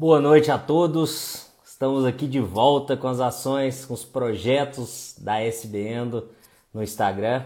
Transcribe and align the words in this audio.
Boa 0.00 0.20
noite 0.20 0.48
a 0.48 0.56
todos. 0.56 1.50
Estamos 1.64 2.04
aqui 2.04 2.28
de 2.28 2.38
volta 2.38 2.96
com 2.96 3.08
as 3.08 3.18
ações, 3.18 3.84
com 3.84 3.94
os 3.94 4.04
projetos 4.04 5.16
da 5.18 5.42
SBendo 5.42 6.28
no 6.72 6.84
Instagram. 6.84 7.42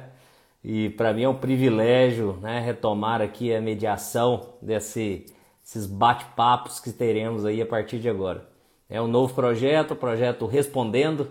E 0.63 0.91
para 0.91 1.15
mim 1.15 1.23
é 1.23 1.29
um 1.31 1.35
privilégio 1.35 2.37
né, 2.43 2.61
retomar 2.61 3.23
aqui 3.23 3.55
a 3.55 3.59
mediação 3.59 4.51
desse, 4.61 5.25
desses 5.63 5.87
bate-papos 5.87 6.79
que 6.79 6.93
teremos 6.93 7.47
aí 7.47 7.63
a 7.63 7.65
partir 7.65 7.99
de 7.99 8.11
agora. 8.11 8.47
É 8.87 9.01
um 9.01 9.09
novo 9.09 9.33
projeto, 9.33 9.93
o 9.93 9.97
projeto 9.97 10.45
Respondendo, 10.45 11.31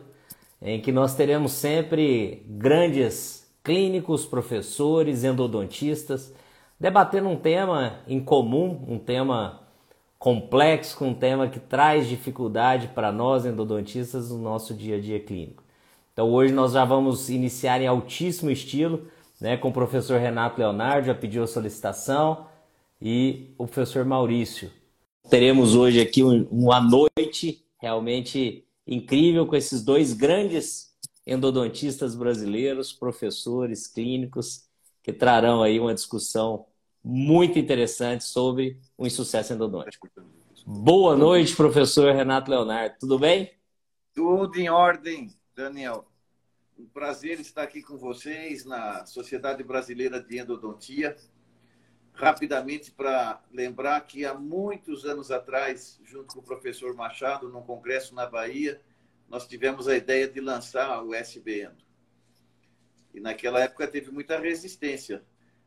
em 0.59 0.81
que 0.81 0.91
nós 0.91 1.13
teremos 1.13 1.51
sempre 1.51 2.43
grandes 2.47 3.47
clínicos, 3.63 4.25
professores, 4.25 5.23
endodontistas, 5.23 6.33
debatendo 6.79 7.29
um 7.29 7.37
tema 7.37 7.99
em 8.07 8.19
comum, 8.19 8.83
um 8.87 8.97
tema 8.97 9.60
complexo, 10.21 11.03
um 11.03 11.15
tema 11.15 11.49
que 11.49 11.59
traz 11.59 12.07
dificuldade 12.07 12.89
para 12.89 13.11
nós 13.11 13.43
endodontistas 13.43 14.29
no 14.29 14.37
nosso 14.37 14.71
dia 14.71 14.97
a 14.97 15.01
dia 15.01 15.19
clínico. 15.19 15.63
Então 16.13 16.31
hoje 16.31 16.53
nós 16.53 16.73
já 16.73 16.85
vamos 16.85 17.27
iniciar 17.31 17.81
em 17.81 17.87
altíssimo 17.87 18.51
estilo, 18.51 19.07
né, 19.39 19.57
com 19.57 19.69
o 19.69 19.73
professor 19.73 20.19
Renato 20.19 20.59
Leonardo, 20.59 21.07
já 21.07 21.15
pediu 21.15 21.41
a 21.41 21.47
solicitação, 21.47 22.45
e 23.01 23.55
o 23.57 23.65
professor 23.65 24.05
Maurício. 24.05 24.69
Teremos 25.27 25.73
hoje 25.73 25.99
aqui 25.99 26.21
uma 26.21 26.79
noite 26.79 27.65
realmente 27.79 28.63
incrível 28.85 29.47
com 29.47 29.55
esses 29.55 29.83
dois 29.83 30.13
grandes 30.13 30.91
endodontistas 31.25 32.13
brasileiros, 32.13 32.93
professores 32.93 33.87
clínicos, 33.87 34.65
que 35.01 35.11
trarão 35.11 35.63
aí 35.63 35.79
uma 35.79 35.95
discussão 35.95 36.67
muito 37.03 37.57
interessante 37.57 38.23
sobre 38.23 38.79
o 38.97 39.07
insucesso 39.07 39.53
endodôntico. 39.53 40.07
Boa 40.65 41.15
noite, 41.15 41.55
professor 41.55 42.13
Renato 42.13 42.51
Leonardo. 42.51 42.95
Tudo 42.99 43.17
bem? 43.17 43.51
Tudo 44.13 44.59
em 44.59 44.69
ordem, 44.69 45.33
Daniel. 45.55 46.07
Um 46.77 46.85
prazer 46.85 47.39
estar 47.39 47.63
aqui 47.63 47.81
com 47.81 47.97
vocês 47.97 48.65
na 48.65 49.05
Sociedade 49.05 49.63
Brasileira 49.63 50.21
de 50.21 50.39
Endodontia. 50.39 51.15
Rapidamente, 52.13 52.91
para 52.91 53.41
lembrar 53.51 54.01
que 54.01 54.25
há 54.25 54.33
muitos 54.33 55.05
anos 55.05 55.31
atrás, 55.31 55.99
junto 56.03 56.35
com 56.35 56.39
o 56.39 56.43
professor 56.43 56.93
Machado, 56.93 57.49
num 57.49 57.61
congresso 57.61 58.13
na 58.13 58.27
Bahia, 58.27 58.79
nós 59.27 59.47
tivemos 59.47 59.87
a 59.87 59.95
ideia 59.95 60.27
de 60.27 60.39
lançar 60.39 61.03
o 61.03 61.13
SB 61.15 61.63
Endo. 61.63 61.83
E 63.13 63.19
naquela 63.19 63.61
época 63.61 63.87
teve 63.87 64.11
muita 64.11 64.39
resistência 64.39 65.23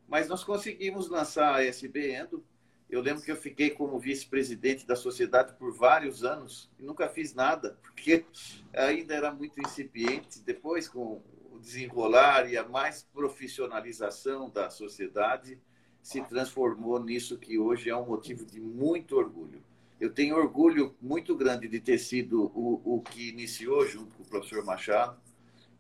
mas 0.09 0.29
nós 0.29 0.45
conseguimos 0.45 1.09
lançar 1.09 1.55
a 1.55 1.65
SB 1.65 2.15
Endo. 2.15 2.45
Eu 2.89 3.01
lembro 3.01 3.23
que 3.23 3.33
eu 3.33 3.37
fiquei 3.37 3.71
como 3.71 3.99
vice-presidente 3.99 4.87
da 4.87 4.95
sociedade 4.95 5.55
por 5.55 5.73
vários 5.73 6.23
anos 6.23 6.71
e 6.79 6.83
nunca 6.83 7.09
fiz 7.09 7.35
nada, 7.35 7.79
porque 7.83 8.25
ainda 8.73 9.15
era 9.15 9.33
muito 9.33 9.61
incipiente. 9.61 10.41
Depois, 10.41 10.89
com 10.89 11.23
o 11.51 11.59
desenrolar 11.59 12.51
e 12.51 12.57
a 12.57 12.69
mais 12.69 13.03
profissionalização 13.03 14.51
da 14.51 14.71
sociedade, 14.71 15.59
se 16.03 16.21
transformou 16.23 17.03
nisso 17.03 17.39
que 17.39 17.59
hoje 17.59 17.89
é 17.89 17.97
um 17.97 18.07
motivo 18.07 18.45
de 18.45 18.61
muito 18.61 19.17
orgulho. 19.17 19.63
Eu 19.99 20.13
tenho 20.13 20.37
orgulho 20.37 20.95
muito 21.01 21.35
grande 21.35 21.67
de 21.67 21.81
ter 21.81 21.99
sido 21.99 22.53
o, 22.55 22.97
o 22.97 23.01
que 23.01 23.31
iniciou 23.31 23.87
junto 23.87 24.15
com 24.15 24.23
o 24.23 24.27
professor 24.27 24.63
Machado 24.63 25.19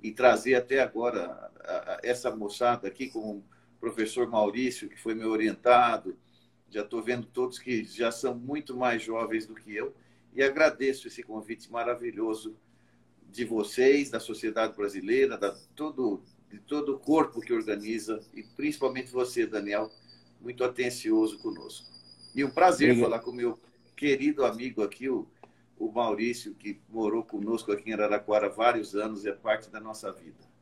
e 0.02 0.12
trazer 0.12 0.54
até 0.54 0.80
agora 0.80 1.50
essa 2.02 2.34
moçada 2.34 2.88
aqui 2.88 3.08
como 3.08 3.44
professor 3.84 4.26
Maurício, 4.26 4.88
que 4.88 4.98
foi 4.98 5.14
meu 5.14 5.30
orientado. 5.30 6.16
Já 6.70 6.80
estou 6.80 7.02
vendo 7.02 7.26
todos 7.26 7.58
que 7.58 7.84
já 7.84 8.10
são 8.10 8.34
muito 8.34 8.74
mais 8.74 9.02
jovens 9.02 9.46
do 9.46 9.54
que 9.54 9.76
eu. 9.76 9.94
E 10.32 10.42
agradeço 10.42 11.06
esse 11.06 11.22
convite 11.22 11.70
maravilhoso 11.70 12.56
de 13.30 13.44
vocês, 13.44 14.10
da 14.10 14.18
sociedade 14.18 14.74
brasileira, 14.74 15.36
da 15.36 15.54
todo, 15.76 16.22
de 16.50 16.58
todo 16.60 16.94
o 16.94 16.98
corpo 16.98 17.42
que 17.42 17.52
organiza, 17.52 18.20
e 18.32 18.42
principalmente 18.42 19.12
você, 19.12 19.46
Daniel, 19.46 19.90
muito 20.40 20.64
atencioso 20.64 21.38
conosco. 21.38 21.86
E 22.34 22.42
um 22.42 22.50
prazer 22.50 22.90
Obrigado. 22.90 23.10
falar 23.10 23.22
com 23.22 23.32
o 23.32 23.34
meu 23.34 23.58
querido 23.94 24.46
amigo 24.46 24.82
aqui, 24.82 25.10
o, 25.10 25.28
o 25.78 25.92
Maurício, 25.92 26.54
que 26.54 26.80
morou 26.88 27.22
conosco 27.22 27.70
aqui 27.70 27.90
em 27.90 27.92
Araraquara 27.92 28.46
há 28.46 28.50
vários 28.50 28.94
anos 28.94 29.24
e 29.24 29.28
é 29.28 29.32
parte 29.32 29.68
da 29.68 29.78
nossa 29.78 30.10
vida. 30.10 30.53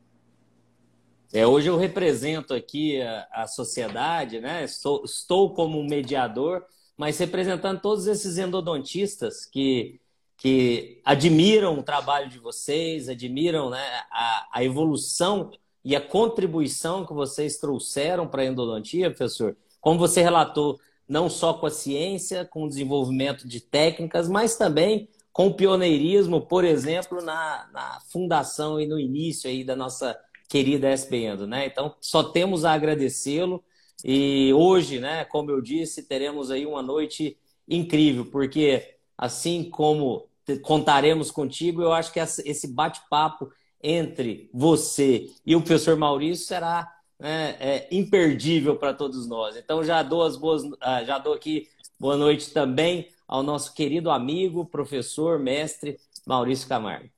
É, 1.33 1.47
hoje 1.47 1.69
eu 1.69 1.79
represento 1.79 2.53
aqui 2.53 3.01
a, 3.01 3.27
a 3.33 3.47
sociedade, 3.47 4.39
né? 4.39 4.65
Estou, 4.65 5.03
estou 5.03 5.55
como 5.55 5.81
um 5.81 5.87
mediador, 5.87 6.63
mas 6.95 7.19
representando 7.19 7.81
todos 7.81 8.07
esses 8.07 8.37
endodontistas 8.37 9.47
que, 9.47 9.99
que 10.37 11.01
admiram 11.03 11.79
o 11.79 11.83
trabalho 11.83 12.29
de 12.29 12.39
vocês, 12.39 13.09
admiram 13.09 13.71
né, 13.71 13.83
a, 14.11 14.49
a 14.53 14.65
evolução 14.65 15.51
e 15.83 15.97
a 15.97 16.01
contribuição 16.03 17.07
que 17.07 17.15
vocês 17.15 17.57
trouxeram 17.57 18.29
para 18.29 18.43
a 18.43 18.47
endodontia, 18.47 19.09
professor. 19.09 19.57
Como 19.81 19.99
você 19.99 20.21
relatou, 20.21 20.79
não 21.09 21.31
só 21.31 21.55
com 21.55 21.65
a 21.65 21.71
ciência, 21.71 22.45
com 22.45 22.65
o 22.65 22.69
desenvolvimento 22.69 23.49
de 23.49 23.59
técnicas, 23.59 24.29
mas 24.29 24.57
também 24.57 25.09
com 25.33 25.47
o 25.47 25.55
pioneirismo, 25.55 26.43
por 26.43 26.63
exemplo, 26.63 27.23
na, 27.23 27.71
na 27.73 28.01
fundação 28.13 28.79
e 28.79 28.87
no 28.87 29.01
início 29.01 29.49
aí 29.49 29.65
da 29.65 29.75
nossa 29.75 30.15
querida 30.53 30.91
SBN, 30.91 31.47
né? 31.47 31.65
Então, 31.65 31.97
só 31.99 32.23
temos 32.23 32.67
a 32.67 32.75
agradecê-lo. 32.75 33.65
E 34.05 34.53
hoje, 34.53 35.01
né, 35.01 35.25
como 35.25 35.51
eu 35.51 35.63
disse, 35.63 36.03
teremos 36.03 36.51
aí 36.51 36.67
uma 36.67 36.83
noite 36.83 37.39
incrível, 37.67 38.27
porque 38.27 38.97
assim 39.17 39.65
como 39.65 40.29
contaremos 40.61 41.31
contigo, 41.31 41.81
eu 41.81 41.91
acho 41.91 42.13
que 42.13 42.21
esse 42.21 42.69
bate-papo 42.69 43.51
entre 43.83 44.51
você 44.53 45.31
e 45.47 45.57
o 45.57 45.63
professor 45.63 45.97
Maurício 45.97 46.45
será 46.45 46.87
né, 47.19 47.57
é, 47.59 47.89
imperdível 47.91 48.77
para 48.77 48.93
todos 48.93 49.27
nós. 49.27 49.57
Então 49.57 49.83
já 49.83 50.03
dou 50.03 50.23
as 50.23 50.37
boas, 50.37 50.65
ah, 50.83 51.03
já 51.03 51.19
dou 51.19 51.33
aqui 51.33 51.67
boa 51.99 52.17
noite 52.17 52.51
também 52.51 53.09
ao 53.27 53.43
nosso 53.43 53.73
querido 53.73 54.11
amigo, 54.11 54.67
professor, 54.67 55.39
mestre 55.39 55.99
Maurício 56.27 56.69
Camargo. 56.69 57.09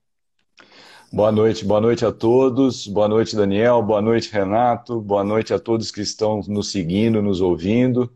Boa 1.14 1.30
noite, 1.30 1.64
boa 1.64 1.80
noite 1.80 2.04
a 2.04 2.10
todos. 2.10 2.88
Boa 2.88 3.06
noite, 3.06 3.36
Daniel. 3.36 3.80
Boa 3.80 4.02
noite, 4.02 4.32
Renato. 4.32 5.00
Boa 5.00 5.22
noite 5.22 5.54
a 5.54 5.60
todos 5.60 5.92
que 5.92 6.00
estão 6.00 6.40
nos 6.48 6.72
seguindo, 6.72 7.22
nos 7.22 7.40
ouvindo. 7.40 8.12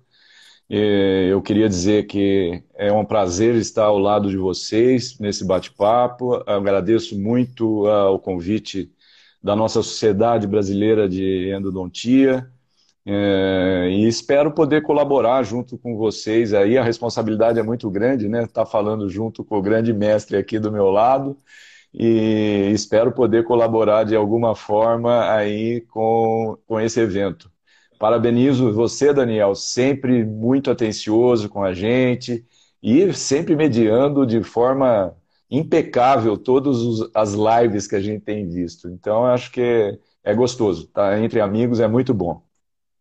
Eu 0.69 1.41
queria 1.41 1.69
dizer 1.69 2.09
que 2.09 2.61
é 2.75 2.93
um 2.93 3.05
prazer 3.05 3.55
estar 3.55 3.85
ao 3.85 4.01
lado 4.01 4.29
de 4.29 4.37
vocês 4.37 5.17
nesse 5.21 5.45
bate-papo. 5.47 6.43
Agradeço 6.45 7.17
muito 7.17 7.87
o 7.87 8.19
convite 8.19 8.91
da 9.41 9.55
nossa 9.55 9.81
Sociedade 9.81 10.49
Brasileira 10.49 11.09
de 11.09 11.53
Endodontia. 11.57 12.51
É, 13.07 13.91
e 13.93 14.09
espero 14.09 14.51
poder 14.51 14.83
colaborar 14.83 15.45
junto 15.45 15.79
com 15.79 15.97
vocês 15.97 16.53
aí. 16.53 16.77
A 16.77 16.83
responsabilidade 16.83 17.61
é 17.61 17.63
muito 17.63 17.89
grande, 17.89 18.29
né? 18.29 18.43
Estar 18.43 18.65
tá 18.65 18.67
falando 18.67 19.09
junto 19.09 19.45
com 19.45 19.57
o 19.57 19.63
grande 19.63 19.93
mestre 19.93 20.37
aqui 20.37 20.59
do 20.59 20.73
meu 20.73 20.91
lado 20.91 21.39
e 21.93 22.71
espero 22.73 23.13
poder 23.13 23.45
colaborar 23.45 24.05
de 24.05 24.15
alguma 24.15 24.55
forma 24.55 25.31
aí 25.33 25.81
com, 25.83 26.57
com 26.67 26.81
esse 26.81 27.01
evento. 27.01 27.51
Parabenizo 27.99 28.73
você, 28.73 29.13
Daniel, 29.13 29.55
sempre 29.55 30.25
muito 30.25 30.71
atencioso 30.71 31.49
com 31.49 31.63
a 31.63 31.75
gente 31.75 32.45
e 32.83 33.13
sempre 33.13 33.57
mediando 33.57 34.25
de 34.25 34.43
forma 34.43 35.17
impecável 35.51 36.37
todas 36.37 36.79
as 37.15 37.33
lives 37.33 37.87
que 37.87 37.97
a 37.97 38.01
gente 38.01 38.23
tem 38.23 38.49
visto. 38.49 38.89
Então, 38.89 39.25
acho 39.27 39.51
que 39.51 39.61
é, 39.61 39.99
é 40.23 40.35
gostoso, 40.35 40.87
tá? 40.89 41.19
Entre 41.19 41.41
amigos 41.41 41.81
é 41.81 41.89
muito 41.89 42.15
bom. 42.15 42.43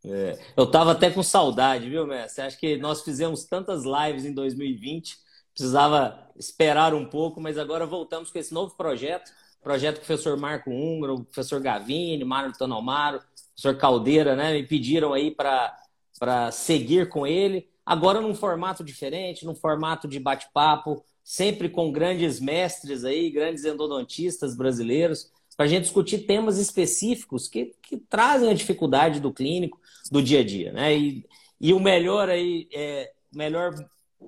É, 0.04 0.40
eu 0.56 0.64
estava 0.64 0.94
até 0.94 1.12
com 1.12 1.22
saudade, 1.22 1.90
viu, 1.90 2.08
mestre? 2.08 2.44
Acho 2.44 2.59
que 2.59 2.78
nós 2.78 3.02
fizemos 3.02 3.44
tantas 3.46 3.84
lives 3.84 4.25
em 4.25 4.34
2020 4.34 5.28
precisava 5.57 6.26
esperar 6.38 6.94
um 6.94 7.06
pouco, 7.06 7.42
mas 7.42 7.57
agora 7.57 7.86
voltamos 7.86 8.31
com 8.31 8.38
esse 8.39 8.54
novo 8.54 8.75
projeto, 8.75 9.31
projeto 9.62 9.98
professor 9.98 10.38
Marco 10.38 10.69
Húngaro, 10.69 11.16
o 11.16 11.24
professor 11.24 11.60
Gavini, 11.62 12.24
Mário 12.24 12.54
Tanomaro, 12.54 13.19
professor 13.56 13.78
Caldeira, 13.78 14.36
né, 14.36 14.54
me 14.54 14.63
pediram 14.63 15.13
aí 15.13 15.31
para 15.31 16.51
seguir 16.51 17.10
com 17.10 17.25
ele, 17.25 17.68
agora 17.86 18.22
num 18.22 18.36
formato 18.36 18.84
diferente, 18.84 19.45
num 19.45 19.56
formato 19.56 20.07
de 20.07 20.19
bate-papo, 20.19 21.04
sempre 21.24 21.68
com 21.68 21.92
grandes 21.92 22.39
mestres 22.39 23.04
aí, 23.04 23.30
grandes 23.30 23.66
endodontistas 23.66 24.56
brasileiros, 24.56 25.30
para 25.57 25.66
a 25.66 25.69
gente 25.69 25.84
discutir 25.84 26.19
temas 26.19 26.60
específicos 26.60 27.48
que, 27.48 27.75
que 27.81 27.98
trazem 27.98 28.50
a 28.50 28.54
dificuldade 28.54 29.19
do 29.19 29.34
clínico, 29.34 29.80
do 30.12 30.22
dia 30.22 30.42
a 30.42 30.44
dia, 30.45 30.72
né? 30.72 30.95
E, 30.95 31.25
e 31.60 31.74
o 31.74 31.80
melhor 31.80 32.30
aí, 32.30 32.69
é, 32.72 33.12
melhor 33.34 33.74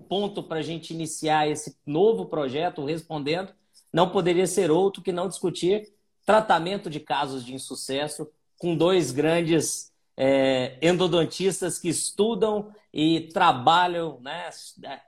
ponto 0.08 0.44
para 0.44 0.60
a 0.60 0.64
gente 0.64 0.94
iniciar 0.94 1.48
esse 1.48 1.78
novo 1.86 2.26
projeto, 2.26 2.86
respondendo, 2.86 3.54
não 3.92 4.10
poderia 4.10 4.48
ser 4.48 4.72
outro 4.72 5.02
que 5.02 5.12
não 5.12 5.28
discutir 5.28 5.92
tratamento 6.26 6.90
de 6.90 7.00
casos 7.00 7.44
de 7.44 7.54
insucesso 7.54 8.30
com 8.58 8.76
dois 8.76 9.12
grandes 9.12 9.92
é, 10.16 10.78
endodontistas 10.82 11.80
que 11.80 11.90
estudam 11.90 12.72
e 12.94 13.30
trabalham 13.34 14.20
né, 14.22 14.50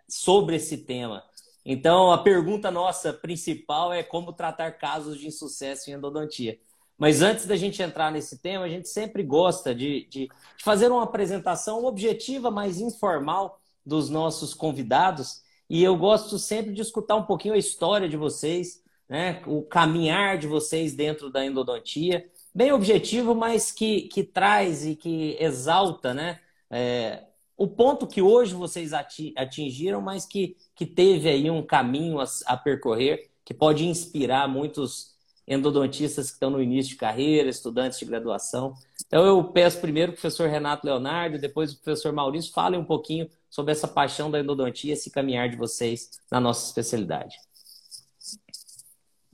sobre 0.07 0.55
esse 0.55 0.77
tema. 0.77 1.23
Então, 1.65 2.11
a 2.11 2.17
pergunta 2.17 2.71
nossa 2.71 3.13
principal 3.13 3.93
é 3.93 4.01
como 4.01 4.33
tratar 4.33 4.71
casos 4.73 5.19
de 5.19 5.27
insucesso 5.27 5.89
em 5.89 5.93
endodontia. 5.93 6.57
Mas 6.97 7.21
antes 7.21 7.45
da 7.45 7.55
gente 7.55 7.81
entrar 7.81 8.11
nesse 8.11 8.39
tema, 8.39 8.65
a 8.65 8.69
gente 8.69 8.87
sempre 8.87 9.23
gosta 9.23 9.73
de, 9.73 10.05
de, 10.05 10.29
fazer 10.63 10.91
uma 10.91 11.03
apresentação 11.03 11.83
objetiva, 11.85 12.49
mas 12.49 12.79
informal 12.79 13.60
dos 13.85 14.09
nossos 14.09 14.53
convidados. 14.53 15.41
E 15.69 15.83
eu 15.83 15.95
gosto 15.95 16.37
sempre 16.37 16.73
de 16.73 16.81
escutar 16.81 17.15
um 17.15 17.23
pouquinho 17.23 17.53
a 17.53 17.57
história 17.57 18.09
de 18.09 18.17
vocês, 18.17 18.83
né? 19.07 19.41
o 19.45 19.61
caminhar 19.61 20.37
de 20.37 20.47
vocês 20.47 20.93
dentro 20.93 21.29
da 21.29 21.45
endodontia. 21.45 22.29
Bem 22.53 22.71
objetivo, 22.71 23.33
mas 23.33 23.71
que, 23.71 24.01
que 24.03 24.23
traz 24.23 24.85
e 24.85 24.95
que 24.95 25.37
exalta 25.39 26.13
né? 26.13 26.39
É, 26.69 27.23
o 27.57 27.67
ponto 27.67 28.07
que 28.07 28.21
hoje 28.21 28.55
vocês 28.55 28.91
atingiram, 28.93 30.01
mas 30.01 30.25
que, 30.25 30.57
que 30.75 30.85
teve 30.85 31.29
aí 31.29 31.49
um 31.49 31.61
caminho 31.61 32.19
a, 32.19 32.25
a 32.47 32.57
percorrer, 32.57 33.29
que 33.45 33.53
pode 33.53 33.85
inspirar 33.85 34.47
muitos 34.47 35.10
endodontistas 35.53 36.27
que 36.27 36.33
estão 36.33 36.49
no 36.49 36.61
início 36.61 36.91
de 36.91 36.97
carreira, 36.97 37.49
estudantes 37.49 37.99
de 37.99 38.05
graduação. 38.05 38.73
Então 39.05 39.25
eu 39.25 39.43
peço 39.43 39.81
primeiro 39.81 40.11
o 40.11 40.15
professor 40.15 40.49
Renato 40.49 40.85
Leonardo, 40.85 41.37
depois 41.37 41.73
o 41.73 41.81
professor 41.81 42.13
Maurício, 42.13 42.53
falem 42.53 42.79
um 42.79 42.85
pouquinho 42.85 43.29
sobre 43.49 43.73
essa 43.73 43.87
paixão 43.87 44.31
da 44.31 44.39
endodontia, 44.39 44.93
esse 44.93 45.11
caminhar 45.11 45.49
de 45.49 45.57
vocês 45.57 46.21
na 46.31 46.39
nossa 46.39 46.65
especialidade. 46.65 47.35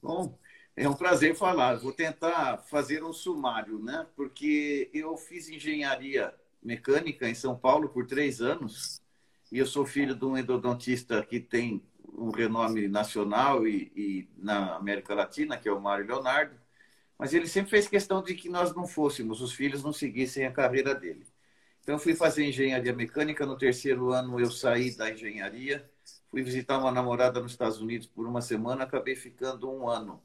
Bom, 0.01 0.37
é 0.75 0.89
um 0.89 0.95
prazer 0.95 1.35
falar. 1.35 1.75
Vou 1.75 1.93
tentar 1.93 2.57
fazer 2.69 3.03
um 3.03 3.13
sumário, 3.13 3.77
né? 3.77 4.07
Porque 4.15 4.89
eu 4.93 5.15
fiz 5.17 5.47
engenharia 5.49 6.33
mecânica 6.63 7.29
em 7.29 7.35
São 7.35 7.55
Paulo 7.55 7.89
por 7.89 8.07
três 8.07 8.41
anos 8.41 9.01
e 9.51 9.59
eu 9.59 9.65
sou 9.67 9.85
filho 9.85 10.15
de 10.15 10.25
um 10.25 10.37
endodontista 10.37 11.23
que 11.23 11.39
tem 11.39 11.83
um 12.13 12.29
renome 12.31 12.87
nacional 12.87 13.67
e, 13.67 13.91
e, 13.95 14.29
na 14.37 14.75
América 14.75 15.13
Latina, 15.13 15.57
que 15.57 15.67
é 15.67 15.71
o 15.71 15.81
Mário 15.81 16.05
Leonardo, 16.05 16.55
mas 17.17 17.33
ele 17.33 17.47
sempre 17.47 17.71
fez 17.71 17.87
questão 17.87 18.21
de 18.23 18.35
que 18.35 18.49
nós 18.49 18.73
não 18.75 18.87
fôssemos, 18.87 19.41
os 19.41 19.53
filhos 19.53 19.83
não 19.83 19.93
seguissem 19.93 20.45
a 20.45 20.51
carreira 20.51 20.93
dele. 20.93 21.25
Então, 21.87 21.95
eu 21.95 21.99
fui 21.99 22.13
fazer 22.15 22.45
engenharia 22.45 22.93
mecânica. 22.93 23.45
No 23.45 23.57
terceiro 23.57 24.11
ano, 24.11 24.39
eu 24.39 24.51
saí 24.51 24.95
da 24.95 25.09
engenharia, 25.09 25.89
fui 26.29 26.43
visitar 26.43 26.77
uma 26.77 26.91
namorada 26.91 27.39
nos 27.39 27.53
Estados 27.53 27.79
Unidos 27.79 28.07
por 28.07 28.27
uma 28.27 28.41
semana, 28.41 28.83
acabei 28.83 29.15
ficando 29.15 29.71
um 29.71 29.87
ano. 29.87 30.21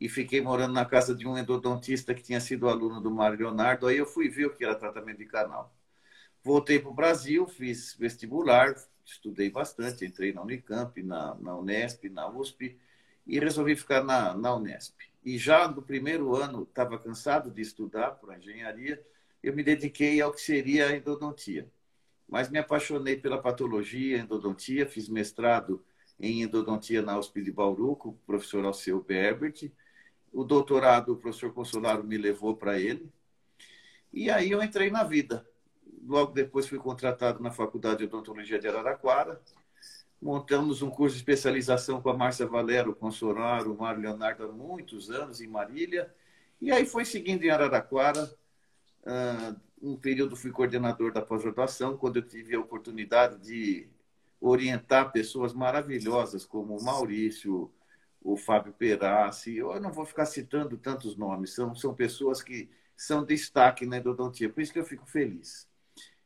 E 0.00 0.08
fiquei 0.08 0.40
morando 0.40 0.72
na 0.74 0.84
casa 0.84 1.14
de 1.14 1.26
um 1.26 1.38
endodontista 1.38 2.12
que 2.14 2.22
tinha 2.22 2.40
sido 2.40 2.68
aluno 2.68 3.00
do 3.00 3.10
Mário 3.12 3.38
Leonardo. 3.38 3.86
Aí 3.86 3.96
eu 3.96 4.06
fui 4.06 4.28
ver 4.28 4.46
o 4.46 4.50
que 4.56 4.64
era 4.64 4.74
tratamento 4.74 5.18
de 5.18 5.26
canal. 5.26 5.72
Voltei 6.42 6.80
para 6.80 6.90
o 6.90 6.94
Brasil, 6.94 7.46
fiz 7.46 7.94
vestibular, 7.94 8.74
estudei 9.04 9.50
bastante, 9.50 10.04
entrei 10.04 10.32
na 10.32 10.42
Unicamp, 10.42 11.02
na, 11.02 11.34
na 11.36 11.56
Unesp, 11.56 12.04
na 12.08 12.28
USP 12.28 12.78
e 13.26 13.38
resolvi 13.38 13.76
ficar 13.76 14.02
na, 14.02 14.34
na 14.34 14.54
Unesp. 14.54 14.98
E 15.24 15.38
já 15.38 15.68
no 15.68 15.82
primeiro 15.82 16.34
ano, 16.34 16.62
estava 16.62 16.98
cansado 16.98 17.50
de 17.50 17.62
estudar 17.62 18.12
para 18.12 18.36
engenharia, 18.38 19.00
eu 19.42 19.54
me 19.54 19.62
dediquei 19.62 20.20
ao 20.20 20.32
que 20.32 20.40
seria 20.40 20.88
a 20.88 20.96
endodontia. 20.96 21.68
Mas 22.28 22.48
me 22.48 22.58
apaixonei 22.58 23.16
pela 23.16 23.40
patologia, 23.40 24.18
endodontia, 24.18 24.86
fiz 24.86 25.08
mestrado 25.08 25.84
em 26.18 26.42
endodontia 26.42 27.02
na 27.02 27.18
USP 27.18 27.42
de 27.42 27.52
Bauru, 27.52 27.96
com 27.96 28.10
o 28.10 28.18
professor 28.26 28.64
Alceu 28.64 29.02
Berbert. 29.02 29.70
O 30.32 30.44
doutorado, 30.44 31.12
o 31.12 31.16
professor 31.16 31.52
Consolaro 31.52 32.04
me 32.04 32.16
levou 32.16 32.56
para 32.56 32.78
ele. 32.78 33.10
E 34.12 34.30
aí 34.30 34.50
eu 34.50 34.62
entrei 34.62 34.90
na 34.90 35.04
vida 35.04 35.46
logo 36.02 36.32
depois 36.32 36.66
fui 36.66 36.78
contratado 36.78 37.42
na 37.42 37.50
Faculdade 37.50 37.98
de 37.98 38.04
Odontologia 38.04 38.58
de 38.58 38.68
Araraquara. 38.68 39.40
Montamos 40.20 40.82
um 40.82 40.90
curso 40.90 41.16
de 41.16 41.22
especialização 41.22 42.00
com 42.00 42.10
a 42.10 42.16
Márcia 42.16 42.46
Valero, 42.46 42.94
com 42.94 43.08
o 43.08 43.12
Soraro, 43.12 43.72
o 43.72 43.78
Mário 43.78 44.02
Leonardo 44.02 44.44
há 44.44 44.48
muitos 44.48 45.10
anos 45.10 45.40
em 45.40 45.48
Marília. 45.48 46.12
E 46.60 46.70
aí 46.70 46.86
foi 46.86 47.04
seguindo 47.04 47.42
em 47.42 47.50
Araraquara. 47.50 48.32
Uh, 49.02 49.60
um 49.82 49.96
período 49.96 50.36
fui 50.36 50.52
coordenador 50.52 51.12
da 51.12 51.20
pós-graduação, 51.20 51.96
quando 51.96 52.16
eu 52.16 52.22
tive 52.22 52.54
a 52.54 52.60
oportunidade 52.60 53.38
de 53.38 53.88
orientar 54.40 55.10
pessoas 55.10 55.52
maravilhosas 55.52 56.44
como 56.44 56.76
o 56.76 56.84
Maurício, 56.84 57.72
o 58.20 58.36
Fábio 58.36 58.72
Perassi. 58.72 59.56
Eu 59.56 59.80
não 59.80 59.92
vou 59.92 60.04
ficar 60.04 60.26
citando 60.26 60.76
tantos 60.76 61.16
nomes, 61.16 61.52
são, 61.52 61.74
são 61.74 61.94
pessoas 61.94 62.40
que 62.42 62.70
são 62.96 63.24
destaque 63.24 63.84
na 63.84 63.98
endodontia, 63.98 64.48
por 64.48 64.60
isso 64.60 64.72
que 64.72 64.78
eu 64.78 64.84
fico 64.84 65.06
feliz. 65.06 65.68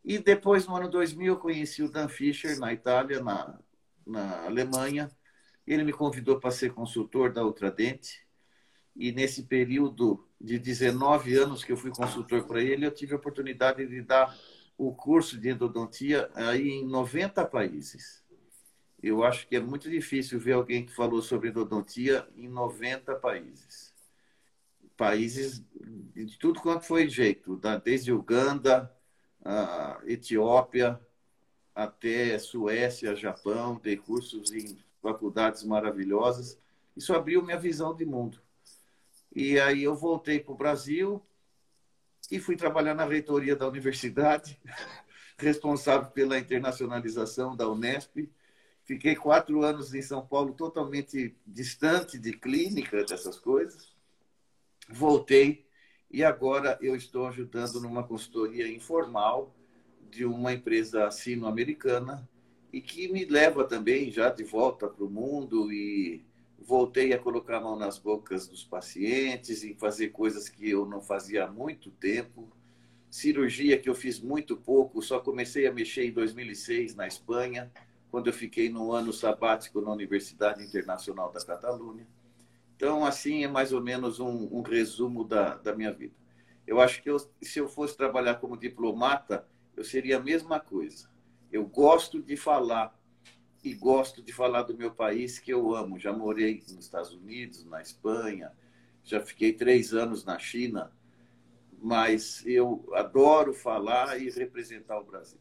E 0.06 0.19
depois, 0.19 0.69
no 0.69 0.76
ano 0.76 0.88
2000, 0.88 1.26
eu 1.26 1.37
conheci 1.37 1.82
o 1.82 1.91
Dan 1.91 2.06
Fischer 2.06 2.56
na 2.61 2.73
Itália, 2.73 3.20
na, 3.20 3.58
na 4.06 4.44
Alemanha. 4.44 5.11
Ele 5.67 5.82
me 5.82 5.93
convidou 5.93 6.38
para 6.38 6.53
ser 6.53 6.73
consultor 6.73 7.32
da 7.32 7.44
Ultradente. 7.44 8.25
E 8.94 9.11
nesse 9.11 9.43
período 9.43 10.25
de 10.41 10.61
19 10.61 11.37
anos 11.37 11.64
que 11.64 11.73
eu 11.73 11.76
fui 11.76 11.91
consultor 11.91 12.44
para 12.44 12.62
ele, 12.62 12.87
eu 12.87 12.93
tive 12.93 13.14
a 13.14 13.17
oportunidade 13.17 13.85
de 13.85 14.00
dar 14.00 14.32
o 14.79 14.94
curso 14.94 15.37
de 15.41 15.49
endodontia 15.49 16.31
aí 16.37 16.69
em 16.69 16.87
90 16.87 17.44
países. 17.44 18.25
Eu 19.02 19.25
acho 19.25 19.49
que 19.49 19.56
é 19.56 19.61
muito 19.61 19.91
difícil 19.91 20.38
ver 20.38 20.52
alguém 20.52 20.87
que 20.87 20.94
falou 20.94 21.20
sobre 21.20 21.49
endodontia 21.49 22.29
em 22.37 22.49
90 22.49 23.17
países. 23.17 23.93
Países 24.97 25.64
de 26.14 26.38
tudo 26.38 26.61
quanto 26.61 26.85
foi 26.85 27.09
jeito, 27.09 27.61
desde 27.82 28.12
Uganda, 28.12 28.96
a 29.47 30.01
Etiópia 30.05 31.01
até 31.73 32.37
Suécia, 32.39 33.15
Japão, 33.15 33.81
dei 33.81 33.97
cursos 33.97 34.51
em 34.51 34.77
faculdades 35.01 35.63
maravilhosas. 35.63 36.59
Isso 36.97 37.15
abriu 37.15 37.43
minha 37.43 37.59
visão 37.59 37.95
de 37.95 38.05
mundo. 38.05 38.41
E 39.33 39.61
aí 39.61 39.85
eu 39.85 39.95
voltei 39.95 40.41
para 40.41 40.53
o 40.53 40.57
Brasil 40.57 41.23
e 42.31 42.41
fui 42.41 42.57
trabalhar 42.57 42.95
na 42.95 43.05
reitoria 43.05 43.55
da 43.55 43.69
universidade, 43.69 44.59
responsável 45.39 46.11
pela 46.11 46.39
internacionalização 46.39 47.55
da 47.55 47.69
Unesp. 47.69 48.29
Fiquei 48.85 49.15
quatro 49.15 49.63
anos 49.63 49.95
em 49.95 50.03
São 50.03 50.27
Paulo, 50.27 50.55
totalmente 50.55 51.37
distante 51.47 52.19
de 52.19 52.33
clínica, 52.33 53.05
dessas 53.05 53.39
coisas. 53.39 53.95
Voltei 54.89 55.66
e 56.17 56.25
agora 56.25 56.79
eu 56.81 56.97
estou 56.97 57.27
ajudando 57.27 57.79
numa 57.79 58.03
consultoria 58.03 58.67
informal 58.67 59.55
de 60.11 60.25
uma 60.25 60.51
empresa 60.51 61.11
sino-americana 61.11 62.27
e 62.73 62.81
que 62.81 63.07
me 63.13 63.27
leva 63.27 63.65
também 63.65 64.11
já 64.11 64.31
de 64.31 64.43
volta 64.43 64.88
para 64.88 65.05
o 65.05 65.11
mundo 65.11 65.71
e 65.71 66.25
voltei 66.59 67.12
a 67.12 67.19
colocar 67.19 67.59
a 67.59 67.61
mão 67.61 67.76
nas 67.76 67.99
bocas 67.99 68.49
dos 68.49 68.64
pacientes 68.64 69.62
e 69.62 69.75
fazer 69.75 70.09
coisas 70.09 70.49
que 70.49 70.71
eu 70.71 70.87
não 70.87 71.02
fazia 71.02 71.45
há 71.45 71.52
muito 71.52 71.90
tempo. 71.90 72.49
Cirurgia 73.11 73.79
que 73.79 73.90
eu 73.90 73.95
fiz 73.95 74.19
muito 74.19 74.57
pouco, 74.57 75.02
só 75.02 75.21
comecei 75.21 75.67
a 75.67 75.73
mexer 75.73 76.07
em 76.07 76.12
2006 76.12 76.95
na 76.95 77.07
Espanha, 77.07 77.71
quando 78.11 78.29
eu 78.29 78.33
fiquei 78.33 78.71
no 78.71 78.90
ano 78.90 79.12
sabático 79.12 79.83
na 79.83 79.93
Universidade 79.93 80.64
Internacional 80.64 81.31
da 81.31 81.45
Catalunha. 81.45 82.07
Então, 82.76 83.06
assim, 83.06 83.42
é 83.42 83.49
mais 83.49 83.73
ou 83.73 83.80
menos 83.80 84.21
um, 84.21 84.49
um 84.52 84.61
resumo 84.61 85.25
da, 85.25 85.56
da 85.56 85.75
minha 85.75 85.92
vida. 85.92 86.14
Eu 86.66 86.78
acho 86.78 87.02
que 87.02 87.09
eu, 87.09 87.18
se 87.40 87.59
eu 87.59 87.68
fosse 87.68 87.97
trabalhar 87.97 88.35
como 88.35 88.56
diplomata, 88.56 89.47
eu 89.75 89.83
seria 89.83 90.18
a 90.18 90.23
mesma 90.23 90.61
coisa. 90.61 91.09
Eu 91.50 91.64
gosto 91.64 92.23
de 92.23 92.37
falar 92.37 92.95
e 93.64 93.73
gosto 93.73 94.23
de 94.23 94.33
falar 94.33 94.62
do 94.62 94.76
meu 94.76 94.90
país 94.90 95.38
que 95.38 95.52
eu 95.52 95.75
amo. 95.75 95.99
Já 95.99 96.12
morei 96.12 96.62
nos 96.68 96.85
Estados 96.85 97.14
Unidos, 97.14 97.64
na 97.64 97.80
Espanha, 97.80 98.52
já 99.02 99.21
fiquei 99.21 99.52
três 99.52 99.95
anos 99.95 100.25
na 100.25 100.38
China, 100.38 100.92
mas 101.80 102.45
eu 102.45 102.88
adoro 102.92 103.54
falar 103.54 104.21
e 104.21 104.28
representar 104.30 104.99
o 104.99 105.04
Brasil. 105.04 105.38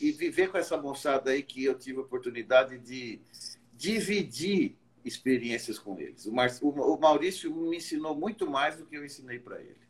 E 0.00 0.10
viver 0.10 0.50
com 0.50 0.58
essa 0.58 0.76
moçada 0.76 1.32
aí 1.32 1.42
que 1.42 1.64
eu 1.64 1.78
tive 1.78 1.98
a 1.98 2.02
oportunidade 2.02 2.78
de 2.78 3.20
dividir 3.74 4.76
experiências 5.04 5.78
com 5.78 5.98
eles. 5.98 6.26
O 6.26 6.98
Maurício 6.98 7.54
me 7.54 7.76
ensinou 7.76 8.14
muito 8.14 8.48
mais 8.50 8.76
do 8.76 8.86
que 8.86 8.96
eu 8.96 9.04
ensinei 9.04 9.38
para 9.38 9.60
ele. 9.60 9.80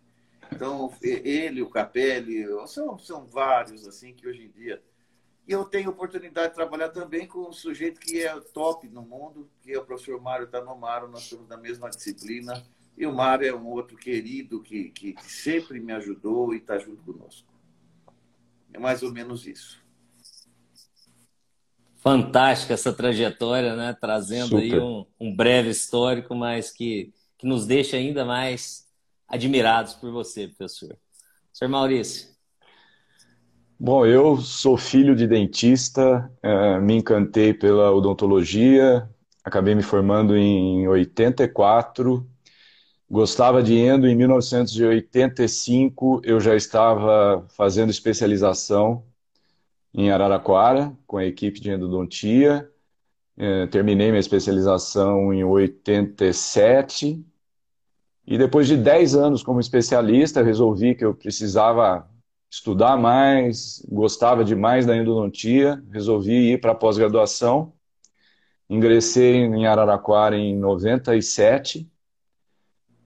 Então, 0.50 0.92
ele, 1.02 1.62
o 1.62 1.71
Capelli, 1.71 2.45
são, 2.66 2.99
são 2.99 3.26
vários, 3.26 3.87
assim, 3.87 4.12
que 4.14 4.26
hoje 4.26 4.45
em 4.45 4.50
dia. 4.50 4.83
E 5.47 5.52
eu 5.52 5.64
tenho 5.64 5.90
oportunidade 5.90 6.50
de 6.50 6.54
trabalhar 6.54 6.90
também 6.90 7.26
com 7.26 7.49
um 7.49 7.52
sujeito 7.52 8.00
que 8.00 8.23
é 8.23 8.38
top 8.52 8.88
no 8.88 9.02
mundo, 9.02 9.50
que 9.61 9.73
é 9.73 9.78
o 9.78 9.85
professor 9.85 10.21
Mário 10.21 10.47
Tanomaro, 10.47 11.09
nós 11.09 11.25
somos 11.25 11.49
da 11.49 11.57
mesma 11.57 11.90
disciplina. 11.90 12.64
E 12.97 13.07
o 13.07 13.12
Mário 13.12 13.49
é 13.49 13.54
um 13.54 13.66
outro 13.66 13.97
querido 13.97 14.62
que, 14.62 14.90
que, 14.90 15.14
que 15.14 15.31
sempre 15.31 15.81
me 15.81 15.92
ajudou 15.92 16.54
e 16.54 16.59
está 16.59 16.78
junto 16.78 17.02
conosco. 17.02 17.49
É 18.73 18.78
mais 18.78 19.02
ou 19.02 19.12
menos 19.12 19.47
isso. 19.47 19.81
Fantástica 22.02 22.75
essa 22.75 22.92
trajetória, 22.92 23.75
né? 23.76 23.97
Trazendo 24.00 24.49
Super. 24.49 24.61
aí 24.61 24.76
um, 24.76 25.06
um, 25.21 25.37
breve 25.37 25.71
histórico, 25.71 26.35
mas 26.35 26.73
que, 26.73 27.12
que 27.38 27.47
nos 27.47 27.64
deixa 27.64 27.97
ainda 27.97 28.25
mais 28.25 28.88
admirados 29.28 29.94
por 29.94 30.11
você, 30.11 30.49
professor. 30.49 30.99
Senhor 31.52 31.71
Maurício. 31.71 32.32
Bom, 33.78 34.04
eu 34.04 34.38
sou 34.38 34.76
filho 34.76 35.14
de 35.14 35.28
dentista, 35.28 36.28
uh, 36.44 36.82
me 36.82 36.97
encantei 36.97 37.54
pela 37.54 37.92
odontologia, 37.92 39.09
acabei 39.44 39.76
me 39.76 39.82
formando 39.85 40.37
em 40.37 40.88
84, 40.88 42.28
gostava 43.09 43.62
de 43.62 43.76
endo, 43.76 44.09
em 44.09 44.16
1985 44.16 46.21
eu 46.25 46.40
já 46.40 46.56
estava 46.56 47.47
fazendo 47.50 47.90
especialização 47.90 49.04
em 49.94 50.11
Araraquara, 50.11 50.96
com 51.06 51.18
a 51.18 51.25
equipe 51.25 51.61
de 51.61 51.70
endodontia, 51.70 52.68
uh, 53.37 53.66
terminei 53.68 54.08
minha 54.08 54.20
especialização 54.20 55.32
em 55.32 55.44
87, 55.44 57.25
e 58.26 58.38
depois 58.38 58.66
de 58.66 58.76
10 58.76 59.14
anos 59.14 59.42
como 59.42 59.61
especialista, 59.61 60.42
resolvi 60.42 60.94
que 60.94 61.04
eu 61.04 61.14
precisava 61.14 62.08
estudar 62.50 62.96
mais, 62.96 63.84
gostava 63.90 64.44
demais 64.44 64.87
da 64.87 64.96
endodontia, 64.96 65.82
resolvi 65.90 66.52
ir 66.52 66.61
para 66.61 66.72
a 66.72 66.75
pós-graduação. 66.75 67.72
Ingressei 68.68 69.37
em 69.37 69.66
Araraquara 69.66 70.37
em 70.37 70.56
97 70.56 71.91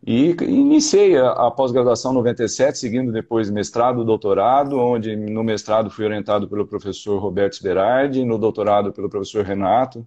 e 0.07 0.37
iniciei 0.43 1.19
a, 1.19 1.33
a 1.33 1.51
pós-graduação 1.51 2.13
em 2.13 2.15
97, 2.15 2.79
seguindo 2.79 3.11
depois 3.11 3.51
mestrado, 3.51 4.05
doutorado, 4.05 4.79
onde 4.79 5.17
no 5.17 5.43
mestrado 5.43 5.91
fui 5.91 6.05
orientado 6.05 6.49
pelo 6.49 6.65
professor 6.65 7.19
Roberto 7.19 7.57
Sberardi, 7.57 8.25
no 8.25 8.39
doutorado 8.39 8.93
pelo 8.93 9.11
professor 9.11 9.45
Renato, 9.45 10.07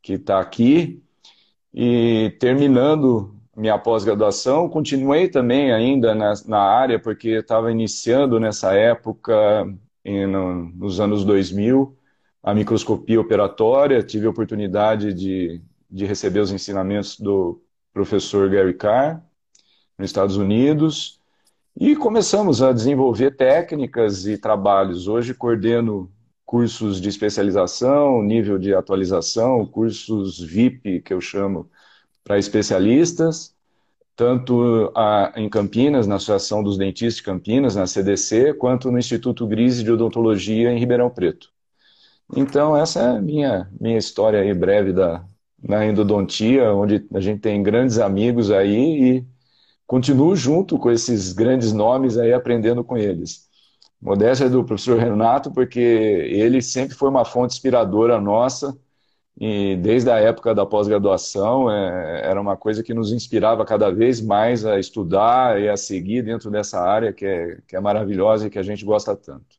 que 0.00 0.14
está 0.14 0.40
aqui, 0.40 1.02
e 1.74 2.34
terminando 2.40 3.34
minha 3.54 3.78
pós-graduação, 3.78 4.68
continuei 4.68 5.28
também 5.28 5.72
ainda 5.72 6.14
na, 6.14 6.32
na 6.46 6.60
área, 6.60 6.98
porque 6.98 7.30
estava 7.30 7.70
iniciando 7.70 8.40
nessa 8.40 8.72
época, 8.72 9.34
em, 10.04 10.26
no, 10.26 10.70
nos 10.70 11.00
anos 11.00 11.22
2000, 11.24 11.94
a 12.42 12.54
microscopia 12.54 13.20
operatória, 13.20 14.02
tive 14.02 14.26
a 14.26 14.30
oportunidade 14.30 15.12
de, 15.12 15.60
de 15.90 16.06
receber 16.06 16.40
os 16.40 16.50
ensinamentos 16.50 17.20
do 17.20 17.60
professor 17.98 18.48
Gary 18.48 18.74
Carr, 18.74 19.20
nos 19.98 20.08
Estados 20.08 20.36
Unidos, 20.36 21.20
e 21.76 21.96
começamos 21.96 22.62
a 22.62 22.72
desenvolver 22.72 23.36
técnicas 23.36 24.24
e 24.24 24.38
trabalhos. 24.38 25.08
Hoje 25.08 25.34
coordeno 25.34 26.08
cursos 26.46 27.00
de 27.00 27.08
especialização, 27.08 28.22
nível 28.22 28.56
de 28.56 28.72
atualização, 28.72 29.66
cursos 29.66 30.38
VIP, 30.38 31.00
que 31.00 31.12
eu 31.12 31.20
chamo, 31.20 31.68
para 32.22 32.38
especialistas, 32.38 33.52
tanto 34.14 34.92
a, 34.94 35.32
em 35.34 35.48
Campinas, 35.48 36.06
na 36.06 36.14
Associação 36.14 36.62
dos 36.62 36.78
Dentistas 36.78 37.16
de 37.16 37.24
Campinas, 37.24 37.74
na 37.74 37.88
CDC, 37.88 38.54
quanto 38.54 38.92
no 38.92 38.98
Instituto 38.98 39.44
Grise 39.44 39.82
de 39.82 39.90
Odontologia 39.90 40.70
em 40.70 40.78
Ribeirão 40.78 41.10
Preto. 41.10 41.50
Então, 42.36 42.76
essa 42.76 43.00
é 43.00 43.06
a 43.16 43.20
minha, 43.20 43.68
minha 43.80 43.98
história 43.98 44.38
aí 44.38 44.54
breve 44.54 44.92
da, 44.92 45.24
na 45.62 45.86
endodontia, 45.86 46.72
onde 46.72 47.06
a 47.12 47.20
gente 47.20 47.40
tem 47.40 47.62
grandes 47.62 47.98
amigos 47.98 48.50
aí 48.50 49.16
e 49.16 49.26
continuo 49.86 50.36
junto 50.36 50.78
com 50.78 50.90
esses 50.90 51.32
grandes 51.32 51.72
nomes 51.72 52.16
aí, 52.16 52.32
aprendendo 52.32 52.84
com 52.84 52.96
eles. 52.96 53.48
Modéstia 54.00 54.48
do 54.48 54.64
professor 54.64 54.98
Renato, 54.98 55.50
porque 55.50 55.80
ele 55.80 56.62
sempre 56.62 56.94
foi 56.94 57.08
uma 57.08 57.24
fonte 57.24 57.54
inspiradora 57.54 58.20
nossa, 58.20 58.76
e 59.40 59.76
desde 59.76 60.10
a 60.10 60.18
época 60.18 60.54
da 60.54 60.66
pós-graduação 60.66 61.70
é, 61.70 62.28
era 62.28 62.40
uma 62.40 62.56
coisa 62.56 62.82
que 62.82 62.92
nos 62.92 63.12
inspirava 63.12 63.64
cada 63.64 63.90
vez 63.90 64.20
mais 64.20 64.66
a 64.66 64.80
estudar 64.80 65.60
e 65.60 65.68
a 65.68 65.76
seguir 65.76 66.22
dentro 66.22 66.50
dessa 66.50 66.80
área 66.80 67.12
que 67.12 67.24
é, 67.24 67.58
que 67.66 67.76
é 67.76 67.80
maravilhosa 67.80 68.46
e 68.46 68.50
que 68.50 68.58
a 68.58 68.64
gente 68.64 68.84
gosta 68.84 69.14
tanto. 69.14 69.56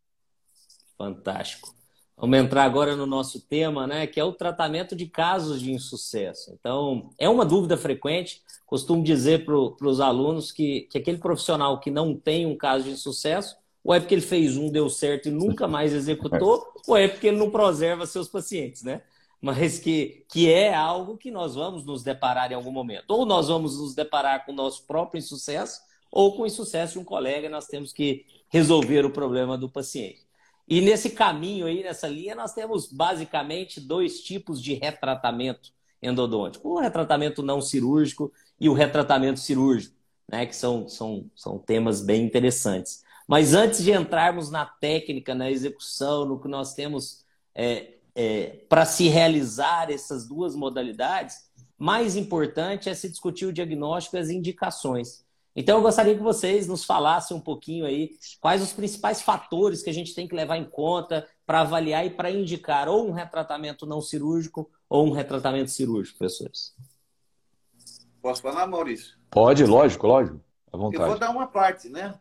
Fantástico. 0.97 1.78
Vamos 2.19 2.37
entrar 2.37 2.65
agora 2.65 2.97
no 2.97 3.05
nosso 3.05 3.39
tema, 3.39 3.87
né, 3.87 4.05
que 4.05 4.19
é 4.19 4.23
o 4.23 4.33
tratamento 4.33 4.93
de 4.93 5.05
casos 5.05 5.61
de 5.61 5.71
insucesso. 5.71 6.53
Então, 6.59 7.09
é 7.17 7.29
uma 7.29 7.45
dúvida 7.45 7.77
frequente. 7.77 8.41
Costumo 8.65 9.01
dizer 9.01 9.45
para 9.45 9.55
os 9.55 10.01
alunos 10.01 10.51
que, 10.51 10.81
que 10.91 10.97
aquele 10.97 11.17
profissional 11.17 11.79
que 11.79 11.89
não 11.89 12.13
tem 12.13 12.45
um 12.45 12.57
caso 12.57 12.83
de 12.83 12.91
insucesso, 12.91 13.55
ou 13.81 13.93
é 13.93 14.01
porque 14.01 14.13
ele 14.13 14.21
fez 14.21 14.57
um, 14.57 14.69
deu 14.69 14.89
certo 14.89 15.29
e 15.29 15.31
nunca 15.31 15.65
mais 15.65 15.93
executou, 15.93 16.61
ou 16.85 16.97
é 16.97 17.07
porque 17.07 17.27
ele 17.27 17.37
não 17.37 17.49
preserva 17.49 18.05
seus 18.05 18.27
pacientes, 18.27 18.83
né? 18.83 19.01
mas 19.41 19.79
que, 19.79 20.25
que 20.29 20.51
é 20.51 20.73
algo 20.73 21.17
que 21.17 21.31
nós 21.31 21.55
vamos 21.55 21.85
nos 21.85 22.03
deparar 22.03 22.51
em 22.51 22.55
algum 22.55 22.71
momento. 22.71 23.11
Ou 23.11 23.25
nós 23.25 23.47
vamos 23.47 23.79
nos 23.79 23.95
deparar 23.95 24.45
com 24.45 24.51
o 24.51 24.55
nosso 24.55 24.85
próprio 24.85 25.19
insucesso, 25.19 25.81
ou 26.11 26.35
com 26.35 26.43
o 26.43 26.47
insucesso 26.47 26.93
de 26.93 26.99
um 26.99 27.03
colega, 27.03 27.47
e 27.47 27.49
nós 27.49 27.65
temos 27.65 27.93
que 27.93 28.25
resolver 28.49 29.05
o 29.05 29.11
problema 29.11 29.57
do 29.57 29.69
paciente. 29.69 30.28
E 30.69 30.81
nesse 30.81 31.09
caminho 31.09 31.65
aí, 31.65 31.81
nessa 31.81 32.07
linha, 32.07 32.35
nós 32.35 32.53
temos 32.53 32.91
basicamente 32.91 33.81
dois 33.81 34.21
tipos 34.21 34.61
de 34.61 34.75
retratamento 34.75 35.71
endodôntico: 35.99 36.69
o 36.69 36.79
retratamento 36.79 37.41
não 37.41 37.59
cirúrgico 37.59 38.31
e 38.59 38.69
o 38.69 38.73
retratamento 38.73 39.39
cirúrgico, 39.39 39.95
né? 40.31 40.45
que 40.45 40.55
são, 40.55 40.87
são, 40.87 41.25
são 41.35 41.57
temas 41.57 42.01
bem 42.01 42.23
interessantes. 42.23 43.03
Mas 43.27 43.55
antes 43.55 43.83
de 43.83 43.91
entrarmos 43.91 44.51
na 44.51 44.65
técnica, 44.65 45.33
na 45.33 45.49
execução, 45.49 46.25
no 46.25 46.39
que 46.39 46.47
nós 46.47 46.73
temos 46.75 47.25
é, 47.55 47.95
é, 48.13 48.59
para 48.69 48.85
se 48.85 49.07
realizar 49.07 49.91
essas 49.91 50.27
duas 50.27 50.55
modalidades, 50.55 51.49
mais 51.77 52.15
importante 52.15 52.89
é 52.89 52.93
se 52.93 53.09
discutir 53.09 53.45
o 53.45 53.53
diagnóstico 53.53 54.17
e 54.17 54.19
as 54.19 54.29
indicações. 54.29 55.23
Então, 55.59 55.75
eu 55.75 55.83
gostaria 55.83 56.15
que 56.15 56.23
vocês 56.23 56.69
nos 56.69 56.85
falassem 56.85 57.35
um 57.35 57.41
pouquinho 57.41 57.85
aí 57.85 58.11
quais 58.39 58.63
os 58.63 58.71
principais 58.71 59.21
fatores 59.21 59.83
que 59.83 59.89
a 59.89 59.93
gente 59.93 60.15
tem 60.15 60.25
que 60.25 60.33
levar 60.33 60.55
em 60.55 60.63
conta 60.63 61.27
para 61.45 61.59
avaliar 61.59 62.05
e 62.05 62.09
para 62.09 62.31
indicar 62.31 62.87
ou 62.87 63.05
um 63.05 63.11
retratamento 63.11 63.85
não 63.85 63.99
cirúrgico 63.99 64.71
ou 64.87 65.05
um 65.05 65.11
retratamento 65.11 65.69
cirúrgico, 65.69 66.17
professores. 66.17 66.73
Posso 68.21 68.41
falar, 68.41 68.67
Maurício? 68.67 69.17
Pode, 69.29 69.65
lógico, 69.65 70.07
lógico. 70.07 70.39
À 70.71 70.77
vontade. 70.77 71.03
Eu 71.03 71.09
vou 71.09 71.19
dar 71.19 71.29
uma 71.29 71.47
parte, 71.47 71.89
né? 71.89 72.17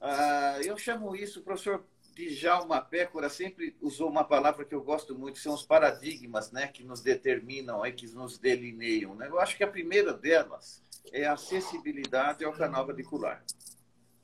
Uh, 0.00 0.62
eu 0.62 0.78
chamo 0.78 1.16
isso, 1.16 1.42
professor 1.42 1.84
Djalma 2.14 2.80
Pécora 2.80 3.28
sempre 3.28 3.76
usou 3.82 4.08
uma 4.08 4.22
palavra 4.22 4.64
que 4.64 4.74
eu 4.74 4.84
gosto 4.84 5.18
muito, 5.18 5.40
são 5.40 5.52
os 5.52 5.64
paradigmas 5.64 6.52
né, 6.52 6.68
que 6.68 6.84
nos 6.84 7.00
determinam, 7.00 7.84
é, 7.84 7.90
que 7.90 8.06
nos 8.06 8.38
delineiam. 8.38 9.16
Né? 9.16 9.26
Eu 9.26 9.40
acho 9.40 9.56
que 9.56 9.64
a 9.64 9.68
primeira 9.68 10.12
delas 10.12 10.86
é 11.12 11.26
a 11.26 11.32
acessibilidade 11.32 12.44
ao 12.44 12.52
canal 12.52 12.86
radicular. 12.86 13.44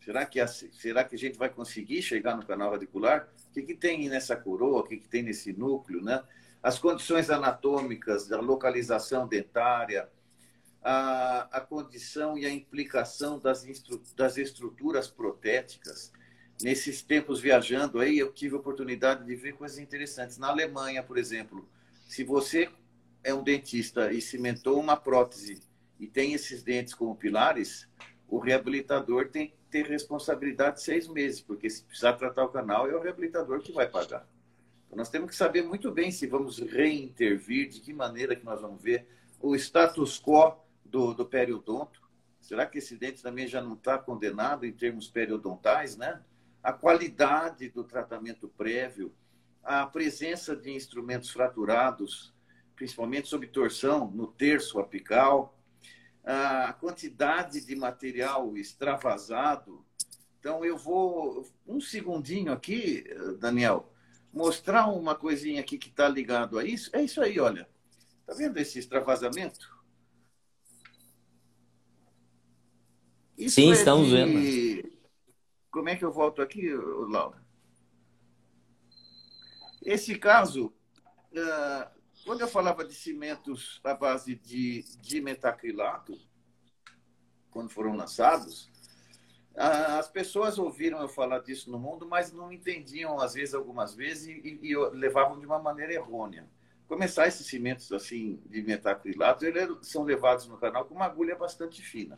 Será 0.05 0.27
que, 0.27 0.39
a, 0.39 0.47
será 0.47 1.03
que 1.03 1.15
a 1.15 1.19
gente 1.19 1.39
vai 1.39 1.49
conseguir 1.49 2.03
chegar 2.03 2.37
no 2.37 2.45
canal 2.45 2.71
radicular? 2.71 3.29
O 3.49 3.53
que, 3.55 3.63
que 3.63 3.75
tem 3.75 4.09
nessa 4.09 4.37
coroa? 4.37 4.81
O 4.81 4.85
que, 4.85 4.99
que 4.99 5.09
tem 5.09 5.23
nesse 5.23 5.53
núcleo? 5.53 6.03
Né? 6.03 6.23
As 6.63 6.79
condições 6.79 7.31
anatômicas, 7.31 8.29
da 8.29 8.39
localização 8.41 9.27
dentária, 9.27 10.09
a, 10.83 11.49
a 11.51 11.61
condição 11.61 12.37
e 12.37 12.45
a 12.45 12.51
implicação 12.51 13.39
das, 13.39 13.67
das 14.15 14.37
estruturas 14.37 15.09
protéticas 15.09 16.13
nesses 16.63 17.03
tempos 17.03 17.41
viajando 17.41 17.99
aí, 17.99 18.19
eu 18.19 18.33
tive 18.33 18.55
a 18.55 18.59
oportunidade 18.59 19.25
de 19.25 19.35
ver 19.35 19.55
coisas 19.55 19.79
interessantes. 19.79 20.39
Na 20.39 20.49
Alemanha, 20.49 21.03
por 21.03 21.19
exemplo, 21.19 21.69
se 22.07 22.23
você 22.23 22.71
é 23.23 23.33
um 23.35 23.43
dentista 23.43 24.13
e 24.13 24.21
cimentou 24.21 24.79
uma 24.79 24.97
prótese 24.97 25.61
e 25.99 26.07
tem 26.07 26.33
esses 26.33 26.63
dentes 26.63 26.95
como 26.95 27.17
pilares, 27.17 27.89
o 28.29 28.39
reabilitador 28.39 29.29
tem 29.29 29.49
que 29.49 29.57
ter 29.71 29.87
responsabilidade 29.87 30.77
de 30.77 30.83
seis 30.83 31.09
meses, 31.09 31.41
porque 31.41 31.69
se 31.69 31.85
precisar 31.85 32.15
tratar 32.15 32.45
o 32.45 32.49
canal, 32.49 32.89
é 32.89 32.95
o 32.95 33.01
reabilitador 33.01 33.61
que 33.61 33.73
vai 33.73 33.89
pagar. 33.89 34.27
Então, 34.87 34.99
nós 34.99 35.09
temos 35.09 35.31
que 35.31 35.37
saber 35.37 35.63
muito 35.63 35.91
bem 35.91 36.11
se 36.11 36.27
vamos 36.27 36.59
reintervir, 36.59 37.69
de 37.69 37.81
que 37.81 37.93
maneira 37.93 38.37
que 38.37 38.45
nós 38.45 38.61
vamos 38.61 38.83
ver 38.83 39.07
o 39.41 39.55
status 39.55 40.21
quo 40.21 40.57
do, 40.85 41.13
do 41.13 41.27
periodonto. 41.27 42.03
Será 42.41 42.67
que 42.67 42.79
esse 42.79 42.97
dente 42.97 43.23
também 43.23 43.47
já 43.47 43.61
não 43.61 43.75
está 43.75 43.99
condenado 43.99 44.65
em 44.65 44.73
termos 44.73 45.09
periodontais, 45.09 45.97
né? 45.97 46.23
a 46.65 46.73
qualidade 46.73 47.69
do 47.69 47.85
tratamento 47.85 48.49
prévio, 48.49 49.15
a 49.63 49.85
presença 49.87 50.57
de 50.57 50.71
instrumentos 50.71 51.29
fraturados, 51.31 52.33
principalmente 52.75 53.29
sob 53.29 53.47
torção 53.47 54.11
no 54.11 54.27
terço 54.27 54.81
apical, 54.81 55.59
a 56.25 56.73
quantidade 56.73 57.61
de 57.65 57.77
material 57.77 58.57
extravasado. 58.57 59.85
Então, 60.41 60.65
eu 60.65 60.77
vou, 60.77 61.47
um 61.67 61.81
segundinho 61.81 62.53
aqui, 62.53 63.05
Daniel, 63.39 63.93
mostrar 64.33 64.89
uma 64.89 65.15
coisinha 65.15 65.61
aqui 65.61 65.79
que 65.79 65.89
está 65.89 66.09
ligado 66.09 66.59
a 66.59 66.65
isso. 66.65 66.91
É 66.95 67.03
isso 67.03 67.21
aí, 67.21 67.39
olha. 67.39 67.69
Está 68.21 68.35
vendo 68.35 68.57
esse 68.57 68.79
extravasamento? 68.79 69.73
Isso 73.37 73.57
Sim, 73.57 73.71
é 73.71 73.75
estamos 73.75 74.09
de... 74.09 74.15
vendo 74.15 74.95
como 75.75 75.89
é 75.89 75.97
que 75.97 76.05
eu 76.05 76.13
volto 76.13 76.41
aqui, 76.41 76.73
Laura? 76.73 77.45
Esse 79.83 80.17
caso, 80.17 80.73
ah, 81.37 81.91
quando 82.25 82.41
eu 82.41 82.49
falava 82.49 82.85
de 82.85 82.95
cimentos 82.95 83.81
à 83.85 83.95
base 83.95 84.35
de, 84.35 84.85
de 85.01 85.21
metacrilato, 85.21 86.19
quando 87.51 87.71
foram 87.71 87.95
lançados, 87.95 88.73
As 89.57 90.09
pessoas 90.09 90.59
ouviram 90.59 91.01
eu 91.01 91.09
falar 91.09 91.39
disso 91.39 91.71
no 91.71 91.79
mundo, 91.79 92.07
mas 92.09 92.33
não 92.33 92.51
entendiam, 92.53 93.21
às 93.21 93.35
vezes, 93.35 93.55
algumas 93.55 93.95
vezes, 93.95 94.27
e, 94.27 94.59
e 94.63 94.77
levavam 94.93 95.39
de 95.39 95.47
uma 95.47 95.61
maneira 95.61 95.93
errônea. 95.95 96.49
Começar 96.89 97.29
esses 97.29 97.47
cimentos 97.47 97.93
assim 97.93 98.43
de 98.47 98.63
metacrilato, 98.63 99.45
eles 99.47 99.79
são 99.83 100.03
levados 100.03 100.49
no 100.49 100.59
canal 100.59 100.85
com 100.85 100.95
uma 100.95 101.05
agulha 101.07 101.37
bastante 101.37 101.83
fina. 101.83 102.17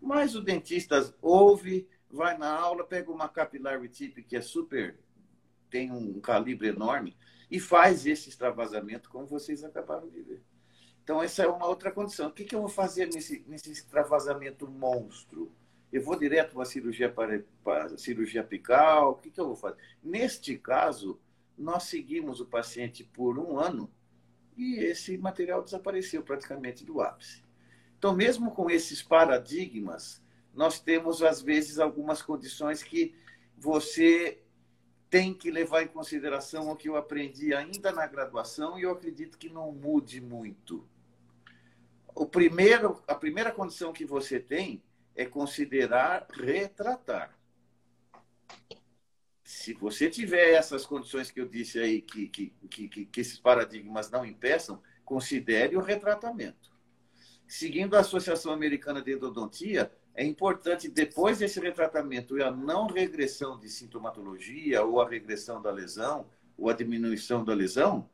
Mas 0.00 0.34
o 0.36 0.42
dentista 0.42 1.14
ouve, 1.22 1.88
vai 2.10 2.36
na 2.36 2.50
aula, 2.50 2.84
pega 2.84 3.10
uma 3.10 3.28
capillary 3.28 3.88
tip 3.88 4.22
que 4.22 4.36
é 4.36 4.42
super, 4.42 4.98
tem 5.74 5.90
um 5.90 6.20
calibre 6.20 6.68
enorme, 6.68 7.16
e 7.50 7.58
faz 7.58 8.06
esse 8.06 8.28
extravasamento, 8.28 9.10
como 9.10 9.26
vocês 9.26 9.64
acabaram 9.64 10.08
de 10.08 10.22
ver. 10.22 10.40
Então, 11.02 11.20
essa 11.20 11.42
é 11.42 11.48
uma 11.48 11.66
outra 11.66 11.90
condição. 11.90 12.28
O 12.28 12.32
que, 12.32 12.44
que 12.44 12.54
eu 12.54 12.60
vou 12.60 12.68
fazer 12.68 13.06
nesse, 13.06 13.44
nesse 13.48 13.72
extravasamento 13.72 14.70
monstro? 14.70 15.50
Eu 15.92 16.00
vou 16.00 16.16
direto 16.16 16.52
para 16.52 16.62
a 16.62 16.64
cirurgia, 16.66 17.10
para, 17.10 17.44
para 17.64 17.98
cirurgia 17.98 18.42
apical? 18.42 19.10
O 19.10 19.14
que, 19.16 19.32
que 19.32 19.40
eu 19.40 19.46
vou 19.46 19.56
fazer? 19.56 19.76
Neste 20.00 20.56
caso, 20.56 21.20
nós 21.58 21.82
seguimos 21.82 22.40
o 22.40 22.46
paciente 22.46 23.02
por 23.02 23.36
um 23.36 23.58
ano 23.58 23.90
e 24.56 24.76
esse 24.76 25.18
material 25.18 25.60
desapareceu 25.60 26.22
praticamente 26.22 26.84
do 26.84 27.00
ápice. 27.00 27.42
Então, 27.98 28.14
mesmo 28.14 28.52
com 28.52 28.70
esses 28.70 29.02
paradigmas, 29.02 30.22
nós 30.54 30.78
temos, 30.78 31.20
às 31.20 31.42
vezes, 31.42 31.80
algumas 31.80 32.22
condições 32.22 32.80
que 32.80 33.12
você 33.56 34.43
tem 35.14 35.32
que 35.32 35.48
levar 35.48 35.84
em 35.84 35.86
consideração 35.86 36.68
o 36.68 36.74
que 36.74 36.88
eu 36.88 36.96
aprendi 36.96 37.54
ainda 37.54 37.92
na 37.92 38.04
graduação 38.04 38.76
e 38.76 38.82
eu 38.82 38.90
acredito 38.90 39.38
que 39.38 39.48
não 39.48 39.70
mude 39.70 40.20
muito 40.20 40.84
o 42.16 42.26
primeiro, 42.26 43.00
a 43.06 43.14
primeira 43.14 43.52
condição 43.52 43.92
que 43.92 44.04
você 44.04 44.40
tem 44.40 44.82
é 45.14 45.24
considerar 45.24 46.26
retratar. 46.32 47.38
Se 49.44 49.72
você 49.74 50.10
tiver 50.10 50.54
essas 50.54 50.84
condições 50.84 51.30
que 51.30 51.40
eu 51.40 51.48
disse 51.48 51.78
aí, 51.78 52.02
que, 52.02 52.28
que, 52.28 52.52
que, 52.68 53.06
que 53.06 53.20
esses 53.20 53.38
paradigmas 53.38 54.10
não 54.10 54.26
impeçam, 54.26 54.82
considere 55.04 55.76
o 55.76 55.80
retratamento. 55.80 56.72
Seguindo 57.46 57.94
a 57.94 58.00
Associação 58.00 58.52
Americana 58.52 59.00
de 59.00 59.12
Endodontia, 59.12 59.92
é 60.14 60.24
importante, 60.24 60.88
depois 60.88 61.38
desse 61.38 61.58
retratamento 61.58 62.38
e 62.38 62.42
a 62.42 62.50
não 62.50 62.86
regressão 62.86 63.58
de 63.58 63.68
sintomatologia, 63.68 64.84
ou 64.84 65.00
a 65.00 65.08
regressão 65.08 65.60
da 65.60 65.72
lesão, 65.72 66.30
ou 66.56 66.70
a 66.70 66.72
diminuição 66.72 67.44
da 67.44 67.52
lesão, 67.52 68.08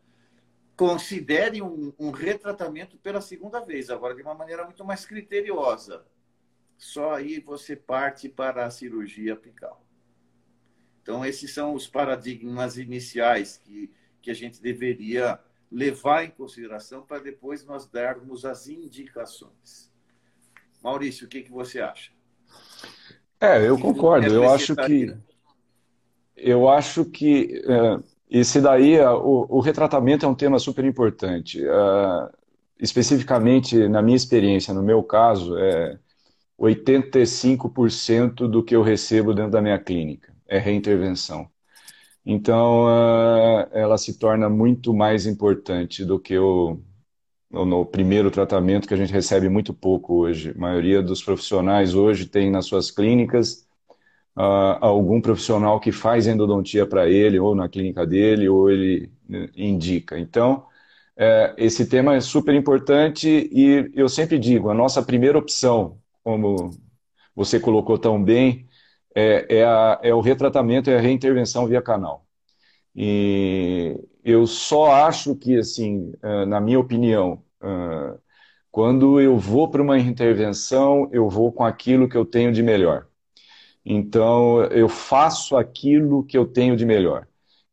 considere 0.75 1.61
um, 1.61 1.93
um, 1.99 2.11
retratamento 2.11 2.97
pela 2.97 3.21
segunda 3.21 3.61
vez, 3.61 3.91
agora 3.91 4.15
de 4.15 4.23
uma 4.23 4.33
maneira 4.33 4.65
muito 4.65 4.83
mais 4.83 5.05
criteriosa. 5.05 6.07
Só 6.79 7.17
aí 7.17 7.39
você 7.39 7.77
parte 7.77 8.31
para 8.31 8.65
a 8.65 8.71
cirurgia 8.71 9.35
apical. 9.35 9.85
Então, 11.03 11.23
esses 11.23 11.53
são 11.53 11.75
os 11.75 11.87
paradigmas 11.87 12.79
iniciais 12.79 13.59
que, 13.59 13.93
que 14.23 14.31
a 14.31 14.35
gente 14.35 14.63
deveria 14.63 15.39
levar 15.71 16.25
em 16.25 16.31
consideração 16.31 17.03
para 17.03 17.23
depois 17.23 17.63
nós 17.63 17.87
darmos 17.87 18.47
as 18.47 18.67
indicações. 18.67 19.90
Maurício, 20.83 21.27
o 21.27 21.29
que, 21.29 21.43
que 21.43 21.51
você 21.51 21.81
acha? 21.81 22.11
É, 23.41 23.67
eu 23.67 23.79
concordo. 23.79 24.27
Eu 24.27 24.51
acho 24.51 24.77
que 24.77 25.15
eu 26.37 26.69
acho 26.69 27.05
que 27.05 27.63
é, 27.67 28.01
esse 28.31 28.61
daí, 28.61 28.99
o, 29.01 29.47
o, 29.49 29.61
retratamento 29.61 30.25
é 30.25 30.29
um 30.29 30.35
tema 30.35 30.59
super 30.59 30.85
importante. 30.85 31.63
Uh, 31.63 32.31
especificamente, 32.79 33.89
na 33.89 34.01
minha 34.01 34.17
experiência, 34.17 34.73
no 34.73 34.83
meu 34.83 35.03
caso, 35.03 35.59
é 35.59 35.99
85% 36.59 38.49
do 38.49 38.63
que 38.65 38.75
eu 38.75 38.83
recebo 38.83 39.35
dentro 39.35 39.51
da 39.53 39.61
minha 39.61 39.79
clínica 39.79 40.31
é 40.51 40.59
reintervenção. 40.59 41.49
Então, 42.27 42.87
uh, 42.87 43.69
ela 43.73 43.97
se 43.97 44.19
torna 44.19 44.51
muito 44.51 44.93
mais 44.93 45.25
importante 45.25 46.05
do 46.05 46.19
que 46.19 46.37
o 46.37 46.81
no 47.51 47.85
primeiro 47.85 48.31
tratamento 48.31 48.87
que 48.87 48.95
a 48.95 48.97
gente 48.97 49.13
recebe 49.13 49.49
muito 49.49 49.75
pouco 49.75 50.15
hoje. 50.15 50.53
A 50.57 50.59
maioria 50.59 51.03
dos 51.03 51.23
profissionais 51.23 51.95
hoje 51.95 52.27
tem 52.27 52.51
nas 52.51 52.67
suas 52.67 52.91
clínicas 52.91 53.67
uh, 54.37 54.79
algum 54.81 55.21
profissional 55.21 55.81
que 55.81 55.93
faz 55.93 56.27
endodontia 56.27 56.87
para 56.87 57.09
ele, 57.09 57.39
ou 57.41 57.55
na 57.55 57.69
clínica 57.69 58.07
dele, 58.07 58.49
ou 58.49 58.71
ele 58.71 59.11
né, 59.29 59.49
indica. 59.57 60.19
Então, 60.19 60.65
é, 61.17 61.55
esse 61.59 61.87
tema 61.87 62.15
é 62.15 62.21
super 62.21 62.55
importante 62.55 63.29
e 63.53 63.91
eu 63.95 64.09
sempre 64.09 64.39
digo, 64.39 64.71
a 64.71 64.75
nossa 64.75 65.03
primeira 65.03 65.39
opção, 65.39 65.99
como 66.25 66.71
você 67.35 67.61
colocou 67.61 67.99
tão 67.99 68.23
bem, 68.23 68.67
é, 69.15 69.59
é, 69.59 69.65
a, 69.65 70.01
é 70.03 70.15
o 70.15 70.21
retratamento 70.21 70.91
e 70.91 70.95
a 70.95 71.01
reintervenção 71.01 71.67
via 71.67 71.83
canal. 71.83 72.27
E 72.95 73.97
eu 74.25 74.47
só 74.47 74.93
acho 74.93 75.35
que, 75.37 75.57
assim, 75.59 76.13
é, 76.23 76.47
na 76.47 76.61
minha 76.61 76.79
opinião, 76.81 77.43
é, 77.63 78.19
quando 78.71 79.21
eu 79.21 79.39
vou 79.39 79.71
para 79.71 79.83
uma 79.83 79.99
intervenção, 79.99 81.09
eu 81.13 81.29
vou 81.29 81.53
com 81.53 81.65
aquilo 81.65 82.09
que 82.09 82.17
eu 82.17 82.25
tenho 82.27 82.53
de 82.53 82.63
melhor. 82.63 83.09
Então, 83.85 84.65
eu 84.67 84.89
faço 84.89 85.57
aquilo 85.57 86.25
que 86.25 86.37
eu 86.39 86.47
tenho 86.47 86.77
de 86.77 86.85
melhor. 86.87 87.27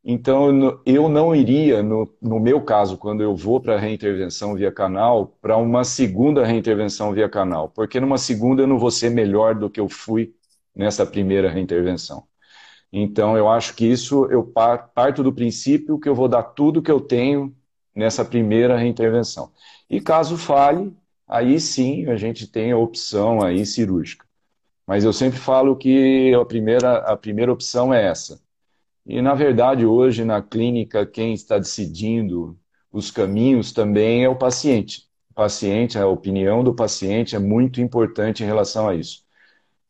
Então, 0.04 0.82
eu 0.86 1.10
não 1.10 1.36
iria, 1.36 1.84
no, 1.84 2.10
no 2.22 2.40
meu 2.40 2.62
caso, 2.62 2.98
quando 2.98 3.22
eu 3.22 3.36
vou 3.36 3.60
para 3.62 3.76
a 3.76 3.80
reintervenção 3.80 4.56
via 4.56 4.72
canal, 4.72 5.28
para 5.42 5.58
uma 5.58 5.84
segunda 5.84 6.46
reintervenção 6.46 7.14
via 7.14 7.28
canal, 7.30 7.70
porque 7.70 8.00
numa 8.00 8.18
segunda 8.18 8.64
eu 8.64 8.68
não 8.68 8.80
vou 8.80 8.90
ser 8.92 9.10
melhor 9.12 9.54
do 9.56 9.70
que 9.70 9.80
eu 9.80 9.90
fui 9.90 10.34
nessa 10.76 11.06
primeira 11.06 11.50
reintervenção. 11.52 12.24
Então, 12.92 13.38
eu 13.38 13.50
acho 13.50 13.76
que 13.76 13.86
isso, 13.86 14.26
eu 14.32 14.44
parto 14.44 15.24
do 15.24 15.34
princípio 15.34 16.00
que 16.00 16.08
eu 16.08 16.16
vou 16.16 16.28
dar 16.28 16.44
tudo 16.44 16.82
que 16.82 16.92
eu 16.92 17.02
tenho 17.02 17.56
nessa 17.96 18.24
primeira 18.24 18.78
reintervenção. 18.78 19.52
E 19.90 20.00
caso 20.00 20.38
falhe, 20.38 20.96
aí 21.28 21.60
sim 21.60 22.08
a 22.08 22.16
gente 22.16 22.48
tem 22.48 22.72
a 22.72 22.78
opção 22.78 23.44
aí 23.44 23.66
cirúrgica. 23.66 24.26
Mas 24.88 25.04
eu 25.04 25.14
sempre 25.14 25.40
falo 25.40 25.76
que 25.76 26.34
a 26.34 26.46
primeira, 26.46 27.00
a 27.00 27.18
primeira 27.18 27.52
opção 27.52 27.94
é 27.94 28.06
essa. 28.06 28.42
E, 29.06 29.22
na 29.22 29.34
verdade, 29.34 29.86
hoje 29.86 30.26
na 30.26 30.42
clínica, 30.42 31.06
quem 31.06 31.34
está 31.34 31.58
decidindo 31.58 32.58
os 32.92 33.12
caminhos 33.12 33.72
também 33.74 34.24
é 34.24 34.30
o 34.30 34.38
paciente. 34.38 35.08
O 35.32 35.34
paciente, 35.36 35.98
a 35.98 36.08
opinião 36.08 36.64
do 36.64 36.74
paciente 36.74 37.36
é 37.36 37.40
muito 37.40 37.82
importante 37.82 38.44
em 38.44 38.48
relação 38.48 38.88
a 38.90 38.96
isso. 38.96 39.27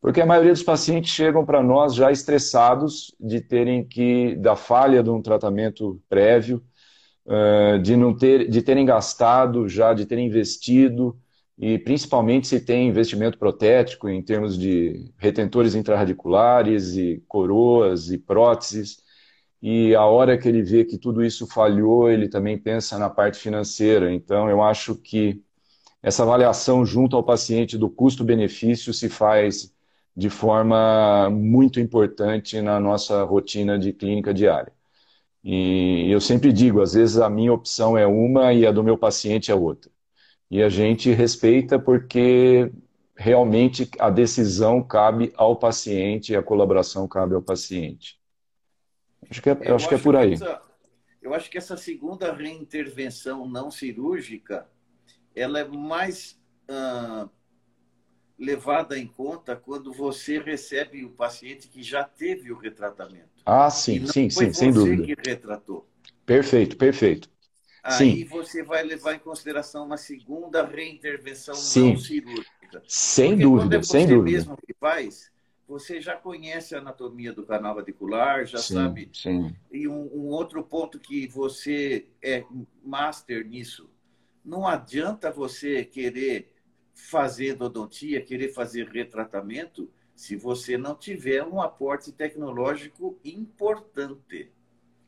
Porque 0.02 0.22
a 0.22 0.26
maioria 0.26 0.54
dos 0.54 0.64
pacientes 0.64 1.12
chegam 1.12 1.46
para 1.46 1.62
nós 1.64 1.96
já 1.96 2.12
estressados 2.12 3.14
de 3.20 3.42
terem 3.42 3.84
que, 3.84 4.36
da 4.36 4.56
falha 4.56 5.04
de 5.04 5.10
um 5.10 5.22
tratamento 5.22 6.02
prévio, 6.08 6.64
eh, 7.28 7.80
de, 7.80 7.96
não 7.96 8.16
ter, 8.16 8.50
de 8.50 8.62
terem 8.62 8.86
gastado 8.86 9.68
já, 9.68 9.94
de 9.94 10.06
terem 10.06 10.28
investido, 10.28 11.20
e 11.58 11.80
principalmente 11.80 12.48
se 12.48 12.60
tem 12.60 12.88
investimento 12.88 13.38
protético 13.38 14.08
em 14.08 14.22
termos 14.24 14.58
de 14.58 15.12
retentores 15.18 15.76
intrarradiculares 15.76 16.96
e 16.96 17.24
coroas 17.28 18.12
e 18.12 18.18
próteses. 18.18 19.00
E 19.62 19.96
a 19.96 20.06
hora 20.06 20.38
que 20.38 20.48
ele 20.48 20.62
vê 20.62 20.86
que 20.86 20.98
tudo 20.98 21.24
isso 21.26 21.48
falhou, 21.48 22.10
ele 22.10 22.30
também 22.30 22.58
pensa 22.58 22.98
na 23.00 23.10
parte 23.10 23.40
financeira. 23.40 24.14
Então, 24.14 24.50
eu 24.50 24.62
acho 24.62 24.96
que 24.96 25.42
essa 26.02 26.24
avaliação 26.24 26.86
junto 26.86 27.16
ao 27.16 27.24
paciente 27.24 27.78
do 27.78 27.90
custo-benefício 27.90 28.94
se 28.94 29.10
faz 29.10 29.74
de 30.18 30.30
forma 30.30 31.30
muito 31.30 31.80
importante 31.80 32.60
na 32.60 32.80
nossa 32.80 33.24
rotina 33.24 33.80
de 33.80 33.94
clínica 33.94 34.34
diária. 34.34 34.74
E 35.44 36.12
eu 36.12 36.20
sempre 36.20 36.52
digo, 36.52 36.82
às 36.82 36.94
vezes 36.94 37.18
a 37.18 37.30
minha 37.30 37.54
opção 37.54 37.98
é 37.98 38.08
uma 38.08 38.52
e 38.52 38.66
a 38.66 38.72
do 38.72 38.84
meu 38.84 38.98
paciente 38.98 39.52
é 39.52 39.56
outra 39.56 39.92
e 40.50 40.64
a 40.64 40.70
gente 40.70 41.12
respeita 41.12 41.78
porque 41.78 42.72
realmente 43.16 43.90
a 44.00 44.10
decisão 44.10 44.82
cabe 44.82 45.34
ao 45.36 45.56
paciente 45.56 46.32
e 46.32 46.36
a 46.36 46.44
colaboração 46.44 47.08
cabe 47.08 47.36
ao 47.36 47.42
paciente. 47.42 48.20
Acho 49.30 49.42
que 49.42 49.50
é, 49.50 49.58
eu, 49.62 49.76
acho 49.76 49.90
que 49.90 49.96
é 49.96 49.98
por 49.98 50.16
aí. 50.16 50.34
Essa, 50.34 50.62
eu 51.22 51.34
acho 51.34 51.50
que 51.50 51.58
essa 51.58 51.76
segunda 51.76 52.34
reintervenção 52.34 53.48
não 53.48 53.70
cirúrgica 53.70 54.68
ela 55.36 55.60
é 55.60 55.66
mais 55.66 56.40
ah, 56.70 57.28
levada 58.38 58.98
em 58.98 59.08
conta 59.08 59.56
quando 59.56 59.92
você 59.92 60.40
recebe 60.40 61.04
o 61.04 61.10
paciente 61.10 61.68
que 61.68 61.82
já 61.82 62.04
teve 62.04 62.52
o 62.52 62.58
retratamento. 62.58 63.42
Ah, 63.46 63.70
sim, 63.70 64.06
sim, 64.08 64.30
sim, 64.30 64.54
sem 64.54 64.72
dúvida. 64.72 65.04
que 65.04 65.30
retratou. 65.30 65.88
Perfeito, 66.26 66.78
perfeito. 66.78 67.30
Aí 67.88 67.96
Sim. 67.96 68.26
você 68.26 68.62
vai 68.64 68.84
levar 68.84 69.14
em 69.14 69.20
consideração 69.20 69.86
uma 69.86 69.96
segunda 69.96 70.66
reintervenção 70.66 71.56
Sim. 71.56 71.94
não 71.94 71.98
cirúrgica. 71.98 72.84
Sem 72.86 73.30
Porque 73.30 73.44
dúvida, 73.44 73.78
é 73.78 73.82
sem 73.82 74.06
dúvida. 74.06 74.24
mesmo 74.24 74.58
que 74.58 74.74
faz, 74.74 75.32
você 75.66 76.02
já 76.02 76.18
conhece 76.18 76.76
a 76.76 76.80
anatomia 76.80 77.32
do 77.32 77.46
canal 77.46 77.78
radicular, 77.78 78.46
já 78.46 78.58
sim, 78.58 78.74
sabe. 78.74 79.10
Sim. 79.14 79.56
E 79.72 79.88
um, 79.88 80.02
um, 80.14 80.26
outro 80.28 80.62
ponto 80.64 81.00
que 81.00 81.28
você 81.28 82.08
é 82.22 82.44
master 82.84 83.48
nisso, 83.48 83.90
não 84.44 84.68
adianta 84.68 85.32
você 85.32 85.86
querer 85.86 86.54
fazer 86.98 87.54
endodontia, 87.54 88.22
querer 88.22 88.50
fazer 88.50 88.90
retratamento, 88.90 89.90
se 90.16 90.36
você 90.36 90.78
não 90.78 90.96
tiver 90.96 91.44
um 91.44 91.62
aporte 91.62 92.12
tecnológico 92.12 93.20
importante. 93.24 94.52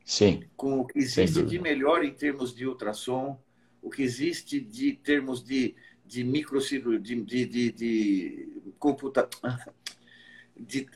Sim. 0.04 0.44
Com 0.56 0.80
o 0.80 0.86
que 0.86 0.98
existe 1.00 1.42
de 1.42 1.58
melhor 1.58 2.04
em 2.04 2.14
termos 2.14 2.54
de 2.54 2.64
ultrassom, 2.64 3.42
o 3.82 3.90
que 3.90 4.02
existe 4.02 4.60
de 4.60 4.92
termos 4.92 5.42
de, 5.42 5.74
de 6.06 6.22
microcirurgia, 6.22 7.00
de, 7.00 7.24
de, 7.24 7.46
de, 7.46 7.72
de 7.72 8.72
computa... 8.78 9.28
de 10.56 10.86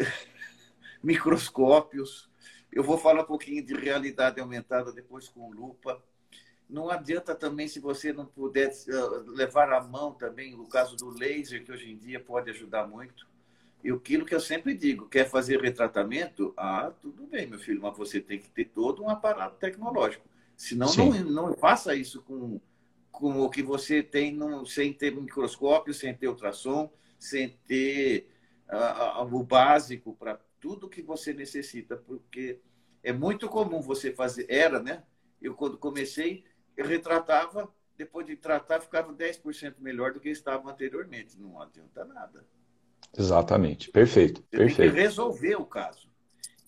microscópios. 1.03 2.31
Eu 2.73 2.83
vou 2.83 2.97
falar 2.97 3.23
um 3.23 3.27
pouquinho 3.27 3.65
de 3.65 3.75
realidade 3.75 4.41
aumentada 4.41 4.93
depois 4.93 5.29
com 5.29 5.51
lupa. 5.51 6.03
Não 6.69 6.91
adianta 6.91 7.35
também 7.35 7.69
se 7.69 7.79
você 7.79 8.13
não 8.13 8.25
puder 8.25 8.71
eh, 8.71 9.23
levar 9.27 9.73
à 9.73 9.83
mão 9.83 10.13
também 10.13 10.55
o 10.55 10.67
caso 10.67 10.97
do 10.97 11.11
laser, 11.11 11.65
que 11.65 11.71
hoje 11.71 11.91
em 11.91 11.97
dia 11.97 12.19
pode 12.19 12.51
ajudar 12.51 12.87
muito. 12.87 13.27
E 13.83 13.91
aquilo 13.91 14.25
que 14.25 14.35
eu 14.35 14.41
sempre 14.41 14.75
digo, 14.75 15.07
quer 15.09 15.29
fazer 15.29 15.61
retratamento? 15.61 16.55
Ah, 16.57 16.91
tudo 17.03 17.27
bem, 17.27 17.47
meu 17.47 17.59
filho, 17.59 17.83
mas 17.83 17.95
você 17.97 18.19
tem 18.19 18.39
que 18.39 18.49
ter 18.49 18.65
todo 18.65 19.03
um 19.03 19.11
aparato 19.11 19.59
tecnológico. 19.59 20.27
Senão, 20.57 20.89
não, 20.95 21.13
não 21.25 21.55
faça 21.55 21.95
isso 21.95 22.23
com, 22.23 22.59
com 23.13 23.43
o 23.43 23.51
que 23.51 23.63
você 23.63 24.03
tem 24.03 24.33
no, 24.33 24.65
sem 24.65 24.93
ter 24.93 25.15
microscópio, 25.15 25.93
sem 25.93 26.15
ter 26.15 26.29
ultrassom, 26.29 26.91
sem 27.19 27.51
ter 27.67 28.31
uh, 28.71 29.23
o 29.23 29.43
básico 29.43 30.15
para 30.15 30.41
tudo 30.59 30.89
que 30.89 31.03
você 31.03 31.35
necessita, 31.35 31.95
porque 31.95 32.61
é 33.03 33.13
muito 33.13 33.51
comum 33.51 33.83
você 33.83 34.13
fazer. 34.13 34.47
Era, 34.49 34.83
né? 34.83 35.03
Eu, 35.43 35.55
quando 35.55 35.77
comecei, 35.77 36.43
retratava, 36.83 37.73
depois 37.97 38.27
de 38.27 38.37
tratar, 38.37 38.81
ficava 38.81 39.13
10% 39.13 39.77
melhor 39.79 40.13
do 40.13 40.21
que 40.21 40.29
estava 40.29 40.71
anteriormente. 40.71 41.39
Não 41.39 41.61
adianta 41.61 42.05
nada. 42.05 42.45
Exatamente, 43.17 43.91
perfeito. 43.91 44.43
Você 44.43 44.57
perfeito. 44.57 44.95
Resolver 44.95 45.57
o 45.57 45.65
caso. 45.65 46.09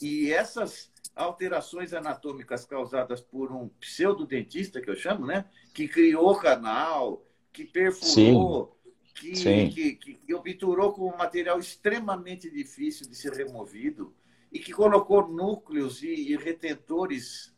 E 0.01 0.33
essas 0.33 0.93
alterações 1.15 1.93
anatômicas 1.93 2.65
causadas 2.65 3.21
por 3.21 3.51
um 3.51 3.69
pseudodentista, 3.81 4.81
que 4.81 4.91
eu 4.91 4.97
chamo, 4.97 5.27
né? 5.27 5.47
Que 5.73 5.89
criou 5.89 6.37
canal, 6.39 7.25
que 7.53 7.65
perfurou, 7.65 8.79
que, 9.15 9.33
que, 9.33 9.95
que, 9.95 10.15
que, 10.15 10.35
obturou 10.35 10.93
com 10.93 11.09
um 11.09 11.17
material 11.17 11.59
extremamente 11.59 12.51
difícil 12.51 13.09
de 13.09 13.17
ser 13.17 13.33
removido 13.33 14.15
e 14.53 14.59
que 14.59 14.73
colocou 14.73 15.27
núcleos 15.27 16.03
e, 16.03 16.33
e 16.33 16.37
retentores 16.37 17.56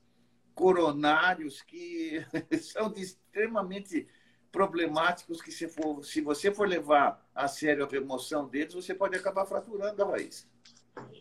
coronários 0.58 1.62
que 1.62 2.20
são 2.60 2.92
extremamente 2.96 4.08
problemáticos 4.50 5.40
que 5.40 5.52
se, 5.52 5.68
for, 5.68 6.04
se 6.04 6.20
você 6.20 6.52
for 6.52 6.66
levar 6.66 7.24
a 7.32 7.46
sério 7.46 7.84
a 7.84 7.88
remoção 7.88 8.48
deles, 8.48 8.74
você 8.74 8.92
pode 8.92 9.16
acabar 9.16 9.46
fraturando 9.46 10.02
a 10.02 10.10
raiz. 10.10 10.48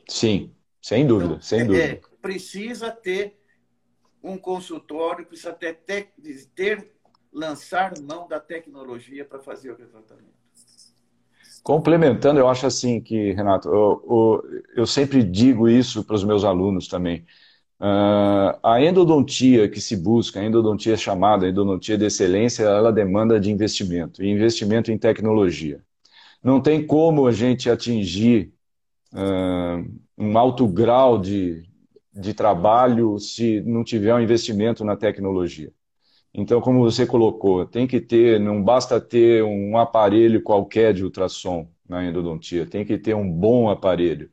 Sim, 0.09 0.55
sem 0.81 1.05
dúvida, 1.05 1.33
então, 1.33 1.41
sem 1.41 1.61
é, 1.61 1.65
dúvida. 1.65 2.01
Precisa 2.19 2.89
ter 2.89 3.39
um 4.23 4.39
consultório, 4.39 5.23
precisa 5.23 5.53
ter, 5.53 5.75
ter, 5.85 6.11
ter 6.55 6.91
lançar 7.31 7.93
mão 8.01 8.27
da 8.27 8.39
tecnologia 8.39 9.23
para 9.23 9.37
fazer 9.37 9.69
o 9.69 9.77
retratamento. 9.77 10.35
Complementando, 11.61 12.39
eu 12.39 12.47
acho 12.47 12.65
assim 12.65 12.99
que, 12.99 13.33
Renato, 13.33 13.69
eu, 13.69 14.03
eu, 14.09 14.63
eu 14.77 14.87
sempre 14.87 15.21
digo 15.21 15.69
isso 15.69 16.03
para 16.03 16.15
os 16.15 16.23
meus 16.23 16.43
alunos 16.43 16.87
também. 16.87 17.23
Uh, 17.79 18.57
a 18.63 18.81
endodontia 18.81 19.69
que 19.69 19.79
se 19.79 19.95
busca, 19.95 20.39
a 20.39 20.43
endodontia 20.43 20.97
chamada 20.97 21.47
endodontia 21.47 21.95
de 21.95 22.05
excelência, 22.05 22.63
ela 22.63 22.91
demanda 22.91 23.39
de 23.39 23.51
investimento, 23.51 24.23
e 24.23 24.29
investimento 24.29 24.91
em 24.91 24.97
tecnologia. 24.97 25.83
Não 26.43 26.59
tem 26.61 26.85
como 26.85 27.27
a 27.27 27.31
gente 27.31 27.69
atingir 27.69 28.51
uh, 29.13 29.85
um 30.17 30.37
alto 30.37 30.67
grau 30.67 31.19
de, 31.19 31.63
de 32.13 32.33
trabalho 32.33 33.19
se 33.19 33.61
não 33.61 33.83
tiver 33.83 34.13
um 34.15 34.21
investimento 34.21 34.83
na 34.83 34.95
tecnologia. 34.95 35.71
Então, 36.33 36.61
como 36.61 36.81
você 36.81 37.05
colocou, 37.05 37.65
tem 37.65 37.87
que 37.87 38.01
ter, 38.01 38.39
não 38.39 38.63
basta 38.63 38.99
ter 39.01 39.43
um 39.43 39.77
aparelho 39.77 40.41
qualquer 40.43 40.93
de 40.93 41.03
ultrassom 41.03 41.69
na 41.87 42.05
endodontia, 42.05 42.65
tem 42.65 42.85
que 42.85 42.97
ter 42.97 43.15
um 43.15 43.31
bom 43.31 43.69
aparelho 43.69 44.29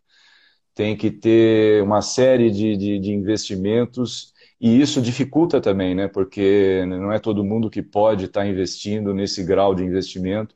tem 0.75 0.97
que 0.97 1.11
ter 1.11 1.83
uma 1.83 2.03
série 2.03 2.51
de, 2.51 2.77
de, 2.77 2.99
de, 2.99 3.13
investimentos 3.13 4.35
e 4.61 4.81
isso 4.81 5.01
dificulta 5.01 5.61
também, 5.61 5.95
né? 5.95 6.09
Porque 6.09 6.85
não 6.87 7.13
é 7.13 7.19
todo 7.19 7.45
mundo 7.45 7.71
que 7.71 7.83
pode 7.83 8.25
estar 8.25 8.47
investindo 8.47 9.15
nesse 9.15 9.45
grau 9.45 9.75
de 9.75 9.85
investimento, 9.85 10.55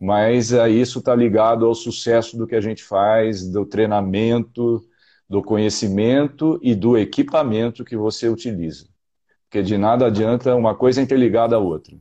mas 0.00 0.52
isso 0.52 1.00
está 1.00 1.14
ligado 1.14 1.66
ao 1.66 1.74
sucesso 1.74 2.38
do 2.38 2.46
que 2.46 2.54
a 2.54 2.60
gente 2.60 2.82
faz, 2.82 3.46
do 3.46 3.66
treinamento, 3.66 4.82
do 5.28 5.42
conhecimento 5.42 6.58
e 6.62 6.74
do 6.74 6.96
equipamento 6.96 7.84
que 7.84 7.96
você 7.96 8.28
utiliza. 8.28 8.88
Porque 9.44 9.62
de 9.62 9.76
nada 9.76 10.06
adianta 10.06 10.54
uma 10.54 10.74
coisa 10.74 11.02
interligada 11.02 11.56
à 11.56 11.58
outra. 11.58 11.98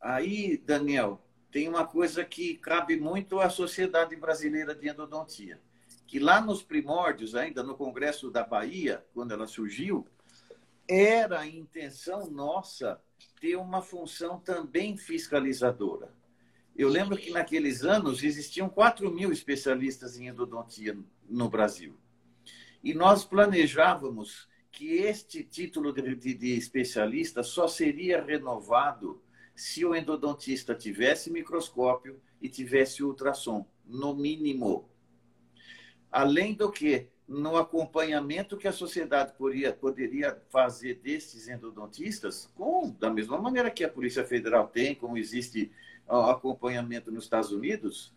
Aí, 0.00 0.58
Daniel, 0.58 1.20
tem 1.50 1.68
uma 1.68 1.86
coisa 1.86 2.24
que 2.24 2.54
cabe 2.54 2.96
muito 2.98 3.40
à 3.40 3.48
Sociedade 3.48 4.14
Brasileira 4.16 4.74
de 4.74 4.88
Endodontia 4.88 5.58
que 6.06 6.18
lá 6.18 6.40
nos 6.40 6.62
primórdios, 6.62 7.34
ainda 7.34 7.62
no 7.62 7.76
Congresso 7.76 8.30
da 8.30 8.44
Bahia, 8.44 9.04
quando 9.12 9.32
ela 9.32 9.46
surgiu, 9.46 10.06
era 10.88 11.40
a 11.40 11.46
intenção 11.46 12.30
nossa 12.30 13.00
ter 13.40 13.56
uma 13.56 13.82
função 13.82 14.38
também 14.38 14.96
fiscalizadora. 14.96 16.14
Eu 16.76 16.88
lembro 16.88 17.16
que 17.16 17.30
naqueles 17.30 17.84
anos 17.84 18.22
existiam 18.22 18.68
4 18.68 19.10
mil 19.10 19.32
especialistas 19.32 20.18
em 20.18 20.28
endodontia 20.28 20.96
no 21.28 21.48
Brasil. 21.48 21.96
E 22.84 22.94
nós 22.94 23.24
planejávamos 23.24 24.46
que 24.70 24.92
este 24.92 25.42
título 25.42 25.92
de, 25.92 26.14
de, 26.14 26.34
de 26.34 26.56
especialista 26.56 27.42
só 27.42 27.66
seria 27.66 28.22
renovado 28.22 29.22
se 29.54 29.86
o 29.86 29.94
endodontista 29.94 30.74
tivesse 30.74 31.32
microscópio 31.32 32.20
e 32.42 32.48
tivesse 32.48 33.02
ultrassom, 33.02 33.66
no 33.86 34.14
mínimo. 34.14 34.86
Além 36.16 36.54
do 36.54 36.72
que, 36.72 37.08
no 37.28 37.58
acompanhamento 37.58 38.56
que 38.56 38.66
a 38.66 38.72
sociedade 38.72 39.34
poderia, 39.34 39.70
poderia 39.70 40.42
fazer 40.48 40.94
desses 40.94 41.46
endodontistas, 41.46 42.50
com, 42.54 42.88
da 42.98 43.10
mesma 43.10 43.36
maneira 43.38 43.70
que 43.70 43.84
a 43.84 43.88
Polícia 43.90 44.24
Federal 44.24 44.66
tem, 44.66 44.94
como 44.94 45.18
existe 45.18 45.70
acompanhamento 46.08 47.12
nos 47.12 47.24
Estados 47.24 47.52
Unidos, 47.52 48.14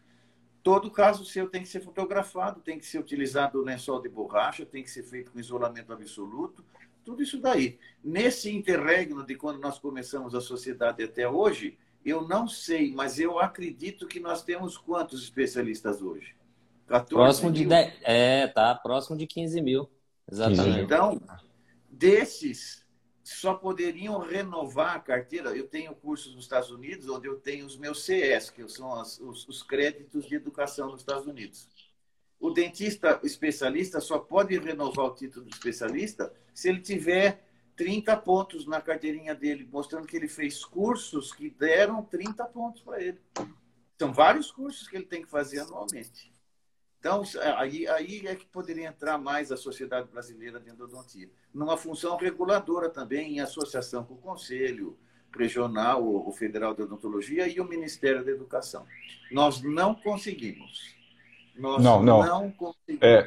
todo 0.64 0.90
caso 0.90 1.26
seu 1.26 1.50
tem 1.50 1.62
que 1.62 1.68
ser 1.68 1.82
fotografado, 1.82 2.62
tem 2.62 2.80
que 2.80 2.86
ser 2.86 3.00
utilizado 3.00 3.60
o 3.60 3.66
lençol 3.66 4.02
de 4.02 4.08
borracha, 4.08 4.66
tem 4.66 4.82
que 4.82 4.90
ser 4.90 5.04
feito 5.04 5.32
com 5.32 5.38
isolamento 5.38 5.92
absoluto, 5.92 6.64
tudo 7.04 7.22
isso 7.22 7.38
daí. 7.38 7.78
Nesse 8.02 8.50
interregno 8.50 9.26
de 9.26 9.36
quando 9.36 9.60
nós 9.60 9.78
começamos 9.78 10.34
a 10.34 10.40
sociedade 10.40 11.04
até 11.04 11.28
hoje, 11.28 11.78
eu 12.06 12.26
não 12.26 12.48
sei, 12.48 12.94
mas 12.94 13.20
eu 13.20 13.40
acredito 13.40 14.08
que 14.08 14.22
nós 14.22 14.42
temos 14.42 14.78
quantos 14.78 15.22
especialistas 15.22 16.02
hoje? 16.02 16.39
14 16.90 17.10
próximo 17.10 17.52
mil. 17.52 17.62
de 17.62 17.66
10, 17.66 17.94
é, 18.02 18.48
tá 18.48 18.74
próximo 18.76 19.16
de 19.16 19.28
15 19.28 19.62
mil. 19.62 19.90
Exatamente. 20.30 20.80
Então, 20.82 21.22
desses, 21.90 22.86
só 23.24 23.54
poderiam 23.54 24.18
renovar 24.20 24.96
a 24.96 25.00
carteira. 25.00 25.56
Eu 25.56 25.68
tenho 25.68 25.94
cursos 25.94 26.34
nos 26.34 26.46
Estados 26.46 26.72
Unidos, 26.72 27.08
onde 27.08 27.28
eu 27.28 27.36
tenho 27.40 27.66
os 27.66 27.78
meus 27.78 28.04
CS, 28.04 28.50
que 28.50 28.68
são 28.68 28.94
as, 28.94 29.20
os, 29.20 29.48
os 29.48 29.62
créditos 29.62 30.26
de 30.26 30.36
educação 30.36 30.90
nos 30.90 31.02
Estados 31.02 31.28
Unidos. 31.28 31.70
O 32.40 32.50
dentista 32.50 33.20
especialista 33.24 34.00
só 34.00 34.18
pode 34.18 34.58
renovar 34.58 35.06
o 35.06 35.16
título 35.16 35.46
de 35.46 35.54
especialista 35.54 36.34
se 36.54 36.70
ele 36.70 36.80
tiver 36.80 37.46
30 37.76 38.18
pontos 38.18 38.66
na 38.66 38.82
carteirinha 38.82 39.36
dele, 39.36 39.68
mostrando 39.72 40.08
que 40.08 40.18
ele 40.18 40.28
fez 40.28 40.66
cursos 40.66 41.32
que 41.32 41.50
deram 41.50 42.04
30 42.04 42.44
pontos 42.46 42.82
para 42.82 43.02
ele. 43.02 43.20
São 43.98 44.12
vários 44.12 44.52
cursos 44.52 44.88
que 44.88 44.96
ele 44.96 45.06
tem 45.06 45.22
que 45.22 45.30
fazer 45.30 45.60
anualmente. 45.60 46.34
Então, 47.00 47.24
aí, 47.58 47.88
aí 47.88 48.28
é 48.28 48.36
que 48.36 48.46
poderia 48.46 48.90
entrar 48.90 49.18
mais 49.18 49.52
a 49.52 49.58
Sociedade 49.58 50.10
Brasileira 50.12 50.60
de 50.60 50.70
Endodontia, 50.70 51.30
numa 51.54 51.78
função 51.78 52.18
reguladora 52.18 52.90
também, 52.90 53.38
em 53.38 53.40
associação 53.40 54.04
com 54.04 54.16
o 54.16 54.18
Conselho 54.18 54.98
Regional, 55.38 56.04
o 56.04 56.32
Federal 56.34 56.74
de 56.74 56.82
Odontologia 56.82 57.48
e 57.48 57.62
o 57.62 57.66
Ministério 57.66 58.26
da 58.26 58.32
Educação. 58.32 58.86
Nós 59.32 59.62
não 59.62 59.96
conseguimos. 59.96 60.94
Nós 61.58 61.82
não, 61.82 62.04
não. 62.04 62.26
não 62.26 62.52
conseguimos. 62.52 63.02
É, 63.02 63.26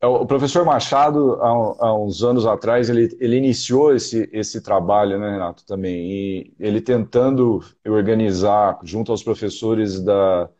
é 0.00 0.06
o 0.06 0.26
professor 0.26 0.64
Machado, 0.64 1.34
há, 1.42 1.86
há, 1.86 1.94
uns 1.96 2.24
anos 2.24 2.44
atrás, 2.44 2.90
ele, 2.90 3.16
ele 3.20 3.36
iniciou 3.36 3.94
esse, 3.94 4.28
esse 4.32 4.60
trabalho, 4.62 5.16
né, 5.18 5.30
Renato, 5.30 5.64
também, 5.64 6.10
e 6.10 6.54
ele 6.58 6.80
tentando 6.80 7.62
organizar, 7.86 8.80
junto 8.82 9.12
aos 9.12 9.22
professores 9.22 10.00
da 10.00 10.50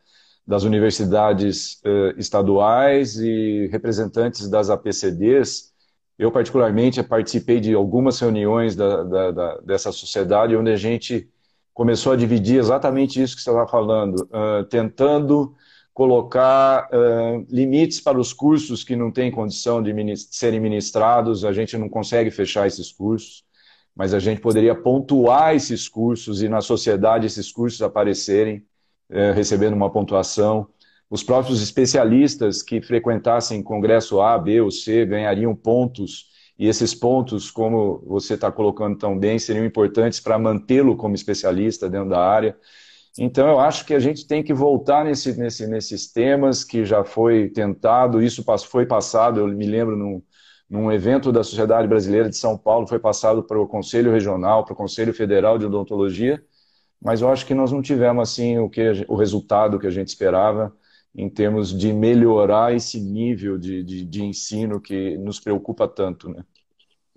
das 0.51 0.63
universidades 0.63 1.79
eh, 1.85 2.13
estaduais 2.17 3.15
e 3.15 3.69
representantes 3.71 4.49
das 4.49 4.69
APCDs. 4.69 5.71
Eu, 6.19 6.29
particularmente, 6.29 7.01
participei 7.01 7.61
de 7.61 7.73
algumas 7.73 8.19
reuniões 8.19 8.75
da, 8.75 9.01
da, 9.01 9.31
da, 9.31 9.57
dessa 9.61 9.93
sociedade, 9.93 10.57
onde 10.57 10.69
a 10.69 10.75
gente 10.75 11.29
começou 11.73 12.11
a 12.11 12.17
dividir 12.17 12.59
exatamente 12.59 13.21
isso 13.21 13.37
que 13.37 13.41
você 13.41 13.49
estava 13.49 13.65
falando, 13.65 14.23
uh, 14.25 14.65
tentando 14.65 15.55
colocar 15.93 16.89
uh, 16.91 17.45
limites 17.49 18.01
para 18.01 18.19
os 18.19 18.33
cursos 18.33 18.83
que 18.83 18.93
não 18.93 19.09
têm 19.09 19.31
condição 19.31 19.81
de 19.81 19.93
serem 20.17 20.59
ministrados, 20.59 21.45
a 21.45 21.53
gente 21.53 21.77
não 21.77 21.87
consegue 21.87 22.29
fechar 22.29 22.67
esses 22.67 22.91
cursos, 22.91 23.45
mas 23.95 24.13
a 24.13 24.19
gente 24.19 24.41
poderia 24.41 24.75
pontuar 24.75 25.55
esses 25.55 25.87
cursos 25.87 26.43
e 26.43 26.49
na 26.49 26.59
sociedade 26.59 27.25
esses 27.25 27.49
cursos 27.53 27.81
aparecerem, 27.81 28.65
uh, 29.11 29.33
recebendo 29.33 29.73
uma 29.73 29.91
pontuação. 29.91 30.67
Os 31.09 31.23
próprios 31.23 31.61
especialistas 31.61 32.61
que 32.63 32.81
frequentassem 32.81 33.61
congresso 33.61 34.21
A, 34.21 34.37
B 34.37 34.61
ou 34.61 34.71
C 34.71 35.05
ganhariam 35.05 35.55
pontos, 35.55 36.31
e 36.57 36.67
esses 36.67 36.93
pontos, 36.93 37.49
como 37.49 38.03
você 38.05 38.35
está 38.35 38.51
colocando 38.51 38.97
tão 38.97 39.17
bem, 39.17 39.39
seriam 39.39 39.65
importantes 39.65 40.19
para 40.19 40.37
mantê-lo 40.37 40.95
como 40.95 41.15
especialista 41.15 41.89
dentro 41.89 42.09
da 42.09 42.19
área. 42.19 42.55
Então, 43.17 43.47
eu 43.47 43.59
acho 43.59 43.85
que 43.85 43.93
a 43.93 43.99
gente 43.99 44.25
tem 44.25 44.41
que 44.41 44.53
voltar 44.53 45.03
nesse, 45.03 45.37
nesse, 45.37 45.67
nesses 45.67 46.11
temas 46.11 46.63
que 46.63 46.85
já 46.85 47.03
foi 47.03 47.49
tentado, 47.49 48.21
isso 48.21 48.43
foi 48.69 48.85
passado, 48.85 49.39
eu 49.39 49.47
me 49.47 49.65
lembro 49.65 49.97
num, 49.97 50.21
num 50.69 50.91
evento 50.91 51.31
da 51.31 51.43
Sociedade 51.43 51.87
Brasileira 51.87 52.29
de 52.29 52.37
São 52.37 52.57
Paulo, 52.57 52.87
foi 52.87 52.99
passado 52.99 53.43
para 53.43 53.59
o 53.59 53.67
Conselho 53.67 54.11
Regional, 54.11 54.63
para 54.63 54.73
o 54.73 54.77
Conselho 54.77 55.13
Federal 55.13 55.57
de 55.57 55.65
Odontologia, 55.65 56.41
mas 57.01 57.21
eu 57.21 57.29
acho 57.29 57.45
que 57.45 57.53
nós 57.53 57.71
não 57.71 57.81
tivemos 57.81 58.29
assim 58.29 58.57
o, 58.59 58.69
que, 58.69 59.05
o 59.07 59.15
resultado 59.15 59.79
que 59.79 59.87
a 59.87 59.91
gente 59.91 60.09
esperava 60.09 60.75
em 61.13 61.29
termos 61.29 61.77
de 61.77 61.91
melhorar 61.91 62.73
esse 62.73 62.99
nível 62.99 63.57
de, 63.57 63.83
de, 63.83 64.05
de 64.05 64.23
ensino 64.23 64.79
que 64.79 65.17
nos 65.17 65.39
preocupa 65.39 65.87
tanto, 65.87 66.29
né? 66.29 66.45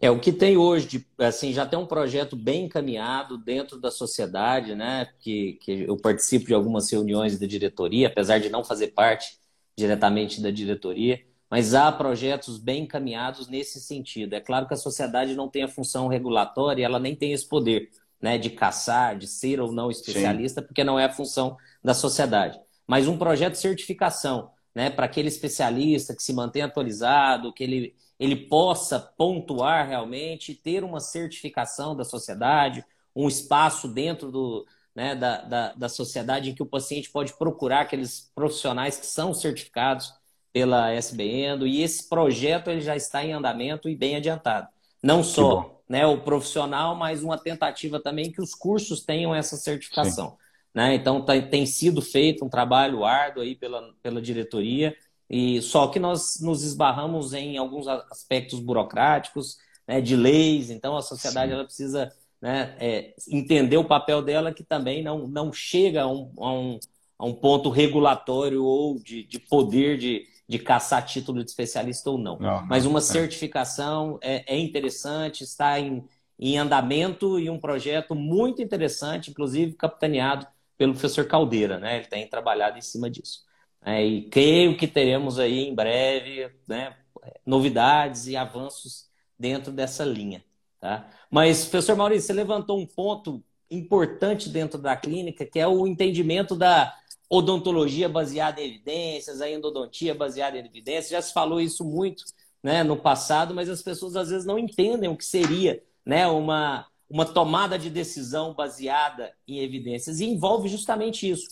É, 0.01 0.11
o 0.11 0.18
que 0.18 0.33
tem 0.33 0.57
hoje, 0.57 1.07
assim, 1.18 1.53
já 1.53 1.64
tem 1.64 1.79
um 1.79 1.87
projeto 1.87 2.35
bem 2.35 2.64
encaminhado 2.64 3.38
dentro 3.38 3.81
da 3.81 3.90
sociedade, 3.90 4.75
né? 4.75 5.09
Que, 5.20 5.55
que 5.62 5.85
eu 5.85 5.97
participo 5.97 6.47
de 6.47 6.55
algumas 6.55 6.90
reuniões 6.90 7.38
da 7.38 7.47
diretoria, 7.47 8.09
apesar 8.09 8.38
de 8.38 8.49
não 8.51 8.64
fazer 8.64 8.88
parte 8.88 9.38
diretamente 9.77 10.42
da 10.42 10.51
diretoria, 10.51 11.20
mas 11.49 11.75
há 11.75 11.90
projetos 11.92 12.59
bem 12.59 12.83
encaminhados 12.83 13.49
nesse 13.49 13.81
sentido. 13.81 14.35
É 14.35 14.40
claro 14.40 14.66
que 14.66 14.75
a 14.75 14.77
sociedade 14.77 15.35
não 15.35 15.49
tem 15.49 15.62
a 15.62 15.68
função 15.68 16.09
regulatória, 16.09 16.85
ela 16.85 16.99
nem 16.99 17.14
tem 17.14 17.33
esse 17.33 17.49
poder, 17.49 17.90
né? 18.24 18.38
De 18.38 18.48
caçar, 18.48 19.18
de 19.18 19.26
ser 19.26 19.60
ou 19.60 19.70
não 19.70 19.90
especialista, 19.90 20.62
Sim. 20.62 20.66
porque 20.66 20.82
não 20.82 20.98
é 20.98 21.04
a 21.04 21.12
função 21.12 21.58
da 21.82 21.92
sociedade. 21.92 22.58
Mas 22.87 23.06
um 23.06 23.18
projeto 23.18 23.52
de 23.52 23.58
certificação, 23.58 24.50
né? 24.74 24.88
Para 24.88 25.04
aquele 25.04 25.28
especialista 25.28 26.16
que 26.16 26.22
se 26.22 26.32
mantém 26.32 26.62
atualizado, 26.62 27.52
que 27.52 27.62
ele 27.62 27.94
ele 28.18 28.37
possa 28.37 28.98
pontuar 28.98 29.88
realmente, 29.88 30.54
ter 30.54 30.84
uma 30.84 31.00
certificação 31.00 31.96
da 31.96 32.04
sociedade, 32.04 32.84
um 33.14 33.26
espaço 33.26 33.88
dentro 33.88 34.30
do, 34.30 34.64
né, 34.94 35.16
da, 35.16 35.42
da, 35.42 35.72
da, 35.74 35.88
sociedade 35.88 36.48
em 36.48 36.54
que 36.54 36.62
o 36.62 36.66
paciente 36.66 37.10
pode 37.10 37.37
procurar 37.37 37.80
aqueles 37.80 38.30
profissionais 38.32 38.96
que 38.96 39.06
são 39.06 39.34
certificados 39.34 40.14
pela 40.52 40.92
SBN, 40.92 41.66
e 41.66 41.82
esse 41.82 42.08
projeto 42.08 42.70
ele 42.70 42.80
já 42.80 42.94
está 42.94 43.24
em 43.24 43.32
andamento 43.32 43.88
e 43.88 43.96
bem 43.96 44.14
adiantado. 44.14 44.68
Não 45.02 45.24
só 45.24 45.73
né, 45.88 46.07
o 46.07 46.20
profissional, 46.23 46.94
mas 46.94 47.23
uma 47.23 47.38
tentativa 47.38 48.01
também 48.01 48.31
que 48.33 48.40
os 48.40 48.55
cursos 48.55 49.03
tenham 49.03 49.35
essa 49.35 49.57
certificação. 49.57 50.37
Né? 50.75 50.94
Então, 50.94 51.25
tá, 51.25 51.40
tem 51.40 51.66
sido 51.66 52.01
feito 52.01 52.44
um 52.44 52.49
trabalho 52.49 53.05
árduo 53.05 53.42
aí 53.42 53.55
pela, 53.55 53.92
pela 54.03 54.20
diretoria, 54.20 54.97
e 55.29 55.61
só 55.62 55.87
que 55.88 55.99
nós 55.99 56.40
nos 56.40 56.62
esbarramos 56.62 57.33
em 57.33 57.57
alguns 57.57 57.88
aspectos 57.88 58.61
burocráticos, 58.61 59.57
né, 59.87 60.01
de 60.01 60.16
leis. 60.16 60.70
Então 60.70 60.97
a 60.97 61.03
sociedade 61.03 61.53
ela 61.53 61.64
precisa 61.64 62.12
né, 62.40 62.77
é, 62.79 63.14
entender 63.29 63.77
o 63.77 63.87
papel 63.87 64.23
dela 64.23 64.53
que 64.53 64.62
também 64.62 65.03
não, 65.03 65.27
não 65.27 65.53
chega 65.53 66.03
a 66.03 66.07
um, 66.07 66.33
a 66.38 66.53
um, 66.53 66.79
a 67.18 67.27
um 67.27 67.35
ponto 67.35 67.70
regulatório 67.70 68.64
ou 68.64 68.99
de, 68.99 69.25
de 69.25 69.38
poder 69.38 69.97
de, 69.99 70.27
de 70.48 70.59
caçar 70.59 71.04
título 71.04 71.42
de 71.42 71.50
especialista 71.50 72.11
ou 72.11 72.18
não. 72.18 72.38
não 72.38 72.66
Mas 72.66 72.85
uma 72.85 72.98
é. 72.98 73.02
certificação 73.02 74.18
é, 74.22 74.54
é 74.54 74.59
interessante, 74.59 75.42
está 75.42 75.80
em, 75.80 76.04
em 76.38 76.59
andamento 76.59 77.38
e 77.38 77.48
um 77.48 77.59
projeto 77.59 78.14
muito 78.14 78.62
interessante, 78.62 79.30
inclusive 79.30 79.72
capitaneado 79.72 80.46
pelo 80.76 80.92
professor 80.92 81.26
Caldeira, 81.26 81.78
né? 81.78 81.96
Ele 81.96 82.07
tem 82.07 82.28
trabalhado 82.28 82.76
em 82.76 82.83
cima 82.83 83.09
disso. 83.11 83.44
É, 83.85 84.04
e 84.04 84.22
creio 84.28 84.76
que 84.76 84.87
teremos 84.87 85.38
aí 85.38 85.68
em 85.68 85.74
breve 85.74 86.50
né, 86.66 86.96
novidades 87.44 88.26
e 88.26 88.37
avanços 88.37 89.09
dentro 89.38 89.70
dessa 89.70 90.04
linha. 90.04 90.42
Tá? 90.80 91.09
Mas, 91.30 91.64
professor 91.66 91.96
Maurício, 91.96 92.26
você 92.26 92.33
levantou 92.33 92.78
um 92.78 92.87
ponto 92.87 93.42
importante 93.70 94.48
dentro 94.48 94.78
da 94.78 94.96
clínica, 94.96 95.44
que 95.44 95.59
é 95.59 95.66
o 95.66 95.87
entendimento 95.87 96.54
da 96.54 96.94
odontologia 97.37 98.09
baseada 98.09 98.61
em 98.61 98.68
evidências, 98.68 99.40
a 99.40 99.51
endodontia 99.51 100.14
baseada 100.14 100.57
em 100.57 100.64
evidências. 100.64 101.11
Já 101.11 101.23
se 101.23 101.33
falou 101.33 101.61
isso 101.61 101.85
muito 101.85 102.25
né, 102.62 102.83
no 102.83 102.97
passado, 102.97 103.55
mas 103.55 103.68
as 103.68 103.83
pessoas 103.83 104.16
às 104.16 104.31
vezes 104.31 104.47
não 104.47 104.59
entendem 104.59 105.09
o 105.09 105.16
que 105.16 105.25
seria 105.25 105.83
né, 106.05 106.27
uma, 106.27 106.87
uma 107.09 107.25
tomada 107.25 107.79
de 107.79 107.90
decisão 107.90 108.55
baseada 108.55 109.33
em 109.49 109.59
evidências. 109.59 110.20
E 110.20 110.27
envolve 110.27 110.68
justamente 110.68 111.29
isso 111.29 111.49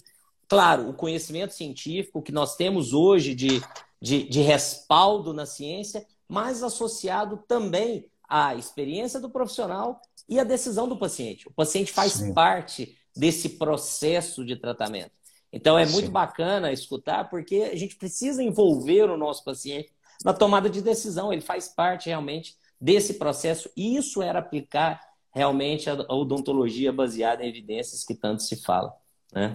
claro, 0.53 0.91
o 0.91 0.93
conhecimento 0.93 1.55
científico 1.55 2.21
que 2.21 2.31
nós 2.31 2.57
temos 2.57 2.93
hoje 2.93 3.35
de, 3.35 3.63
de, 3.99 4.25
de 4.25 4.43
respaldo 4.43 5.33
na 5.33 5.47
ciência, 5.47 6.07
mas 6.29 6.63
associado 6.63 7.43
também 7.49 8.07
à 8.29 8.55
experiência 8.55 9.19
do 9.19 9.31
profissional 9.31 9.99
e 10.29 10.39
à 10.39 10.45
decisão 10.45 10.87
do 10.87 10.99
paciente. 10.99 11.49
O 11.49 11.53
paciente 11.53 11.91
faz 11.91 12.13
Sim. 12.13 12.35
parte 12.35 12.99
desse 13.17 13.49
processo 13.49 14.45
de 14.45 14.55
tratamento. 14.55 15.22
Então 15.53 15.79
é 15.79 15.85
Sim. 15.85 15.93
muito 15.93 16.11
bacana 16.11 16.73
escutar, 16.73 17.29
porque 17.29 17.71
a 17.73 17.77
gente 17.77 17.97
precisa 17.97 18.43
envolver 18.43 19.11
o 19.11 19.19
nosso 19.19 19.45
paciente 19.45 19.93
na 20.25 20.33
tomada 20.33 20.71
de 20.71 20.81
decisão. 20.81 21.33
Ele 21.33 21.43
faz 21.43 21.69
parte 21.69 22.09
realmente 22.09 22.57
desse 22.81 23.15
processo. 23.15 23.71
E 23.77 23.97
isso 23.97 24.23
era 24.23 24.39
aplicar 24.39 25.01
realmente 25.31 25.89
a 25.91 25.95
odontologia 26.13 26.93
baseada 26.93 27.45
em 27.45 27.49
evidências 27.49 28.05
que 28.05 28.15
tanto 28.15 28.43
se 28.43 28.63
fala. 28.63 28.95
Né? 29.33 29.55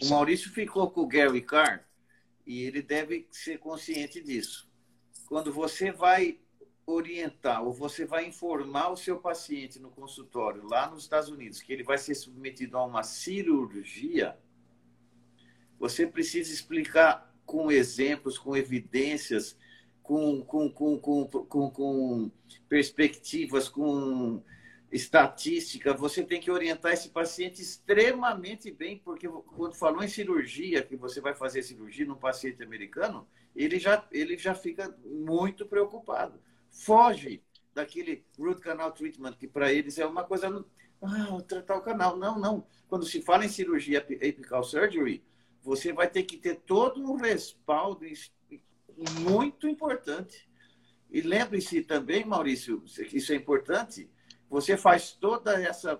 O 0.00 0.08
Maurício 0.08 0.50
ficou 0.50 0.90
com 0.90 1.02
o 1.02 1.06
Gary 1.06 1.42
Carr 1.42 1.84
e 2.46 2.62
ele 2.62 2.82
deve 2.82 3.28
ser 3.30 3.58
consciente 3.58 4.20
disso. 4.22 4.68
Quando 5.26 5.52
você 5.52 5.90
vai 5.92 6.38
orientar 6.84 7.62
ou 7.62 7.72
você 7.72 8.04
vai 8.04 8.26
informar 8.26 8.88
o 8.88 8.96
seu 8.96 9.18
paciente 9.18 9.78
no 9.78 9.90
consultório 9.90 10.66
lá 10.66 10.90
nos 10.90 11.04
Estados 11.04 11.28
Unidos 11.28 11.62
que 11.62 11.72
ele 11.72 11.84
vai 11.84 11.96
ser 11.96 12.14
submetido 12.14 12.76
a 12.76 12.84
uma 12.84 13.02
cirurgia, 13.02 14.36
você 15.82 16.06
precisa 16.06 16.52
explicar 16.52 17.34
com 17.44 17.68
exemplos, 17.68 18.38
com 18.38 18.56
evidências, 18.56 19.58
com, 20.00 20.40
com, 20.40 20.70
com, 20.70 20.96
com, 20.96 21.26
com, 21.26 21.70
com 21.72 22.30
perspectivas, 22.68 23.68
com 23.68 24.40
estatística, 24.92 25.92
você 25.92 26.22
tem 26.22 26.40
que 26.40 26.52
orientar 26.52 26.92
esse 26.92 27.08
paciente 27.08 27.60
extremamente 27.60 28.70
bem, 28.70 28.96
porque 29.04 29.26
quando 29.26 29.74
falou 29.74 30.04
em 30.04 30.08
cirurgia, 30.08 30.84
que 30.84 30.94
você 30.94 31.20
vai 31.20 31.34
fazer 31.34 31.64
cirurgia 31.64 32.06
num 32.06 32.14
paciente 32.14 32.62
americano, 32.62 33.26
ele 33.56 33.80
já, 33.80 34.06
ele 34.12 34.38
já 34.38 34.54
fica 34.54 34.96
muito 35.04 35.66
preocupado. 35.66 36.40
Foge 36.70 37.42
daquele 37.74 38.24
root 38.38 38.60
canal 38.60 38.92
treatment, 38.92 39.32
que 39.32 39.48
para 39.48 39.72
eles 39.72 39.98
é 39.98 40.06
uma 40.06 40.22
coisa. 40.22 40.64
Ah, 41.02 41.42
tratar 41.48 41.76
o 41.76 41.82
canal. 41.82 42.16
Não, 42.16 42.38
não. 42.38 42.64
Quando 42.86 43.04
se 43.04 43.20
fala 43.20 43.44
em 43.44 43.48
cirurgia 43.48 43.98
apical 43.98 44.62
surgery, 44.62 45.24
você 45.62 45.92
vai 45.92 46.08
ter 46.08 46.24
que 46.24 46.36
ter 46.36 46.56
todo 46.56 47.00
um 47.00 47.16
respaldo 47.16 48.04
muito 49.20 49.68
importante. 49.68 50.48
E 51.10 51.20
lembre-se 51.20 51.82
também, 51.82 52.24
Maurício, 52.24 52.80
que 52.80 53.18
isso 53.18 53.32
é 53.32 53.36
importante 53.36 54.10
você 54.52 54.76
faz 54.76 55.12
toda 55.12 55.60
essa. 55.62 55.98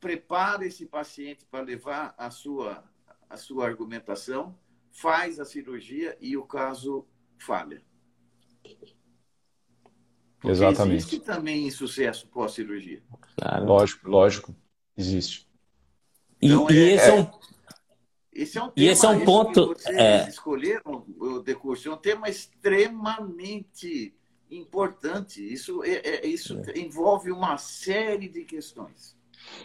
Prepara 0.00 0.66
esse 0.66 0.86
paciente 0.86 1.46
para 1.46 1.64
levar 1.64 2.14
a 2.18 2.30
sua, 2.30 2.84
a 3.30 3.36
sua 3.36 3.64
argumentação, 3.64 4.58
faz 4.92 5.40
a 5.40 5.44
cirurgia 5.44 6.16
e 6.20 6.36
o 6.36 6.44
caso 6.44 7.06
falha. 7.38 7.82
Porque 10.38 10.50
Exatamente. 10.50 10.96
Existe 10.96 11.20
também 11.20 11.66
insucesso 11.66 12.28
pós-cirurgia. 12.28 13.02
Claro. 13.38 13.64
Lógico, 13.64 14.08
lógico. 14.08 14.56
Existe. 14.96 15.48
Então, 16.40 16.70
e, 16.70 16.78
é, 16.78 16.92
esse 16.92 17.08
é, 17.08 17.14
um. 17.14 17.30
Esse 18.36 18.58
é 18.58 18.62
um, 18.62 18.68
tema, 18.68 18.86
e 18.86 18.88
esse 18.88 19.06
é 19.06 19.08
um 19.08 19.24
ponto. 19.24 19.74
Que 19.74 19.82
vocês 19.82 19.96
é... 19.96 20.28
escolheram, 20.28 21.04
o 21.18 21.38
decurso, 21.40 21.88
é 21.88 21.92
um 21.92 21.96
tema 21.96 22.28
extremamente 22.28 24.14
importante. 24.50 25.40
Isso, 25.42 25.82
é, 25.82 25.94
é 25.94 26.26
isso 26.26 26.60
é. 26.66 26.78
envolve 26.78 27.30
uma 27.30 27.56
série 27.56 28.28
de 28.28 28.44
questões. 28.44 29.16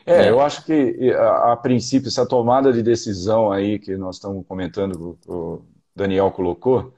É, 0.05 0.29
eu 0.29 0.39
acho 0.39 0.65
que 0.65 1.11
a, 1.11 1.53
a, 1.53 1.57
princípio 1.57 2.07
essa 2.07 2.25
tomada 2.25 2.71
de 2.71 2.83
decisão 2.83 3.51
aí 3.51 3.79
que 3.79 3.97
nós 3.97 4.15
estamos 4.15 4.45
comentando, 4.47 5.17
o 5.27 5.61
Daniel 5.95 6.31
colocou, 6.31 6.93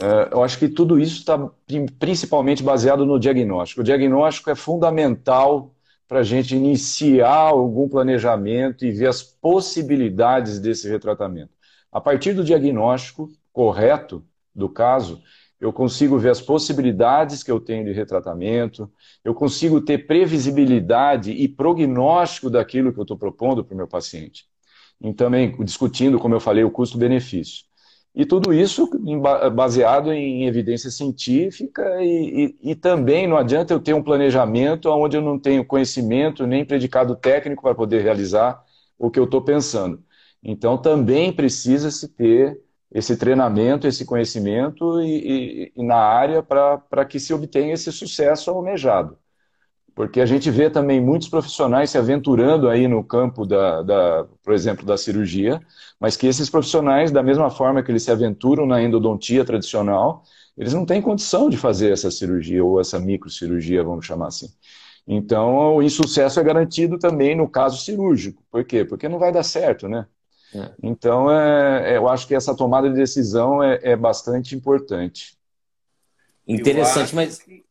uh, 0.00 0.28
eu 0.30 0.42
acho 0.42 0.58
que 0.58 0.68
tudo 0.68 0.98
isso 0.98 1.18
está 1.18 1.50
principalmente 1.98 2.62
baseado 2.62 3.06
no 3.06 3.18
diagnóstico. 3.18 3.80
O 3.80 3.84
diagnóstico 3.84 4.50
é 4.50 4.54
fundamental 4.54 5.74
para 6.12 6.20
a 6.20 6.24
gente 6.24 6.54
iniciar 6.54 7.48
algum 7.48 7.88
planejamento 7.88 8.84
e 8.84 8.92
ver 8.92 9.06
as 9.06 9.22
possibilidades 9.22 10.60
desse 10.60 10.86
retratamento. 10.86 11.54
A 11.90 12.02
partir 12.02 12.34
do 12.34 12.44
diagnóstico 12.44 13.30
correto 13.50 14.22
do 14.54 14.68
caso, 14.68 15.22
eu 15.58 15.72
consigo 15.72 16.18
ver 16.18 16.28
as 16.28 16.38
possibilidades 16.38 17.42
que 17.42 17.50
eu 17.50 17.58
tenho 17.58 17.86
de 17.86 17.92
retratamento, 17.92 18.92
eu 19.24 19.34
consigo 19.34 19.80
ter 19.80 20.06
previsibilidade 20.06 21.32
e 21.32 21.48
prognóstico 21.48 22.50
daquilo 22.50 22.92
que 22.92 22.98
eu 22.98 23.04
estou 23.04 23.16
propondo 23.16 23.64
para 23.64 23.72
o 23.72 23.76
meu 23.78 23.88
paciente. 23.88 24.44
E 25.00 25.14
também 25.14 25.56
discutindo, 25.64 26.18
como 26.18 26.34
eu 26.34 26.40
falei, 26.40 26.62
o 26.62 26.70
custo-benefício. 26.70 27.64
E 28.14 28.26
tudo 28.26 28.52
isso 28.52 28.90
baseado 29.54 30.12
em 30.12 30.46
evidência 30.46 30.90
científica 30.90 31.82
e, 32.02 32.56
e, 32.62 32.72
e, 32.72 32.74
também 32.74 33.26
não 33.26 33.38
adianta 33.38 33.72
eu 33.72 33.80
ter 33.80 33.94
um 33.94 34.02
planejamento 34.02 34.90
onde 34.90 35.16
eu 35.16 35.22
não 35.22 35.38
tenho 35.38 35.64
conhecimento 35.64 36.46
nem 36.46 36.64
predicado 36.64 37.16
técnico 37.16 37.62
para 37.62 37.74
poder 37.74 38.02
realizar 38.02 38.62
o 38.98 39.10
que 39.10 39.18
eu 39.18 39.24
estou 39.24 39.42
pensando. 39.42 40.02
Então 40.42 40.76
também 40.76 41.32
precisa-se 41.32 42.06
ter 42.08 42.60
esse 42.90 43.16
treinamento, 43.16 43.86
esse 43.86 44.04
conhecimento 44.04 45.00
e, 45.00 45.72
e 45.74 45.82
na 45.82 45.96
área 45.96 46.42
para 46.42 47.04
que 47.06 47.18
se 47.18 47.32
obtenha 47.32 47.72
esse 47.72 47.90
sucesso 47.90 48.50
almejado. 48.50 49.16
Porque 49.94 50.20
a 50.20 50.26
gente 50.26 50.50
vê 50.50 50.70
também 50.70 51.00
muitos 51.00 51.28
profissionais 51.28 51.90
se 51.90 51.98
aventurando 51.98 52.68
aí 52.68 52.88
no 52.88 53.04
campo, 53.04 53.44
da, 53.44 53.82
da, 53.82 54.26
por 54.42 54.54
exemplo, 54.54 54.86
da 54.86 54.96
cirurgia, 54.96 55.60
mas 56.00 56.16
que 56.16 56.26
esses 56.26 56.48
profissionais, 56.48 57.10
da 57.10 57.22
mesma 57.22 57.50
forma 57.50 57.82
que 57.82 57.90
eles 57.90 58.02
se 58.02 58.10
aventuram 58.10 58.66
na 58.66 58.82
endodontia 58.82 59.44
tradicional, 59.44 60.24
eles 60.56 60.72
não 60.72 60.86
têm 60.86 61.02
condição 61.02 61.50
de 61.50 61.56
fazer 61.56 61.92
essa 61.92 62.10
cirurgia 62.10 62.64
ou 62.64 62.80
essa 62.80 62.98
microcirurgia, 62.98 63.84
vamos 63.84 64.06
chamar 64.06 64.28
assim. 64.28 64.48
Então, 65.06 65.76
o 65.76 65.82
insucesso 65.82 66.38
é 66.38 66.44
garantido 66.44 66.98
também 66.98 67.36
no 67.36 67.48
caso 67.48 67.82
cirúrgico. 67.82 68.42
Por 68.50 68.64
quê? 68.64 68.84
Porque 68.84 69.08
não 69.08 69.18
vai 69.18 69.32
dar 69.32 69.42
certo, 69.42 69.88
né? 69.88 70.06
É. 70.54 70.70
Então, 70.82 71.30
é, 71.30 71.92
é 71.92 71.96
eu 71.96 72.08
acho 72.08 72.26
que 72.26 72.34
essa 72.34 72.54
tomada 72.54 72.88
de 72.88 72.94
decisão 72.94 73.62
é, 73.62 73.80
é 73.82 73.96
bastante 73.96 74.54
importante. 74.54 75.36
Interessante, 76.46 77.14
mas. 77.14 77.38
Que... 77.38 77.64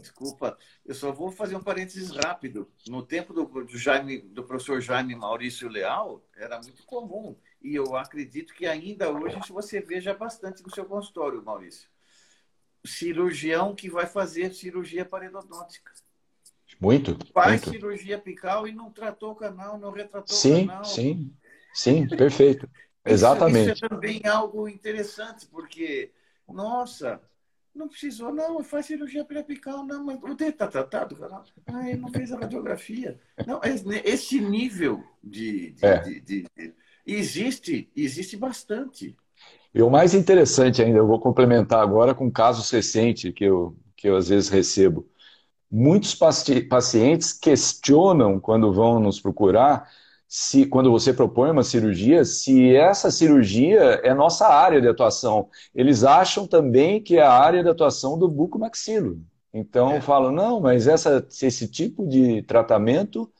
Desculpa, 0.00 0.56
eu 0.84 0.94
só 0.94 1.12
vou 1.12 1.30
fazer 1.30 1.54
um 1.54 1.62
parênteses 1.62 2.10
rápido. 2.10 2.68
No 2.88 3.02
tempo 3.02 3.32
do, 3.32 3.44
do, 3.44 3.78
Jaime, 3.78 4.18
do 4.18 4.42
professor 4.42 4.80
Jaime 4.80 5.14
Maurício 5.14 5.68
Leal, 5.68 6.24
era 6.36 6.60
muito 6.60 6.84
comum. 6.84 7.36
E 7.62 7.74
eu 7.74 7.96
acredito 7.96 8.52
que 8.52 8.66
ainda 8.66 9.10
hoje 9.10 9.38
você 9.48 9.80
veja 9.80 10.12
bastante 10.12 10.62
no 10.62 10.74
seu 10.74 10.84
consultório, 10.84 11.42
Maurício. 11.42 11.88
Cirurgião 12.84 13.74
que 13.76 13.88
vai 13.88 14.06
fazer 14.06 14.52
cirurgia 14.52 15.04
paredodôntica. 15.04 15.92
Muito. 16.80 17.16
Faz 17.32 17.62
muito. 17.62 17.70
cirurgia 17.70 18.16
apical 18.16 18.66
e 18.66 18.72
não 18.72 18.90
tratou 18.90 19.32
o 19.32 19.36
canal, 19.36 19.78
não 19.78 19.92
retratou 19.92 20.34
sim, 20.34 20.64
o 20.64 20.66
canal. 20.66 20.84
Sim, 20.84 21.32
sim, 21.72 22.08
perfeito. 22.08 22.68
Exatamente. 23.04 23.72
Isso, 23.72 23.72
isso 23.74 23.84
é 23.84 23.88
também 23.88 24.22
algo 24.26 24.68
interessante, 24.68 25.46
porque, 25.46 26.12
nossa, 26.48 27.20
não 27.74 27.88
precisou, 27.88 28.32
não, 28.32 28.62
faz 28.62 28.86
cirurgia 28.86 29.24
periapical, 29.24 29.84
não, 29.84 30.04
mas 30.04 30.18
o 30.22 30.34
dedo 30.34 30.50
está 30.50 30.66
tratado, 30.66 31.16
cara. 31.16 31.42
Ah, 31.66 31.88
ele 31.88 32.00
não 32.00 32.10
fez 32.10 32.32
a 32.32 32.38
radiografia. 32.38 33.18
Não, 33.46 33.60
esse 34.04 34.40
nível 34.40 35.02
de, 35.22 35.70
de, 35.72 35.84
é. 35.84 35.98
de, 36.00 36.20
de, 36.20 36.46
de 36.56 36.74
existe, 37.06 37.90
existe 37.96 38.36
bastante. 38.36 39.16
E 39.74 39.82
o 39.82 39.90
mais 39.90 40.12
interessante 40.12 40.82
ainda, 40.82 40.98
eu 40.98 41.06
vou 41.06 41.18
complementar 41.18 41.80
agora 41.80 42.14
com 42.14 42.30
casos 42.30 42.70
recentes 42.70 43.32
que 43.32 43.44
eu, 43.44 43.74
que 43.96 44.08
eu 44.08 44.16
às 44.16 44.28
vezes 44.28 44.50
recebo. 44.50 45.08
Muitos 45.70 46.14
pacientes 46.68 47.32
questionam 47.32 48.38
quando 48.38 48.72
vão 48.72 49.00
nos 49.00 49.18
procurar 49.18 49.90
se 50.34 50.64
quando 50.64 50.90
você 50.90 51.12
propõe 51.12 51.50
uma 51.50 51.62
cirurgia, 51.62 52.24
se 52.24 52.74
essa 52.74 53.10
cirurgia 53.10 54.00
é 54.02 54.14
nossa 54.14 54.46
área 54.48 54.80
de 54.80 54.88
atuação. 54.88 55.50
Eles 55.74 56.04
acham 56.04 56.46
também 56.46 57.02
que 57.02 57.18
é 57.18 57.22
a 57.22 57.30
área 57.30 57.62
de 57.62 57.68
atuação 57.68 58.18
do 58.18 58.26
bucomaxilo. 58.26 59.20
Então 59.52 59.92
é. 59.92 60.00
falam, 60.00 60.32
não, 60.32 60.58
mas 60.58 60.86
essa, 60.86 61.22
esse 61.42 61.68
tipo 61.68 62.08
de 62.08 62.40
tratamento 62.44 63.30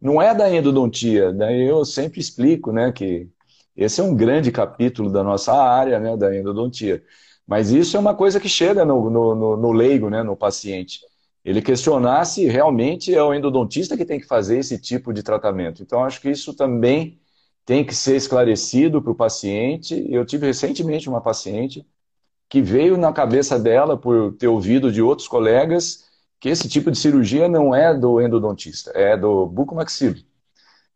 não 0.00 0.20
é 0.20 0.34
da 0.34 0.52
endodontia. 0.52 1.32
Daí 1.32 1.62
eu 1.62 1.84
sempre 1.84 2.18
explico, 2.18 2.72
né, 2.72 2.90
que 2.90 3.28
esse 3.76 4.00
é 4.00 4.04
um 4.04 4.12
grande 4.12 4.50
capítulo 4.50 5.12
da 5.12 5.22
nossa 5.22 5.52
área, 5.54 6.00
né, 6.00 6.16
da 6.16 6.36
endodontia. 6.36 7.04
Mas 7.46 7.70
isso 7.70 7.96
é 7.96 8.00
uma 8.00 8.16
coisa 8.16 8.40
que 8.40 8.48
chega 8.48 8.84
no, 8.84 9.08
no, 9.08 9.34
no, 9.36 9.56
no 9.56 9.70
leigo, 9.70 10.10
né, 10.10 10.24
no 10.24 10.36
paciente 10.36 10.98
ele 11.44 11.60
questionar 11.60 12.24
se 12.24 12.46
realmente 12.46 13.14
é 13.14 13.22
o 13.22 13.34
endodontista 13.34 13.96
que 13.96 14.04
tem 14.04 14.20
que 14.20 14.26
fazer 14.26 14.58
esse 14.58 14.78
tipo 14.78 15.12
de 15.12 15.22
tratamento. 15.22 15.82
Então, 15.82 16.04
acho 16.04 16.20
que 16.20 16.30
isso 16.30 16.54
também 16.54 17.20
tem 17.64 17.84
que 17.84 17.94
ser 17.94 18.16
esclarecido 18.16 19.02
para 19.02 19.12
o 19.12 19.14
paciente. 19.14 20.06
Eu 20.08 20.24
tive 20.24 20.46
recentemente 20.46 21.08
uma 21.08 21.20
paciente 21.20 21.86
que 22.48 22.60
veio 22.60 22.96
na 22.96 23.12
cabeça 23.12 23.58
dela, 23.58 23.96
por 23.96 24.34
ter 24.34 24.46
ouvido 24.46 24.92
de 24.92 25.00
outros 25.02 25.26
colegas, 25.26 26.04
que 26.38 26.48
esse 26.48 26.68
tipo 26.68 26.90
de 26.90 26.98
cirurgia 26.98 27.48
não 27.48 27.74
é 27.74 27.94
do 27.94 28.20
endodontista, 28.20 28.90
é 28.94 29.16
do 29.16 29.46
bucomaxilo. 29.46 30.16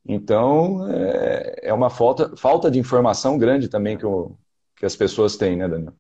Então, 0.05 0.89
é, 0.89 1.61
é 1.63 1.73
uma 1.73 1.91
falta, 1.91 2.37
falta 2.37 2.71
de 2.71 2.79
informação 2.79 3.39
grande 3.39 3.69
também 3.69 3.97
que, 3.97 4.05
que 4.77 4.87
as 4.87 4.95
pessoas 4.95 5.37
têm, 5.37 5.57
né, 5.57 5.67
Daniel? 5.67 5.95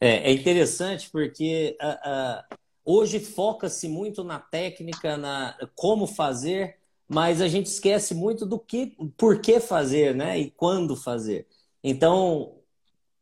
É, 0.00 0.30
é 0.30 0.32
interessante 0.32 1.10
porque 1.10 1.76
a 1.80 2.44
Hoje 2.90 3.20
foca-se 3.20 3.86
muito 3.86 4.24
na 4.24 4.38
técnica, 4.38 5.18
na 5.18 5.54
como 5.74 6.06
fazer, 6.06 6.78
mas 7.06 7.42
a 7.42 7.46
gente 7.46 7.66
esquece 7.66 8.14
muito 8.14 8.46
do 8.46 8.58
que, 8.58 8.96
por 9.14 9.42
que 9.42 9.60
fazer, 9.60 10.14
né? 10.14 10.38
E 10.38 10.50
quando 10.50 10.96
fazer. 10.96 11.46
Então, 11.84 12.54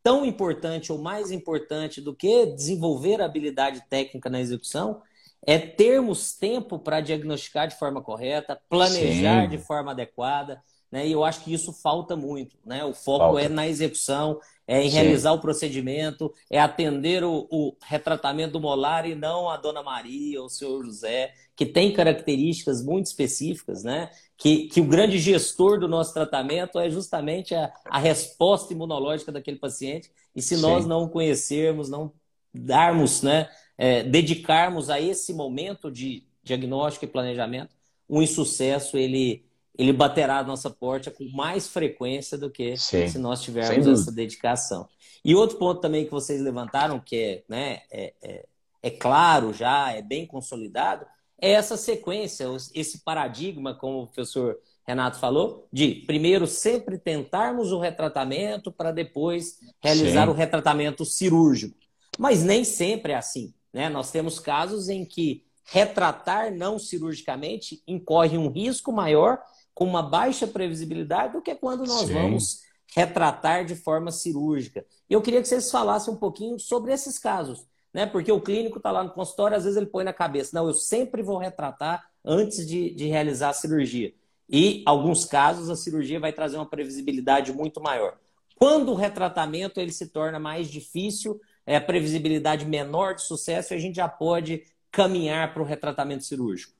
tão 0.04 0.24
importante 0.24 0.92
ou 0.92 0.98
mais 0.98 1.32
importante 1.32 2.00
do 2.00 2.14
que 2.14 2.46
desenvolver 2.46 3.20
a 3.20 3.24
habilidade 3.24 3.82
técnica 3.90 4.30
na 4.30 4.40
execução 4.40 5.02
é 5.44 5.58
termos 5.58 6.32
tempo 6.32 6.78
para 6.78 7.00
diagnosticar 7.00 7.66
de 7.66 7.76
forma 7.76 8.00
correta, 8.00 8.60
planejar 8.68 9.42
Sim. 9.42 9.48
de 9.48 9.58
forma 9.58 9.90
adequada, 9.90 10.62
né? 10.92 11.08
E 11.08 11.10
eu 11.10 11.24
acho 11.24 11.42
que 11.42 11.52
isso 11.52 11.72
falta 11.72 12.14
muito, 12.14 12.56
né? 12.64 12.84
O 12.84 12.94
foco 12.94 13.24
falta. 13.24 13.42
é 13.42 13.48
na 13.48 13.66
execução, 13.66 14.38
é 14.66 14.82
em 14.82 14.90
Sim. 14.90 14.96
realizar 14.96 15.32
o 15.32 15.40
procedimento, 15.40 16.32
é 16.50 16.58
atender 16.58 17.22
o, 17.22 17.46
o, 17.50 17.76
retratamento 17.82 18.54
do 18.54 18.60
molar 18.60 19.08
e 19.08 19.14
não 19.14 19.48
a 19.48 19.56
Dona 19.56 19.82
Maria 19.82 20.40
ou 20.40 20.46
o 20.46 20.50
senhor 20.50 20.84
José, 20.84 21.32
que 21.54 21.64
tem 21.64 21.92
características 21.92 22.84
muito 22.84 23.06
específicas, 23.06 23.84
né? 23.84 24.10
Que, 24.36 24.68
que 24.68 24.80
o 24.80 24.84
grande 24.84 25.18
gestor 25.18 25.78
do 25.78 25.88
nosso 25.88 26.12
tratamento 26.12 26.78
é 26.78 26.90
justamente 26.90 27.54
a, 27.54 27.72
a 27.86 27.98
resposta 27.98 28.72
imunológica 28.72 29.30
daquele 29.30 29.58
paciente. 29.58 30.10
E 30.34 30.42
se 30.42 30.56
Sim. 30.56 30.62
nós 30.62 30.84
não 30.84 31.08
conhecermos, 31.08 31.88
não 31.88 32.12
darmos, 32.52 33.22
né? 33.22 33.48
É, 33.78 34.02
dedicarmos 34.02 34.90
a 34.90 35.00
esse 35.00 35.32
momento 35.32 35.90
de 35.90 36.26
diagnóstico 36.42 37.04
e 37.04 37.08
planejamento, 37.08 37.74
o 38.08 38.22
insucesso 38.22 38.96
ele 38.96 39.45
ele 39.78 39.92
baterá 39.92 40.38
a 40.38 40.44
nossa 40.44 40.70
porta 40.70 41.10
com 41.10 41.24
mais 41.30 41.68
frequência 41.68 42.38
do 42.38 42.50
que 42.50 42.76
Sim, 42.76 43.08
se 43.08 43.18
nós 43.18 43.42
tivermos 43.42 43.86
essa 43.86 44.12
dedicação. 44.12 44.88
E 45.24 45.34
outro 45.34 45.58
ponto 45.58 45.80
também 45.80 46.04
que 46.04 46.10
vocês 46.10 46.40
levantaram, 46.40 47.00
que 47.00 47.16
é, 47.16 47.44
né, 47.48 47.82
é, 47.90 48.14
é, 48.22 48.46
é 48.82 48.90
claro 48.90 49.52
já, 49.52 49.92
é 49.92 50.00
bem 50.00 50.26
consolidado, 50.26 51.04
é 51.40 51.50
essa 51.50 51.76
sequência, 51.76 52.46
esse 52.74 53.00
paradigma, 53.00 53.74
como 53.74 54.02
o 54.02 54.06
professor 54.06 54.58
Renato 54.86 55.18
falou, 55.18 55.66
de 55.72 55.96
primeiro 56.06 56.46
sempre 56.46 56.96
tentarmos 56.96 57.72
o 57.72 57.78
retratamento 57.78 58.70
para 58.70 58.92
depois 58.92 59.58
realizar 59.82 60.24
Sim. 60.24 60.30
o 60.30 60.34
retratamento 60.34 61.04
cirúrgico. 61.04 61.76
Mas 62.18 62.42
nem 62.42 62.64
sempre 62.64 63.12
é 63.12 63.16
assim. 63.16 63.52
Né? 63.72 63.88
Nós 63.88 64.10
temos 64.10 64.38
casos 64.38 64.88
em 64.88 65.04
que 65.04 65.44
retratar 65.64 66.54
não 66.54 66.78
cirurgicamente 66.78 67.82
incorre 67.86 68.38
um 68.38 68.48
risco 68.48 68.92
maior 68.92 69.42
com 69.76 69.84
uma 69.84 70.02
baixa 70.02 70.46
previsibilidade 70.46 71.34
do 71.34 71.42
que 71.42 71.54
quando 71.54 71.84
nós 71.84 72.06
Sim. 72.06 72.14
vamos 72.14 72.62
retratar 72.94 73.62
de 73.62 73.76
forma 73.76 74.10
cirúrgica. 74.10 74.86
E 75.08 75.12
eu 75.12 75.20
queria 75.20 75.42
que 75.42 75.46
vocês 75.46 75.70
falassem 75.70 76.14
um 76.14 76.16
pouquinho 76.16 76.58
sobre 76.58 76.94
esses 76.94 77.18
casos, 77.18 77.66
né? 77.92 78.06
Porque 78.06 78.32
o 78.32 78.40
clínico 78.40 78.78
está 78.78 78.90
lá 78.90 79.04
no 79.04 79.10
consultório, 79.10 79.54
às 79.54 79.64
vezes 79.64 79.76
ele 79.76 79.84
põe 79.84 80.02
na 80.02 80.14
cabeça, 80.14 80.58
não, 80.58 80.66
eu 80.66 80.72
sempre 80.72 81.22
vou 81.22 81.36
retratar 81.36 82.08
antes 82.24 82.66
de, 82.66 82.88
de 82.94 83.06
realizar 83.06 83.50
a 83.50 83.52
cirurgia. 83.52 84.14
E, 84.48 84.82
alguns 84.86 85.26
casos, 85.26 85.68
a 85.68 85.76
cirurgia 85.76 86.18
vai 86.18 86.32
trazer 86.32 86.56
uma 86.56 86.64
previsibilidade 86.64 87.52
muito 87.52 87.78
maior. 87.78 88.16
Quando 88.54 88.92
o 88.92 88.94
retratamento 88.94 89.78
ele 89.78 89.92
se 89.92 90.06
torna 90.06 90.38
mais 90.38 90.68
difícil, 90.68 91.38
é 91.66 91.76
a 91.76 91.82
previsibilidade 91.82 92.64
menor 92.64 93.14
de 93.14 93.22
sucesso, 93.22 93.74
a 93.74 93.78
gente 93.78 93.96
já 93.96 94.08
pode 94.08 94.62
caminhar 94.90 95.52
para 95.52 95.62
o 95.62 95.66
retratamento 95.66 96.24
cirúrgico. 96.24 96.72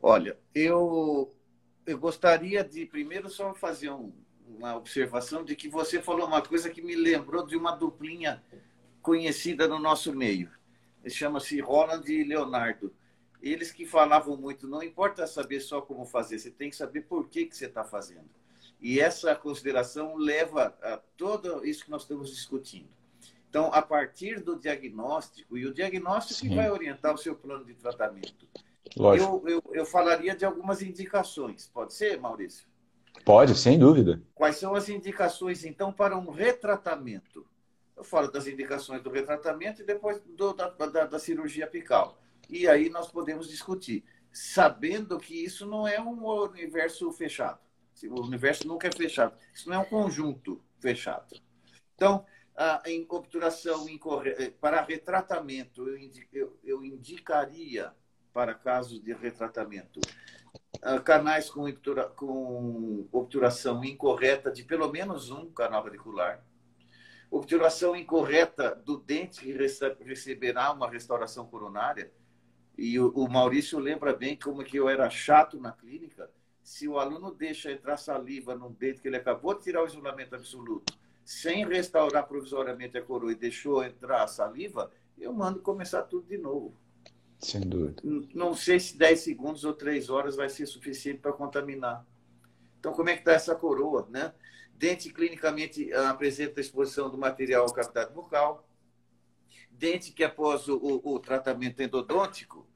Olha, 0.00 0.38
eu 0.54 1.34
eu 1.86 1.98
gostaria 1.98 2.64
de 2.64 2.86
primeiro 2.86 3.28
só 3.28 3.54
fazer 3.54 3.90
um, 3.90 4.12
uma 4.46 4.76
observação 4.76 5.44
de 5.44 5.54
que 5.56 5.68
você 5.68 6.00
falou 6.00 6.26
uma 6.26 6.42
coisa 6.42 6.70
que 6.70 6.82
me 6.82 6.94
lembrou 6.94 7.46
de 7.46 7.56
uma 7.56 7.72
duplinha 7.72 8.42
conhecida 9.02 9.68
no 9.68 9.78
nosso 9.78 10.12
meio. 10.14 10.50
Chama-se 11.06 11.60
Roland 11.60 12.04
e 12.08 12.24
Leonardo. 12.24 12.94
Eles 13.42 13.70
que 13.70 13.84
falavam 13.84 14.36
muito, 14.36 14.66
não 14.66 14.82
importa 14.82 15.26
saber 15.26 15.60
só 15.60 15.82
como 15.82 16.06
fazer, 16.06 16.38
você 16.38 16.50
tem 16.50 16.70
que 16.70 16.76
saber 16.76 17.02
por 17.02 17.28
que, 17.28 17.44
que 17.44 17.54
você 17.54 17.66
está 17.66 17.84
fazendo. 17.84 18.30
E 18.80 18.98
essa 18.98 19.34
consideração 19.34 20.16
leva 20.16 20.76
a 20.82 20.96
tudo 21.16 21.64
isso 21.64 21.84
que 21.84 21.90
nós 21.90 22.02
estamos 22.02 22.30
discutindo. 22.30 22.88
Então, 23.48 23.70
a 23.72 23.82
partir 23.82 24.40
do 24.40 24.58
diagnóstico, 24.58 25.56
e 25.56 25.66
o 25.66 25.72
diagnóstico 25.72 26.40
Sim. 26.40 26.56
vai 26.56 26.70
orientar 26.70 27.14
o 27.14 27.18
seu 27.18 27.36
plano 27.36 27.64
de 27.64 27.74
tratamento. 27.74 28.48
Eu, 28.96 29.42
eu, 29.46 29.62
eu 29.72 29.86
falaria 29.86 30.34
de 30.34 30.44
algumas 30.44 30.82
indicações. 30.82 31.66
Pode 31.66 31.94
ser, 31.94 32.20
Maurício? 32.20 32.66
Pode, 33.24 33.56
sem 33.56 33.78
dúvida. 33.78 34.22
Quais 34.34 34.56
são 34.56 34.74
as 34.74 34.88
indicações, 34.88 35.64
então, 35.64 35.92
para 35.92 36.16
um 36.16 36.30
retratamento? 36.30 37.46
Eu 37.96 38.04
falo 38.04 38.30
das 38.30 38.46
indicações 38.46 39.02
do 39.02 39.10
retratamento 39.10 39.82
e 39.82 39.84
depois 39.84 40.20
do, 40.20 40.52
da, 40.52 40.68
da, 40.68 41.06
da 41.06 41.18
cirurgia 41.18 41.64
apical. 41.64 42.20
E 42.50 42.68
aí 42.68 42.90
nós 42.90 43.10
podemos 43.10 43.48
discutir, 43.48 44.04
sabendo 44.32 45.18
que 45.18 45.44
isso 45.44 45.64
não 45.66 45.86
é 45.86 46.00
um 46.00 46.24
universo 46.26 47.10
fechado. 47.12 47.60
O 48.10 48.22
universo 48.22 48.66
nunca 48.66 48.88
é 48.88 48.92
fechado. 48.92 49.36
Isso 49.54 49.68
não 49.68 49.76
é 49.76 49.78
um 49.78 49.84
conjunto 49.84 50.60
fechado. 50.78 51.34
Então, 51.94 52.26
em 52.84 53.06
obturação 53.08 53.88
incorreta, 53.88 54.52
para 54.60 54.82
retratamento, 54.82 55.88
eu, 55.88 56.10
eu, 56.32 56.58
eu 56.62 56.84
indicaria 56.84 57.92
para 58.34 58.52
casos 58.52 59.00
de 59.00 59.12
retratamento. 59.12 60.00
Canais 61.04 61.48
com, 61.48 61.66
obtura, 61.66 62.04
com 62.08 63.06
obturação 63.12 63.82
incorreta 63.84 64.50
de 64.50 64.64
pelo 64.64 64.90
menos 64.90 65.30
um 65.30 65.50
canal 65.50 65.84
radicular, 65.84 66.44
obturação 67.30 67.96
incorreta 67.96 68.74
do 68.74 68.98
dente 68.98 69.40
que 69.40 69.52
receberá 70.04 70.72
uma 70.72 70.90
restauração 70.90 71.46
coronária, 71.46 72.12
e 72.76 72.98
o, 72.98 73.10
o 73.10 73.30
Maurício 73.30 73.78
lembra 73.78 74.12
bem 74.12 74.36
como 74.36 74.64
que 74.64 74.76
eu 74.76 74.88
era 74.88 75.08
chato 75.08 75.58
na 75.58 75.70
clínica, 75.72 76.28
se 76.62 76.88
o 76.88 76.98
aluno 76.98 77.30
deixa 77.30 77.70
entrar 77.70 77.96
saliva 77.96 78.54
num 78.54 78.72
dente 78.72 79.00
que 79.00 79.08
ele 79.08 79.16
acabou 79.16 79.54
de 79.54 79.62
tirar 79.62 79.82
o 79.82 79.86
isolamento 79.86 80.34
absoluto, 80.34 80.92
sem 81.24 81.66
restaurar 81.66 82.26
provisoriamente 82.26 82.98
a 82.98 83.02
coroa 83.02 83.32
e 83.32 83.36
deixou 83.36 83.82
entrar 83.84 84.24
a 84.24 84.26
saliva, 84.26 84.90
eu 85.16 85.32
mando 85.32 85.60
começar 85.60 86.02
tudo 86.02 86.26
de 86.26 86.36
novo. 86.36 86.74
Sem 87.38 87.60
dúvida. 87.60 88.02
Não 88.34 88.54
sei 88.54 88.80
se 88.80 88.96
10 88.96 89.20
segundos 89.20 89.64
ou 89.64 89.74
3 89.74 90.08
horas 90.08 90.36
vai 90.36 90.48
ser 90.48 90.66
suficiente 90.66 91.20
para 91.20 91.32
contaminar. 91.32 92.06
Então, 92.78 92.92
como 92.92 93.08
é 93.08 93.14
que 93.14 93.20
está 93.20 93.32
essa 93.32 93.54
coroa? 93.54 94.06
Né? 94.10 94.32
Dente 94.74 95.10
clinicamente 95.10 95.92
ah, 95.92 96.10
apresenta 96.10 96.60
exposição 96.60 97.10
do 97.10 97.18
material 97.18 97.64
ao 97.64 97.72
cavidade 97.72 98.12
bucal. 98.12 98.68
Dente 99.70 100.12
que 100.12 100.24
após 100.24 100.68
o, 100.68 100.76
o, 100.76 101.14
o 101.14 101.18
tratamento 101.18 101.80
endodôntico 101.80 102.66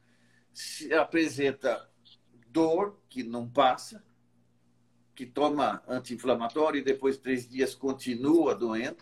apresenta 0.99 1.89
dor 2.49 2.99
que 3.09 3.23
não 3.23 3.49
passa, 3.49 4.03
que 5.15 5.27
toma 5.27 5.83
anti-inflamatório 5.87 6.79
e 6.79 6.85
depois 6.85 7.17
de 7.17 7.23
três 7.23 7.49
dias 7.49 7.75
continua 7.75 8.55
doendo, 8.55 8.99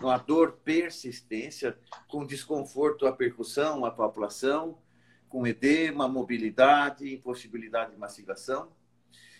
uma 0.00 0.18
dor 0.18 0.58
persistência, 0.64 1.78
com 2.08 2.26
desconforto 2.26 3.06
à 3.06 3.12
percussão, 3.12 3.84
à 3.84 3.90
palpação, 3.90 4.78
com 5.28 5.46
edema, 5.46 6.08
mobilidade, 6.08 7.12
impossibilidade 7.14 7.92
de 7.92 7.98
mastigação. 7.98 8.72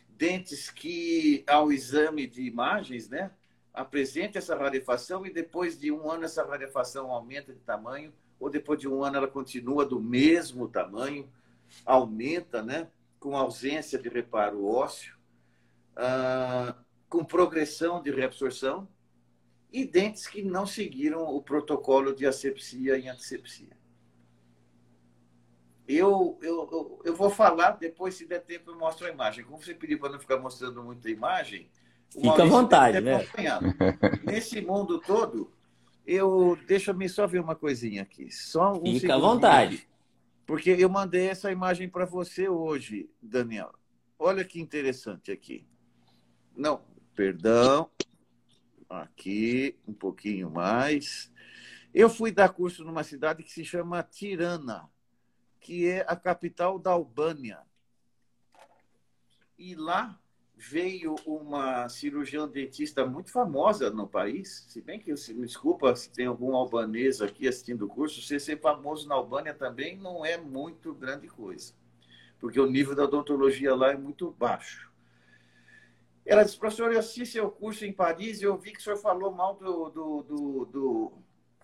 Dentes 0.08 0.70
que, 0.70 1.44
ao 1.46 1.72
exame 1.72 2.26
de 2.26 2.42
imagens, 2.42 3.08
né, 3.08 3.30
apresenta 3.72 4.38
essa 4.38 4.56
rarefação 4.56 5.24
e 5.24 5.32
depois 5.32 5.78
de 5.78 5.92
um 5.92 6.10
ano 6.10 6.24
essa 6.24 6.44
rarefação 6.44 7.10
aumenta 7.10 7.52
de 7.52 7.60
tamanho, 7.60 8.12
ou 8.40 8.50
depois 8.50 8.78
de 8.78 8.88
um 8.88 9.02
ano 9.04 9.16
ela 9.16 9.28
continua 9.28 9.84
do 9.84 10.00
mesmo 10.00 10.68
tamanho, 10.68 11.28
aumenta, 11.84 12.62
né, 12.62 12.88
com 13.20 13.36
ausência 13.36 13.98
de 13.98 14.08
reparo 14.08 14.64
ósseo, 14.64 15.16
ah, 15.96 16.76
com 17.08 17.24
progressão 17.24 18.02
de 18.02 18.10
reabsorção, 18.10 18.88
e 19.72 19.84
dentes 19.84 20.26
que 20.26 20.42
não 20.42 20.66
seguiram 20.66 21.22
o 21.22 21.42
protocolo 21.42 22.14
de 22.14 22.26
asepsia 22.26 22.96
e 22.96 23.08
antisepsia. 23.08 23.77
Eu, 25.88 26.38
eu, 26.42 26.68
eu, 26.70 27.02
eu, 27.02 27.16
vou 27.16 27.30
falar, 27.30 27.70
depois, 27.72 28.14
se 28.14 28.26
der 28.26 28.40
tempo, 28.40 28.70
eu 28.70 28.78
mostro 28.78 29.06
a 29.06 29.10
imagem. 29.10 29.42
Como 29.42 29.62
você 29.62 29.74
pediu 29.74 29.98
para 29.98 30.10
não 30.10 30.20
ficar 30.20 30.36
mostrando 30.36 30.84
muita 30.84 31.08
imagem, 31.08 31.70
Fica 32.10 32.42
à 32.42 32.46
vontade, 32.46 33.00
né? 33.00 33.26
Nesse 34.24 34.60
mundo 34.60 34.98
todo, 34.98 35.52
eu 36.06 36.58
deixa-me 36.66 37.08
só 37.08 37.26
ver 37.26 37.40
uma 37.40 37.54
coisinha 37.54 38.02
aqui. 38.02 38.30
Só 38.30 38.72
um 38.72 38.98
Fica 38.98 39.14
à 39.14 39.18
vontade. 39.18 39.86
Porque 40.46 40.70
eu 40.70 40.88
mandei 40.88 41.28
essa 41.28 41.52
imagem 41.52 41.88
para 41.88 42.06
você 42.06 42.48
hoje, 42.48 43.10
Daniel. 43.20 43.72
Olha 44.18 44.44
que 44.44 44.60
interessante 44.60 45.30
aqui. 45.30 45.66
Não, 46.56 46.80
perdão. 47.14 47.90
Aqui, 48.88 49.76
um 49.86 49.92
pouquinho 49.92 50.50
mais. 50.50 51.30
Eu 51.92 52.08
fui 52.08 52.32
dar 52.32 52.48
curso 52.48 52.84
numa 52.84 53.04
cidade 53.04 53.42
que 53.42 53.52
se 53.52 53.64
chama 53.64 54.02
Tirana 54.02 54.88
que 55.68 55.86
é 55.86 56.02
a 56.08 56.16
capital 56.16 56.78
da 56.78 56.92
Albânia. 56.92 57.60
E 59.58 59.74
lá 59.74 60.18
veio 60.56 61.14
uma 61.26 61.90
cirurgiã 61.90 62.48
dentista 62.48 63.04
muito 63.04 63.30
famosa 63.30 63.90
no 63.90 64.08
país, 64.08 64.64
se 64.70 64.80
bem 64.80 64.98
que, 64.98 65.12
me 65.34 65.44
desculpa 65.44 65.94
se 65.94 66.10
tem 66.10 66.24
algum 66.24 66.56
albanês 66.56 67.20
aqui 67.20 67.46
assistindo 67.46 67.84
o 67.84 67.88
curso, 67.88 68.22
você 68.22 68.40
ser 68.40 68.58
famoso 68.58 69.06
na 69.06 69.14
Albânia 69.14 69.52
também 69.52 69.94
não 69.98 70.24
é 70.24 70.38
muito 70.38 70.94
grande 70.94 71.28
coisa, 71.28 71.74
porque 72.40 72.58
o 72.58 72.64
nível 72.64 72.94
da 72.94 73.04
odontologia 73.04 73.74
lá 73.74 73.90
é 73.90 73.96
muito 73.96 74.30
baixo. 74.30 74.90
Ela 76.24 76.44
disse, 76.44 76.58
professor, 76.58 76.90
eu 76.90 76.98
assisti 76.98 77.26
seu 77.26 77.50
curso 77.50 77.84
em 77.84 77.92
Paris 77.92 78.40
e 78.40 78.44
eu 78.44 78.56
vi 78.56 78.72
que 78.72 78.80
o 78.80 78.82
senhor 78.82 78.96
falou 78.96 79.32
mal 79.32 79.54
do, 79.54 79.90
do, 79.90 80.22
do, 80.22 80.64
do 80.64 81.12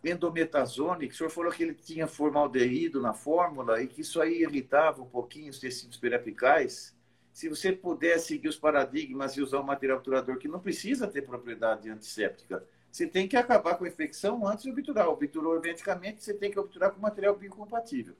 endometazone, 0.04 1.08
que 1.08 1.14
o 1.14 1.16
senhor 1.16 1.30
falou 1.30 1.52
que 1.52 1.62
ele 1.62 1.74
tinha 1.74 2.06
formaldeído 2.06 3.00
na 3.00 3.12
fórmula 3.12 3.82
e 3.82 3.86
que 3.86 4.00
isso 4.00 4.20
aí 4.20 4.42
irritava 4.42 5.02
um 5.02 5.06
pouquinho 5.06 5.50
os 5.50 5.58
tecidos 5.58 5.96
periapicais. 5.96 6.94
Se 7.32 7.48
você 7.48 7.72
puder 7.72 8.18
seguir 8.18 8.48
os 8.48 8.56
paradigmas 8.56 9.36
e 9.36 9.42
usar 9.42 9.60
um 9.60 9.64
material 9.64 9.98
obturador 9.98 10.38
que 10.38 10.48
não 10.48 10.60
precisa 10.60 11.06
ter 11.08 11.22
propriedade 11.22 11.90
antisséptica, 11.90 12.64
você 12.90 13.08
tem 13.08 13.26
que 13.26 13.36
acabar 13.36 13.76
com 13.76 13.84
a 13.84 13.88
infecção 13.88 14.46
antes 14.46 14.64
de 14.64 14.70
obturar. 14.70 15.08
Obturou 15.08 15.56
hermeticamente, 15.56 16.22
você 16.22 16.32
tem 16.32 16.50
que 16.50 16.58
obturar 16.60 16.92
com 16.92 17.00
material 17.00 17.36
biocompatível. 17.36 18.14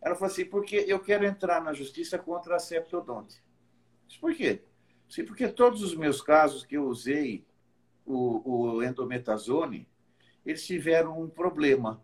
Ela 0.00 0.16
falou 0.16 0.32
assim, 0.32 0.44
porque 0.44 0.84
eu 0.88 0.98
quero 0.98 1.24
entrar 1.24 1.62
na 1.62 1.72
justiça 1.72 2.18
contra 2.18 2.56
a 2.56 2.58
septodonte. 2.58 3.40
Por 4.20 4.34
quê? 4.34 4.62
Sim, 5.08 5.24
porque 5.24 5.46
todos 5.48 5.82
os 5.82 5.94
meus 5.94 6.20
casos 6.20 6.64
que 6.64 6.76
eu 6.76 6.84
usei 6.86 7.46
o, 8.04 8.76
o 8.76 8.82
endometazone, 8.82 9.88
eles 10.50 10.64
tiveram 10.64 11.20
um 11.20 11.28
problema. 11.28 12.02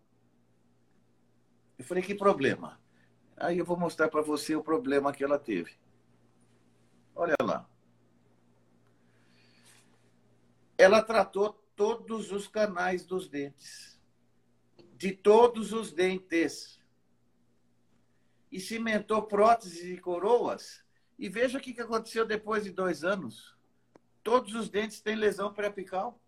Eu 1.79 1.85
falei, 1.85 2.03
que 2.03 2.15
problema? 2.15 2.79
Aí 3.37 3.59
eu 3.59 3.65
vou 3.65 3.77
mostrar 3.77 4.09
para 4.09 4.21
você 4.21 4.55
o 4.55 4.63
problema 4.63 5.15
que 5.15 5.25
ela 5.25 5.39
teve. 5.39 5.73
Olha 7.15 7.35
lá. 7.41 7.67
Ela 10.77 11.03
tratou 11.03 11.55
todos 11.75 12.33
os 12.33 12.47
canais 12.47 13.05
dos 13.07 13.29
dentes. 13.29 13.99
De 14.93 15.13
todos 15.13 15.73
os 15.73 15.91
dentes. 15.91 16.79
E 18.53 18.61
cimentou 18.61 19.23
próteses 19.23 19.85
e 19.85 19.97
coroas. 19.97 20.85
E 21.19 21.31
veja 21.31 21.57
o 21.57 21.61
que 21.61 21.81
aconteceu 21.81 22.27
depois 22.27 22.65
de 22.65 22.71
dois 22.71 23.05
anos. 23.05 23.57
Todos 24.23 24.55
os 24.55 24.69
dentes 24.69 25.01
têm 25.01 25.17
lesão 25.17 25.53
pré-apical. 25.53 26.21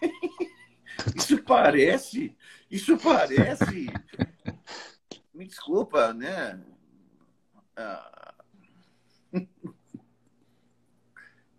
Isso 1.14 1.42
parece, 1.42 2.36
isso 2.70 2.98
parece. 2.98 3.86
Me 5.34 5.46
desculpa, 5.46 6.12
né? 6.14 6.64
Ah, 7.76 8.34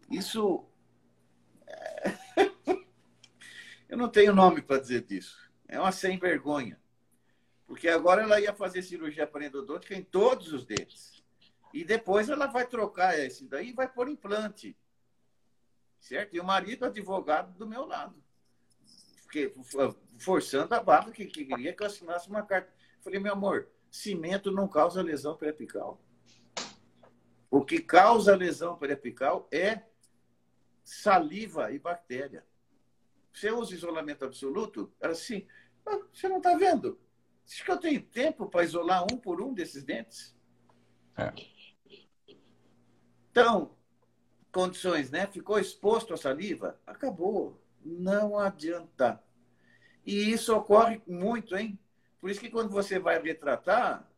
isso. 0.09 0.65
Eu 3.87 3.97
não 3.97 4.09
tenho 4.09 4.33
nome 4.33 4.61
para 4.61 4.81
dizer 4.81 5.03
disso. 5.03 5.37
É 5.67 5.79
uma 5.79 5.91
sem 5.91 6.17
vergonha. 6.17 6.81
Porque 7.67 7.87
agora 7.87 8.23
ela 8.23 8.41
ia 8.41 8.53
fazer 8.53 8.81
cirurgia 8.81 9.27
parendodôntica 9.27 9.93
em 9.93 10.03
todos 10.03 10.51
os 10.51 10.65
dentes. 10.65 11.23
E 11.73 11.83
depois 11.83 12.29
ela 12.29 12.47
vai 12.47 12.65
trocar 12.65 13.17
esse 13.19 13.45
daí 13.45 13.69
e 13.69 13.73
vai 13.73 13.87
pôr 13.87 14.09
implante. 14.09 14.75
Certo? 15.99 16.35
E 16.35 16.39
o 16.39 16.43
marido 16.43 16.85
advogado 16.85 17.55
do 17.57 17.67
meu 17.67 17.85
lado 17.85 18.26
porque, 19.27 19.53
forçando 20.17 20.73
a 20.73 20.81
barra 20.81 21.11
que, 21.11 21.25
que 21.25 21.43
queria 21.43 21.73
que 21.73 21.83
eu 21.83 21.87
assinasse 21.87 22.29
uma 22.29 22.43
carta. 22.43 22.73
Falei, 23.01 23.19
meu 23.19 23.33
amor, 23.33 23.67
cimento 23.91 24.49
não 24.51 24.69
causa 24.69 25.03
lesão 25.03 25.35
periapical. 25.35 26.01
O 27.51 27.63
que 27.63 27.79
causa 27.79 28.35
lesão 28.35 28.77
periapical 28.77 29.47
é 29.51 29.83
saliva 30.81 31.71
e 31.73 31.77
bactéria. 31.77 32.45
Você 33.33 33.51
usa 33.51 33.73
isolamento 33.73 34.23
absoluto? 34.23 34.93
Ela 34.99 35.11
assim, 35.11 35.45
ah, 35.85 35.99
você 36.13 36.29
não 36.29 36.37
está 36.37 36.55
vendo? 36.55 36.97
Acho 37.45 37.65
que 37.65 37.71
eu 37.71 37.77
tenho 37.77 38.01
tempo 38.01 38.49
para 38.49 38.63
isolar 38.63 39.03
um 39.11 39.17
por 39.17 39.41
um 39.41 39.53
desses 39.53 39.83
dentes. 39.83 40.35
É. 41.17 41.33
Então, 43.29 43.75
condições, 44.53 45.11
né? 45.11 45.27
Ficou 45.27 45.59
exposto 45.59 46.13
à 46.13 46.17
saliva, 46.17 46.79
acabou. 46.87 47.61
Não 47.83 48.37
adianta. 48.37 49.21
E 50.05 50.31
isso 50.31 50.55
ocorre 50.55 51.01
muito, 51.07 51.55
hein? 51.55 51.77
Por 52.19 52.29
isso 52.29 52.39
que 52.39 52.49
quando 52.49 52.69
você 52.69 52.97
vai 52.97 53.21
retratar, 53.21 54.09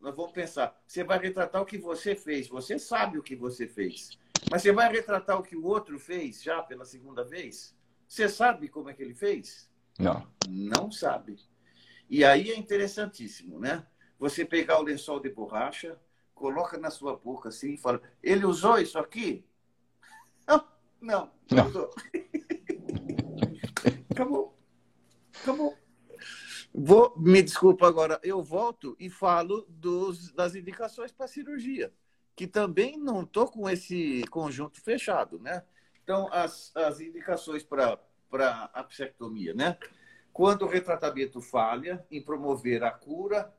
nós 0.00 0.14
vamos 0.14 0.32
pensar, 0.32 0.80
você 0.86 1.02
vai 1.02 1.18
retratar 1.18 1.60
o 1.62 1.66
que 1.66 1.78
você 1.78 2.14
fez, 2.14 2.48
você 2.48 2.78
sabe 2.78 3.18
o 3.18 3.22
que 3.22 3.34
você 3.34 3.66
fez. 3.66 4.18
Mas 4.50 4.62
você 4.62 4.72
vai 4.72 4.90
retratar 4.90 5.38
o 5.38 5.42
que 5.42 5.56
o 5.56 5.64
outro 5.64 5.98
fez 5.98 6.42
já 6.42 6.62
pela 6.62 6.84
segunda 6.84 7.24
vez? 7.24 7.76
Você 8.06 8.28
sabe 8.28 8.68
como 8.68 8.88
é 8.88 8.94
que 8.94 9.02
ele 9.02 9.14
fez? 9.14 9.68
Não. 9.98 10.26
Não 10.48 10.90
sabe. 10.90 11.36
E 12.08 12.24
aí 12.24 12.50
é 12.50 12.56
interessantíssimo, 12.56 13.58
né? 13.58 13.86
Você 14.18 14.44
pegar 14.44 14.78
o 14.78 14.82
lençol 14.82 15.20
de 15.20 15.28
borracha, 15.28 15.98
coloca 16.34 16.78
na 16.78 16.90
sua 16.90 17.16
boca 17.16 17.48
assim 17.48 17.74
e 17.74 17.78
fala: 17.78 18.00
ele 18.22 18.46
usou 18.46 18.78
isso 18.78 18.98
aqui? 18.98 19.44
Não, 20.46 20.64
não, 21.00 21.30
não 21.50 21.66
usou. 21.66 21.90
Acabou. 24.10 24.58
Acabou. 25.42 25.76
Vou, 26.74 27.14
me 27.18 27.42
desculpa 27.42 27.86
agora, 27.86 28.20
eu 28.22 28.42
volto 28.42 28.96
e 29.00 29.08
falo 29.08 29.66
dos, 29.68 30.32
das 30.32 30.54
indicações 30.54 31.10
para 31.10 31.26
cirurgia, 31.26 31.92
que 32.36 32.46
também 32.46 32.96
não 32.96 33.22
estou 33.22 33.50
com 33.50 33.68
esse 33.68 34.24
conjunto 34.30 34.80
fechado, 34.80 35.38
né? 35.38 35.64
Então, 36.02 36.28
as, 36.32 36.74
as 36.76 37.00
indicações 37.00 37.62
para 37.62 37.98
a 38.72 38.84
psectomia, 38.84 39.54
né? 39.54 39.76
Quando 40.32 40.62
o 40.62 40.68
retratamento 40.68 41.40
falha 41.40 42.06
em 42.10 42.22
promover 42.22 42.84
a 42.84 42.90
cura, 42.90 43.52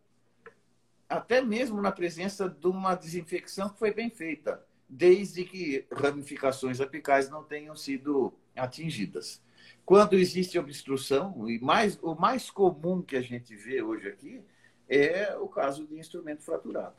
até 1.10 1.42
mesmo 1.42 1.82
na 1.82 1.92
presença 1.92 2.48
de 2.48 2.68
uma 2.68 2.96
desinfecção 2.96 3.70
que 3.70 3.80
foi 3.80 3.94
bem 3.94 4.10
feita, 4.10 4.64
desde 4.88 5.44
que 5.44 5.88
ramificações 5.92 6.80
apicais 6.80 7.30
não 7.30 7.44
tenham 7.44 7.76
sido 7.76 8.34
atingidas. 8.60 9.42
Quando 9.86 10.14
existe 10.14 10.60
obstrução, 10.60 11.50
e 11.50 11.60
mais, 11.60 11.98
o 12.02 12.14
mais 12.14 12.52
comum 12.52 13.02
que 13.02 13.16
a 13.16 13.22
gente 13.22 13.56
vê 13.56 13.82
hoje 13.82 14.08
aqui 14.08 14.44
é 14.88 15.36
o 15.38 15.48
caso 15.48 15.86
de 15.88 15.98
instrumento 15.98 16.44
fraturado. 16.44 16.96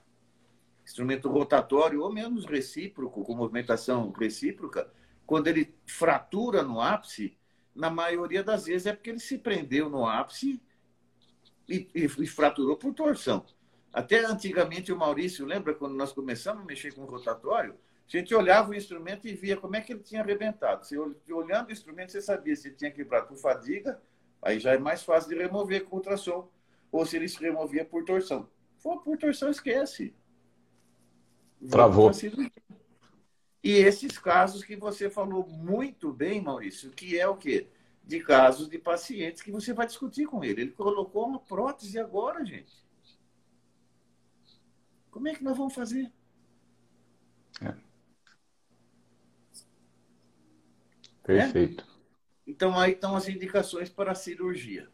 Instrumento 0.84 1.28
rotatório 1.28 2.02
ou 2.02 2.12
menos 2.12 2.44
recíproco, 2.44 3.22
com 3.22 3.34
movimentação 3.34 4.10
recíproca, 4.10 4.90
quando 5.24 5.46
ele 5.46 5.72
fratura 5.86 6.62
no 6.62 6.80
ápice, 6.80 7.36
na 7.72 7.88
maioria 7.88 8.42
das 8.42 8.66
vezes 8.66 8.86
é 8.86 8.92
porque 8.92 9.10
ele 9.10 9.20
se 9.20 9.38
prendeu 9.38 9.88
no 9.88 10.04
ápice 10.04 10.60
e, 11.68 11.88
e, 11.94 12.04
e 12.04 12.26
fraturou 12.26 12.76
por 12.76 12.92
torção. 12.92 13.46
Até 13.92 14.24
antigamente 14.24 14.92
o 14.92 14.98
Maurício, 14.98 15.46
lembra 15.46 15.74
quando 15.74 15.94
nós 15.94 16.12
começamos 16.12 16.62
a 16.62 16.66
mexer 16.66 16.92
com 16.94 17.04
rotatório? 17.04 17.76
A 18.12 18.16
gente 18.16 18.34
olhava 18.34 18.70
o 18.70 18.74
instrumento 18.74 19.28
e 19.28 19.34
via 19.34 19.56
como 19.56 19.76
é 19.76 19.80
que 19.80 19.92
ele 19.92 20.02
tinha 20.02 20.20
arrebentado. 20.20 20.84
Você, 20.84 20.98
olhando 20.98 21.68
o 21.68 21.72
instrumento, 21.72 22.10
você 22.10 22.20
sabia 22.20 22.56
se 22.56 22.66
ele 22.66 22.74
tinha 22.74 22.90
quebrado 22.90 23.28
por 23.28 23.36
fadiga, 23.36 24.02
aí 24.42 24.58
já 24.58 24.74
é 24.74 24.78
mais 24.78 25.04
fácil 25.04 25.30
de 25.30 25.36
remover 25.36 25.84
com 25.84 25.96
ultrassom, 25.96 26.50
ou 26.90 27.06
se 27.06 27.16
ele 27.16 27.28
se 27.28 27.38
removia 27.38 27.84
por 27.84 28.04
torção. 28.04 28.50
For 28.78 29.00
por 29.02 29.16
torção, 29.16 29.48
esquece. 29.48 30.12
Travou. 31.68 32.10
E 33.62 33.72
esses 33.72 34.18
casos 34.18 34.64
que 34.64 34.74
você 34.74 35.08
falou 35.08 35.46
muito 35.46 36.12
bem, 36.12 36.40
Maurício, 36.40 36.90
que 36.90 37.16
é 37.16 37.28
o 37.28 37.36
quê? 37.36 37.68
De 38.02 38.18
casos 38.18 38.68
de 38.68 38.78
pacientes 38.78 39.42
que 39.42 39.52
você 39.52 39.72
vai 39.72 39.86
discutir 39.86 40.26
com 40.26 40.42
ele. 40.42 40.62
Ele 40.62 40.72
colocou 40.72 41.28
uma 41.28 41.38
prótese 41.38 41.98
agora, 41.98 42.44
gente. 42.44 42.74
Como 45.12 45.28
é 45.28 45.34
que 45.34 45.44
nós 45.44 45.56
vamos 45.56 45.74
fazer? 45.74 46.10
É. 47.62 47.90
Perfeito. 51.22 51.84
Né? 51.86 51.92
Então, 52.46 52.78
aí 52.78 52.92
estão 52.92 53.14
as 53.16 53.28
indicações 53.28 53.88
para 53.88 54.12
a 54.12 54.14
cirurgia. 54.14 54.88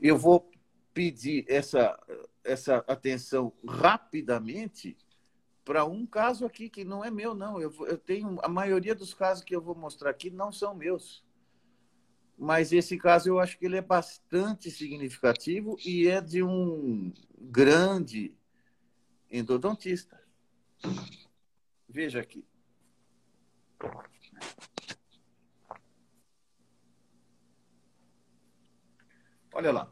Eu 0.00 0.16
vou 0.16 0.50
pedir 0.92 1.44
essa, 1.48 1.98
essa 2.44 2.76
atenção 2.88 3.52
rapidamente 3.66 4.96
para 5.64 5.84
um 5.84 6.06
caso 6.06 6.46
aqui 6.46 6.70
que 6.70 6.84
não 6.84 7.04
é 7.04 7.10
meu, 7.10 7.34
não. 7.34 7.60
Eu, 7.60 7.74
eu 7.86 7.98
tenho 7.98 8.38
a 8.40 8.48
maioria 8.48 8.94
dos 8.94 9.12
casos 9.12 9.42
que 9.42 9.54
eu 9.54 9.60
vou 9.60 9.74
mostrar 9.74 10.10
aqui 10.10 10.30
não 10.30 10.52
são 10.52 10.74
meus. 10.74 11.24
Mas 12.38 12.72
esse 12.72 12.96
caso 12.96 13.28
eu 13.28 13.40
acho 13.40 13.58
que 13.58 13.66
ele 13.66 13.76
é 13.76 13.82
bastante 13.82 14.70
significativo 14.70 15.76
e 15.84 16.06
é 16.06 16.20
de 16.20 16.42
um 16.42 17.12
grande 17.36 18.32
endodontista. 19.28 20.22
Veja 21.88 22.20
aqui. 22.20 22.44
Olha 29.56 29.72
lá. 29.72 29.90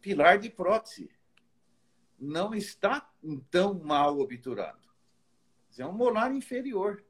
Pilar 0.00 0.38
de 0.38 0.48
prótese. 0.48 1.10
Não 2.16 2.54
está 2.54 3.12
tão 3.50 3.74
mal 3.74 4.20
obturado. 4.20 4.88
É 5.76 5.84
um 5.84 5.92
molar 5.92 6.32
inferior. 6.32 7.04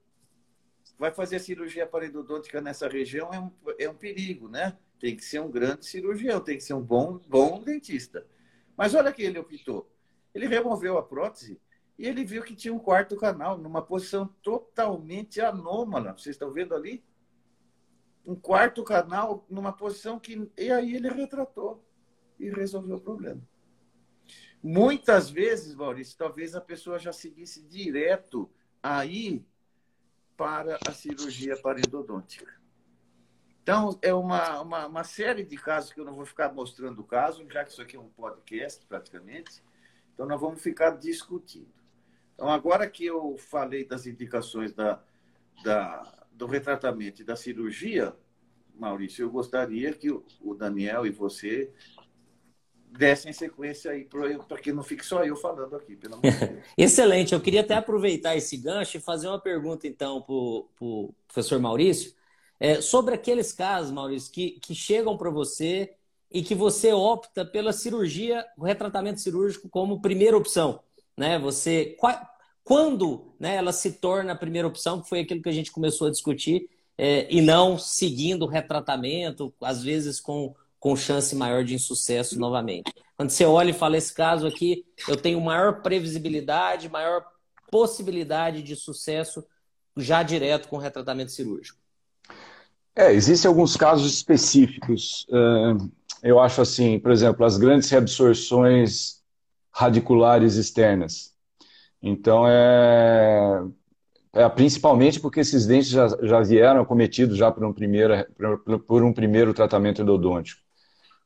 Vai 0.99 1.13
fazer 1.13 1.41
cirurgia 1.41 1.87
parodôntica 1.87 2.59
nessa 2.63 2.89
região 2.89 3.31
é 3.35 3.39
um, 3.39 3.53
é 3.79 3.87
um 3.87 3.95
perigo, 3.95 4.49
né? 4.49 4.79
Tem 4.99 5.15
que 5.15 5.23
ser 5.23 5.41
um 5.41 5.51
grande 5.51 5.85
cirurgião, 5.85 6.41
tem 6.41 6.57
que 6.57 6.65
ser 6.65 6.73
um 6.73 6.83
bom, 6.83 7.19
bom 7.29 7.63
dentista. 7.63 8.27
Mas 8.75 8.95
olha 8.95 9.13
que 9.13 9.23
ele 9.23 9.39
optou. 9.39 9.95
Ele 10.35 10.47
removeu 10.47 10.97
a 10.97 11.03
prótese 11.03 11.61
e 11.99 12.07
ele 12.07 12.25
viu 12.25 12.43
que 12.43 12.57
tinha 12.57 12.73
um 12.73 12.79
quarto 12.79 13.15
canal 13.15 13.59
numa 13.59 13.83
posição 13.83 14.27
totalmente 14.43 15.39
anômala. 15.39 16.17
Vocês 16.17 16.35
estão 16.35 16.51
vendo 16.51 16.75
ali? 16.75 17.05
Um 18.25 18.35
quarto 18.35 18.85
canal 18.85 19.45
numa 19.49 19.73
posição 19.73 20.19
que. 20.19 20.51
E 20.57 20.71
aí 20.71 20.95
ele 20.95 21.09
retratou 21.09 21.85
e 22.39 22.51
resolveu 22.51 22.97
o 22.97 23.01
problema. 23.01 23.41
Muitas 24.63 25.29
vezes, 25.29 25.75
Maurício, 25.75 26.17
talvez 26.17 26.55
a 26.55 26.61
pessoa 26.61 26.99
já 26.99 27.13
seguisse 27.13 27.63
direto 27.63 28.49
aí 28.81 29.45
para 30.37 30.79
a 30.87 30.93
cirurgia 30.93 31.57
parendodôntica. 31.61 32.61
Então, 33.63 33.97
é 34.03 34.13
uma, 34.13 34.61
uma, 34.61 34.87
uma, 34.87 35.05
série 35.05 35.45
de 35.45 35.57
casos 35.57 35.93
que 35.93 36.01
eu 36.01 36.05
não 36.05 36.15
vou 36.15 36.27
ficar 36.27 36.53
mostrando 36.53 37.01
o 37.01 37.05
caso, 37.05 37.47
já 37.49 37.65
que 37.65 37.71
isso 37.71 37.81
aqui 37.81 37.97
é 37.97 38.01
um 38.01 38.09
podcast, 38.09 38.85
praticamente. 38.87 39.63
Então, 40.13 40.27
nós 40.27 40.41
vamos 40.41 40.61
ficar 40.61 40.91
discutindo. 40.91 41.73
Então, 42.35 42.49
agora 42.49 42.89
que 42.89 43.05
eu 43.05 43.37
falei 43.39 43.85
das 43.85 44.05
indicações 44.05 44.73
da, 44.73 45.01
da, 45.63 46.22
do 46.35 46.47
retratamento 46.47 47.23
e 47.23 47.25
da 47.25 47.37
cirurgia, 47.37 48.15
Maurício, 48.75 49.25
eu 49.25 49.31
gostaria 49.31 49.93
que 49.93 50.11
o 50.11 50.55
Daniel 50.55 51.07
e 51.07 51.11
você 51.11 51.73
dessem 52.91 53.33
sequência 53.33 53.91
aí 53.91 54.05
para 54.05 54.59
que 54.61 54.73
não 54.73 54.83
fique 54.83 55.05
só 55.05 55.25
eu 55.25 55.37
falando 55.37 55.77
aqui, 55.77 55.97
pelo 55.97 56.15
amor 56.15 56.31
de 56.31 56.47
Deus. 56.47 56.65
Excelente. 56.77 57.33
Eu 57.33 57.41
queria 57.41 57.63
até 57.63 57.75
aproveitar 57.75 58.37
esse 58.37 58.57
gancho 58.57 58.97
e 58.97 59.01
fazer 59.01 59.29
uma 59.29 59.41
pergunta, 59.41 59.87
então, 59.87 60.21
para 60.21 60.35
o 60.35 61.15
professor 61.27 61.59
Maurício. 61.59 62.15
É, 62.61 62.81
sobre 62.81 63.15
aqueles 63.15 63.53
casos, 63.53 63.91
Maurício, 63.91 64.33
que, 64.33 64.61
que 64.61 64.75
chegam 64.75 65.17
para 65.17 65.31
você 65.31 65.95
e 66.31 66.43
que 66.43 66.55
você 66.55 66.93
opta 66.93 67.45
pela 67.45 67.73
cirurgia, 67.73 68.47
o 68.57 68.65
retratamento 68.65 69.21
cirúrgico 69.21 69.69
como 69.69 70.01
primeira 70.01 70.37
opção. 70.37 70.81
Né? 71.17 71.39
Você, 71.39 71.97
qual, 71.99 72.19
quando 72.65 73.35
né, 73.39 73.57
ela 73.57 73.73
se 73.73 73.93
torna 73.93 74.33
a 74.33 74.37
primeira 74.37 74.69
opção, 74.69 75.01
que 75.01 75.09
foi 75.09 75.21
aquilo 75.21 75.43
que 75.43 75.49
a 75.49 75.53
gente 75.53 75.73
começou 75.73 76.07
a 76.07 76.11
discutir, 76.11 76.69
é, 76.97 77.27
e 77.31 77.41
não 77.41 77.79
seguindo 77.79 78.45
o 78.45 78.49
retratamento, 78.49 79.53
às 79.61 79.83
vezes 79.83 80.21
com, 80.21 80.55
com 80.79 80.95
chance 80.95 81.35
maior 81.35 81.65
de 81.65 81.75
insucesso 81.75 82.39
novamente. 82.39 82.93
Quando 83.17 83.31
você 83.31 83.45
olha 83.45 83.71
e 83.71 83.75
fala, 83.75 83.97
esse 83.97 84.13
caso 84.15 84.47
aqui, 84.47 84.85
eu 85.09 85.17
tenho 85.17 85.41
maior 85.41 85.83
previsibilidade, 85.83 86.89
maior 86.89 87.25
possibilidade 87.71 88.63
de 88.63 88.77
sucesso 88.77 89.45
já 89.97 90.23
direto 90.23 90.69
com 90.69 90.77
retratamento 90.77 91.33
cirúrgico. 91.33 91.79
É, 92.95 93.13
existem 93.13 93.49
alguns 93.49 93.77
casos 93.77 94.13
específicos. 94.13 95.27
Eu 96.23 96.39
acho 96.39 96.61
assim, 96.61 96.99
por 96.99 97.11
exemplo, 97.11 97.45
as 97.45 97.57
grandes 97.57 97.89
reabsorções 97.89 99.23
radiculares 99.71 100.57
externas. 100.57 101.32
Então, 102.03 102.47
é, 102.49 103.63
é, 104.33 104.49
principalmente 104.49 105.21
porque 105.21 105.41
esses 105.41 105.67
dentes 105.67 105.89
já, 105.89 106.09
já 106.23 106.41
vieram 106.41 106.85
cometidos 106.85 107.37
já 107.37 107.51
por 107.51 107.65
um, 107.65 107.73
primeiro, 107.73 108.15
por 108.87 109.03
um 109.03 109.13
primeiro 109.13 109.55
tratamento 109.55 110.03
endodôntico. 110.03 110.61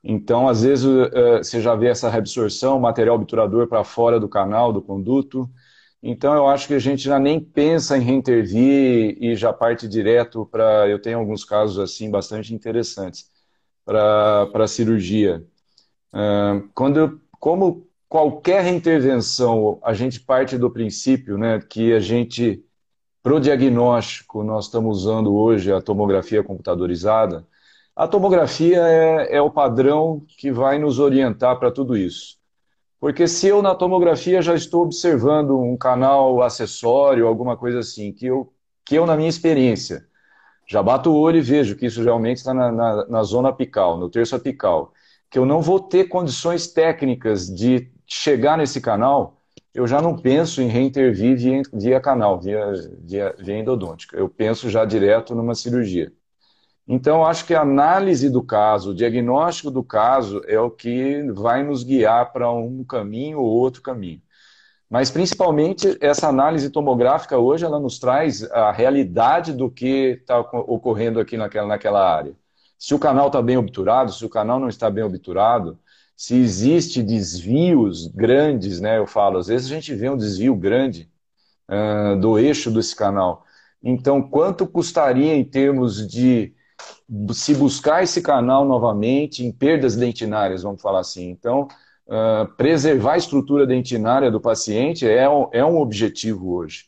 Então, 0.05 0.49
às 0.49 0.63
vezes, 0.63 0.87
é, 1.13 1.39
você 1.39 1.61
já 1.61 1.75
vê 1.75 1.89
essa 1.89 2.11
reabsorção, 2.11 2.79
material 2.79 3.17
obturador 3.17 3.67
para 3.69 3.85
fora 3.85 4.21
do 4.21 4.29
canal, 4.29 4.73
do 4.73 4.83
conduto. 4.83 5.49
Então, 6.03 6.35
eu 6.35 6.47
acho 6.47 6.69
que 6.69 6.75
a 6.75 6.79
gente 6.79 7.03
já 7.03 7.19
nem 7.19 7.41
pensa 7.41 7.97
em 7.97 8.03
reintervir 8.03 9.17
e 9.21 9.35
já 9.37 9.53
parte 9.53 9.89
direto 9.89 10.47
para. 10.47 10.89
Eu 10.89 11.01
tenho 11.01 11.19
alguns 11.19 11.45
casos 11.45 11.79
assim 11.79 12.11
bastante 12.11 12.55
interessantes 12.55 13.31
para 13.85 14.49
a 14.55 14.69
cirurgia. 14.69 15.45
Quando 16.75 17.21
como 17.41 17.87
qualquer 18.09 18.67
intervenção, 18.67 19.79
a 19.83 19.93
gente 19.93 20.21
parte 20.21 20.57
do 20.57 20.71
princípio 20.71 21.37
né, 21.37 21.61
que 21.61 21.93
a 21.93 22.01
gente, 22.01 22.65
para 23.23 23.35
o 23.35 23.41
diagnóstico, 23.41 24.43
nós 24.43 24.67
estamos 24.67 24.99
usando 24.99 25.35
hoje 25.35 25.73
a 25.73 25.81
tomografia 25.81 26.43
computadorizada. 26.43 27.47
A 27.95 28.07
tomografia 28.07 28.79
é, 28.87 29.37
é 29.37 29.43
o 29.43 29.51
padrão 29.51 30.23
que 30.29 30.53
vai 30.53 30.79
nos 30.79 30.99
orientar 30.99 31.59
para 31.59 31.71
tudo 31.71 31.97
isso. 31.97 32.37
Porque 33.01 33.29
se 33.29 33.47
eu 33.47 33.63
na 33.63 33.75
tomografia 33.75 34.41
já 34.41 34.55
estou 34.55 34.83
observando 34.83 35.59
um 35.59 35.77
canal 35.77 36.43
acessório, 36.43 37.27
alguma 37.27 37.57
coisa 37.57 37.81
assim, 37.81 38.13
que 38.13 38.27
eu, 38.27 38.53
que 38.85 38.95
eu 38.95 39.07
na 39.07 39.17
minha 39.17 39.29
experiência, 39.29 40.07
já 40.67 40.83
bato 40.83 41.11
o 41.11 41.19
olho 41.19 41.39
e 41.39 41.43
vejo 41.43 41.77
que 41.77 41.87
isso 41.87 42.03
realmente 42.03 42.39
está 42.39 42.53
na, 42.53 42.73
na, 42.73 43.07
na 43.07 43.23
zona 43.23 43.51
apical, 43.51 43.99
no 43.99 44.11
terço 44.11 44.35
apical, 44.35 44.93
que 45.31 45.39
eu 45.39 45.45
não 45.45 45.61
vou 45.61 45.79
ter 45.79 46.09
condições 46.09 46.67
técnicas 46.67 47.47
de 47.47 47.91
chegar 48.07 48.57
nesse 48.57 48.81
canal, 48.81 49.41
eu 49.75 49.87
já 49.87 50.01
não 50.01 50.17
penso 50.17 50.63
em 50.63 50.69
reintervir 50.69 51.37
via, 51.37 51.63
via 51.73 52.01
canal, 52.01 52.41
via, 52.41 52.73
via, 53.01 53.35
via 53.39 53.59
endodôntica. 53.59 54.17
Eu 54.17 54.29
penso 54.29 54.71
já 54.71 54.85
direto 54.85 55.35
numa 55.35 55.55
cirurgia. 55.55 56.13
Então, 56.89 57.27
acho 57.27 57.45
que 57.45 57.55
a 57.55 57.63
análise 57.63 58.31
do 58.31 58.43
caso, 58.43 58.91
o 58.91 58.95
diagnóstico 58.95 59.71
do 59.71 59.83
caso 59.83 60.41
é 60.47 60.59
o 60.59 60.71
que 60.71 61.23
vai 61.33 61.63
nos 61.65 61.83
guiar 61.83 62.33
para 62.33 62.51
um 62.51 62.85
caminho 62.85 63.41
ou 63.41 63.47
outro 63.47 63.83
caminho. 63.83 64.23
Mas, 64.89 65.11
principalmente, 65.11 65.99
essa 66.01 66.29
análise 66.29 66.71
tomográfica 66.71 67.37
hoje, 67.37 67.65
ela 67.65 67.81
nos 67.81 67.99
traz 67.99 68.45
a 68.53 68.71
realidade 68.71 69.53
do 69.53 69.69
que 69.69 70.19
está 70.21 70.39
ocorrendo 70.39 71.19
aqui 71.19 71.37
naquela, 71.37 71.67
naquela 71.67 72.09
área. 72.09 72.37
Se 72.79 72.95
o 72.95 72.99
canal 72.99 73.27
está 73.27 73.43
bem 73.43 73.57
obturado, 73.57 74.13
se 74.13 74.25
o 74.25 74.29
canal 74.29 74.61
não 74.61 74.69
está 74.69 74.89
bem 74.89 75.03
obturado, 75.03 75.79
se 76.17 76.35
existe 76.35 77.03
desvios 77.03 78.07
grandes, 78.09 78.81
né? 78.81 78.99
Eu 78.99 79.07
falo, 79.07 79.39
às 79.39 79.49
vezes 79.49 79.71
a 79.71 79.75
gente 79.75 79.95
vê 79.95 80.09
um 80.09 80.17
desvio 80.17 80.57
grande 80.57 81.11
uh, 81.69 82.19
do 82.19 82.39
eixo 82.39 82.71
desse 82.71 82.97
canal. 82.97 83.45
Então, 83.83 84.23
quanto 84.23 84.67
custaria 84.67 85.35
em 85.35 85.45
termos 85.45 86.09
de 86.09 86.55
se 87.33 87.55
buscar 87.55 88.03
esse 88.03 88.23
canal 88.23 88.65
novamente 88.65 89.45
em 89.45 89.53
perdas 89.53 89.95
dentinárias, 89.95 90.63
vamos 90.63 90.81
falar 90.81 91.01
assim. 91.01 91.29
Então, 91.31 91.69
uh, 92.07 92.51
preservar 92.57 93.13
a 93.13 93.19
estrutura 93.19 93.67
dentinária 93.67 94.31
do 94.31 94.41
paciente 94.41 95.07
é 95.07 95.29
um, 95.29 95.49
é 95.53 95.65
um 95.65 95.79
objetivo 95.79 96.55
hoje. 96.55 96.87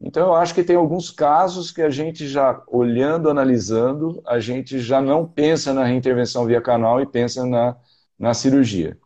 Então, 0.00 0.28
eu 0.28 0.34
acho 0.34 0.54
que 0.54 0.64
tem 0.64 0.76
alguns 0.76 1.10
casos 1.10 1.70
que 1.70 1.82
a 1.82 1.90
gente 1.90 2.26
já, 2.26 2.62
olhando, 2.66 3.28
analisando, 3.28 4.22
a 4.26 4.40
gente 4.40 4.78
já 4.78 5.00
não 5.00 5.26
pensa 5.26 5.74
na 5.74 5.84
reintervenção 5.84 6.46
via 6.46 6.62
canal 6.62 7.02
e 7.02 7.06
pensa 7.06 7.44
na, 7.44 7.76
na 8.20 8.34
cirurgia. 8.34 8.98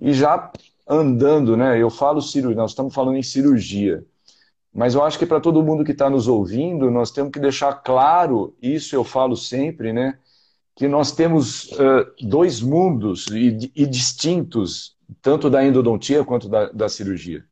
E 0.00 0.12
já 0.12 0.52
andando, 0.88 1.56
né? 1.56 1.82
Eu 1.82 1.90
falo 1.90 2.22
cirurgia, 2.22 2.56
nós 2.56 2.70
estamos 2.70 2.94
falando 2.94 3.16
em 3.16 3.22
cirurgia. 3.22 4.06
Mas 4.72 4.94
eu 4.94 5.02
acho 5.02 5.18
que 5.18 5.26
para 5.26 5.40
todo 5.40 5.62
mundo 5.62 5.84
que 5.84 5.90
está 5.90 6.08
nos 6.08 6.28
ouvindo, 6.28 6.88
nós 6.88 7.10
temos 7.10 7.32
que 7.32 7.40
deixar 7.40 7.72
claro, 7.72 8.54
isso 8.62 8.94
eu 8.94 9.02
falo 9.02 9.36
sempre, 9.36 9.92
né? 9.92 10.18
Que 10.76 10.86
nós 10.86 11.10
temos 11.10 11.72
uh, 11.72 12.06
dois 12.22 12.60
mundos 12.60 13.26
e, 13.26 13.72
e, 13.74 13.84
distintos, 13.84 14.96
tanto 15.20 15.50
da 15.50 15.64
endodontia 15.64 16.24
quanto 16.24 16.48
da, 16.48 16.70
da 16.70 16.88
cirurgia. 16.88 17.44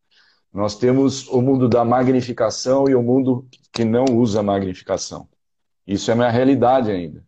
Nós 0.53 0.79
temos 0.79 1.27
o 1.29 1.43
mundo 1.43 1.69
da 1.69 1.85
magnificação 1.85 2.89
e 2.89 2.95
o 2.95 3.03
mundo 3.03 3.45
que 3.73 3.85
não 3.85 4.05
usa 4.05 4.43
magnificação. 4.43 5.29
Isso 5.85 6.11
é 6.13 6.15
uma 6.15 6.31
realidade 6.31 6.91
ainda. 6.93 7.26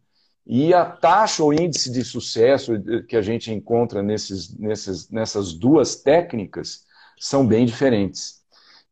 E 0.51 0.73
a 0.73 0.83
taxa 0.83 1.45
ou 1.45 1.53
índice 1.53 1.93
de 1.93 2.03
sucesso 2.03 2.73
que 3.07 3.15
a 3.15 3.21
gente 3.21 3.53
encontra 3.53 4.03
nesses, 4.03 4.57
nesses, 4.59 5.11
nessas 5.11 5.53
duas 5.53 5.97
técnicas 5.97 6.87
são 7.21 7.47
bem 7.47 7.67
diferentes. 7.67 8.39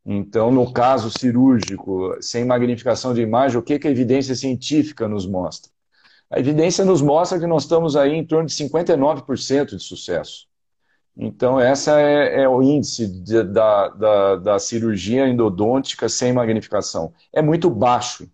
Então, 0.05 0.51
no 0.51 0.71
caso 0.71 1.09
cirúrgico, 1.09 2.15
sem 2.21 2.45
magnificação 2.45 3.11
de 3.11 3.21
imagem, 3.21 3.57
o 3.57 3.63
que, 3.63 3.79
que 3.79 3.87
a 3.87 3.91
evidência 3.91 4.35
científica 4.35 5.07
nos 5.07 5.25
mostra? 5.25 5.71
A 6.29 6.39
evidência 6.39 6.85
nos 6.85 7.01
mostra 7.01 7.39
que 7.39 7.47
nós 7.47 7.63
estamos 7.63 7.95
aí 7.95 8.13
em 8.13 8.25
torno 8.25 8.47
de 8.47 8.53
59% 8.53 9.75
de 9.75 9.83
sucesso. 9.83 10.45
Então, 11.17 11.59
essa 11.59 11.99
é, 11.99 12.43
é 12.43 12.47
o 12.47 12.61
índice 12.61 13.07
de, 13.07 13.43
da, 13.43 13.87
da, 13.89 14.35
da, 14.35 14.59
cirurgia 14.59 15.27
endodôntica 15.27 16.07
sem 16.07 16.31
magnificação. 16.31 17.11
É 17.33 17.41
muito 17.41 17.69
baixo. 17.69 18.29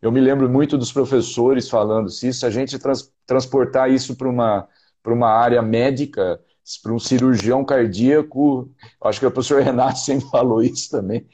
Eu 0.00 0.12
me 0.12 0.20
lembro 0.20 0.48
muito 0.48 0.78
dos 0.78 0.92
professores 0.92 1.68
falando, 1.68 2.08
se 2.08 2.28
isso, 2.28 2.46
a 2.46 2.50
gente 2.50 2.78
trans, 2.78 3.12
transportar 3.26 3.90
isso 3.90 4.16
para 4.16 4.28
uma, 4.28 4.68
uma 5.04 5.28
área 5.28 5.60
médica, 5.60 6.40
para 6.82 6.92
um 6.92 6.98
cirurgião 6.98 7.64
cardíaco, 7.64 8.70
acho 9.02 9.20
que 9.20 9.26
o 9.26 9.30
professor 9.30 9.60
Renato 9.62 9.98
sempre 9.98 10.28
falou 10.30 10.62
isso 10.62 10.90
também, 10.90 11.26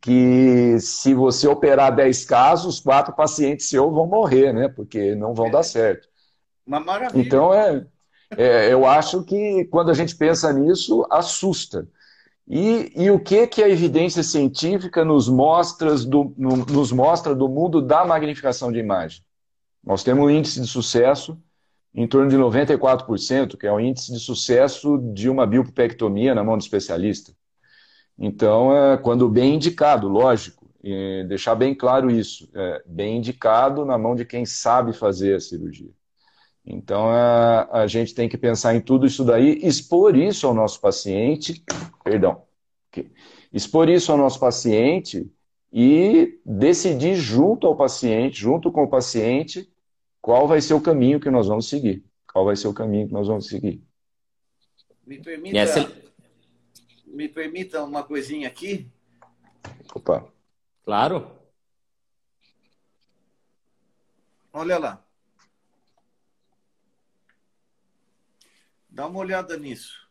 que 0.00 0.78
se 0.80 1.14
você 1.14 1.46
operar 1.46 1.94
10 1.94 2.24
casos, 2.24 2.80
quatro 2.80 3.14
pacientes 3.14 3.68
seus 3.68 3.92
vão 3.92 4.06
morrer, 4.06 4.52
né? 4.52 4.68
Porque 4.68 5.14
não 5.14 5.34
vão 5.34 5.46
é. 5.46 5.50
dar 5.50 5.62
certo. 5.62 6.08
Uma 6.66 6.80
maravilha. 6.80 7.20
Então, 7.20 7.54
é, 7.54 7.86
é, 8.36 8.72
eu 8.72 8.84
acho 8.86 9.22
que 9.24 9.64
quando 9.66 9.90
a 9.90 9.94
gente 9.94 10.16
pensa 10.16 10.52
nisso, 10.52 11.06
assusta. 11.10 11.88
E, 12.48 12.92
e 12.96 13.10
o 13.10 13.20
que, 13.20 13.46
que 13.46 13.62
a 13.62 13.68
evidência 13.68 14.22
científica 14.22 15.04
nos 15.04 15.28
mostra, 15.28 15.94
do, 15.96 16.32
no, 16.36 16.56
nos 16.56 16.90
mostra 16.90 17.34
do 17.34 17.46
mundo 17.46 17.82
da 17.82 18.06
magnificação 18.06 18.72
de 18.72 18.78
imagem? 18.78 19.22
Nós 19.84 20.02
temos 20.02 20.24
um 20.24 20.30
índice 20.30 20.60
de 20.60 20.66
sucesso 20.66 21.38
em 21.94 22.06
torno 22.06 22.30
de 22.30 22.36
94%, 22.36 23.56
que 23.56 23.66
é 23.66 23.72
o 23.72 23.78
índice 23.78 24.12
de 24.12 24.18
sucesso 24.18 24.98
de 25.12 25.28
uma 25.28 25.46
biopectomia 25.46 26.34
na 26.34 26.42
mão 26.42 26.56
do 26.56 26.62
especialista. 26.62 27.32
Então, 28.18 28.74
é, 28.74 28.96
quando 28.96 29.28
bem 29.28 29.54
indicado, 29.54 30.08
lógico, 30.08 30.68
deixar 31.28 31.54
bem 31.54 31.74
claro 31.74 32.10
isso, 32.10 32.48
é, 32.54 32.82
bem 32.86 33.18
indicado 33.18 33.84
na 33.84 33.98
mão 33.98 34.14
de 34.14 34.24
quem 34.24 34.46
sabe 34.46 34.92
fazer 34.92 35.36
a 35.36 35.40
cirurgia. 35.40 35.90
Então, 36.70 37.08
a, 37.08 37.82
a 37.82 37.86
gente 37.86 38.14
tem 38.14 38.28
que 38.28 38.36
pensar 38.36 38.74
em 38.74 38.80
tudo 38.80 39.06
isso 39.06 39.24
daí, 39.24 39.58
expor 39.62 40.14
isso 40.14 40.46
ao 40.46 40.52
nosso 40.52 40.78
paciente, 40.78 41.64
perdão, 42.04 42.42
expor 43.50 43.88
isso 43.88 44.12
ao 44.12 44.18
nosso 44.18 44.38
paciente 44.38 45.26
e 45.72 46.38
decidir 46.44 47.14
junto 47.14 47.66
ao 47.66 47.74
paciente, 47.74 48.38
junto 48.38 48.70
com 48.70 48.82
o 48.82 48.88
paciente, 48.88 49.72
qual 50.20 50.46
vai 50.46 50.60
ser 50.60 50.74
o 50.74 50.80
caminho 50.80 51.18
que 51.18 51.30
nós 51.30 51.46
vamos 51.46 51.70
seguir. 51.70 52.04
Qual 52.30 52.44
vai 52.44 52.54
ser 52.54 52.68
o 52.68 52.74
caminho 52.74 53.06
que 53.06 53.14
nós 53.14 53.28
vamos 53.28 53.46
seguir. 53.46 53.82
Me 55.06 55.18
permita, 55.18 55.58
essa... 55.58 55.90
me 57.06 57.30
permita 57.30 57.82
uma 57.82 58.02
coisinha 58.02 58.46
aqui? 58.46 58.86
Opa. 59.94 60.30
Claro. 60.84 61.30
Olha 64.52 64.78
lá. 64.78 65.07
Dá 68.98 69.06
uma 69.06 69.20
olhada 69.20 69.56
nisso. 69.56 70.10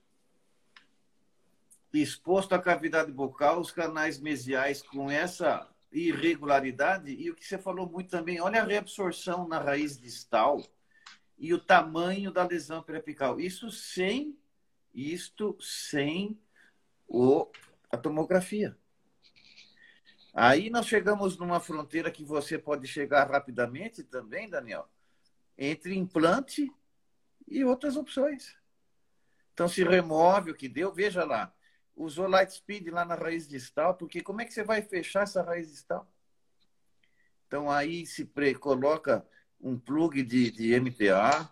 Exposto 1.94 2.56
à 2.56 2.60
cavidade 2.60 3.12
bucal, 3.12 3.60
os 3.60 3.70
canais 3.70 4.18
mesiais 4.18 4.82
com 4.82 5.12
essa 5.12 5.70
irregularidade 5.92 7.12
e 7.12 7.30
o 7.30 7.36
que 7.36 7.46
você 7.46 7.58
falou 7.58 7.86
muito 7.86 8.10
também, 8.10 8.40
olha 8.40 8.62
a 8.62 8.66
reabsorção 8.66 9.46
na 9.46 9.60
raiz 9.60 10.00
distal 10.00 10.66
e 11.38 11.54
o 11.54 11.60
tamanho 11.60 12.32
da 12.32 12.48
lesão 12.48 12.82
periapical. 12.82 13.42
Isso 13.42 13.70
sem 13.70 14.40
isto 14.94 15.58
sem 15.60 16.40
o, 17.10 17.46
a 17.92 17.98
tomografia. 17.98 18.78
Aí 20.34 20.70
nós 20.70 20.88
chegamos 20.88 21.38
numa 21.38 21.60
fronteira 21.60 22.10
que 22.10 22.24
você 22.24 22.58
pode 22.58 22.88
chegar 22.88 23.30
rapidamente 23.30 24.02
também, 24.02 24.50
Daniel, 24.50 24.88
entre 25.58 25.94
implante 25.94 26.72
e 27.46 27.66
outras 27.66 27.98
opções. 27.98 28.56
Então 29.58 29.68
se 29.68 29.84
remove 29.84 30.52
o 30.52 30.54
que 30.54 30.70
deu, 30.70 30.94
veja 30.94 31.26
lá, 31.26 31.52
usou 31.96 32.28
Lightspeed 32.28 32.92
lá 32.92 33.04
na 33.04 33.16
raiz 33.16 33.48
distal, 33.48 33.96
porque 33.96 34.22
como 34.22 34.40
é 34.40 34.46
que 34.46 34.54
você 34.54 34.64
vai 34.64 34.84
fechar 34.84 35.24
essa 35.24 35.42
raiz 35.42 35.72
distal? 35.72 36.08
Então 37.48 37.72
aí 37.72 38.06
se 38.06 38.24
pre 38.24 38.54
coloca 38.54 39.26
um 39.60 39.76
plug 39.76 40.22
de, 40.22 40.52
de 40.52 40.80
MTA, 40.80 41.52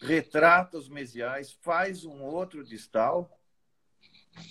retrata 0.00 0.78
os 0.78 0.88
mesiais, 0.88 1.52
faz 1.60 2.02
um 2.06 2.22
outro 2.22 2.64
distal 2.64 3.38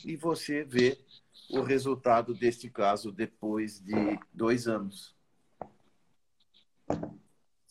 e 0.05 0.15
você 0.15 0.63
vê 0.63 1.03
o 1.49 1.63
resultado 1.63 2.31
deste 2.31 2.69
caso 2.69 3.11
depois 3.11 3.79
de 3.79 4.19
dois 4.31 4.67
anos. 4.67 5.15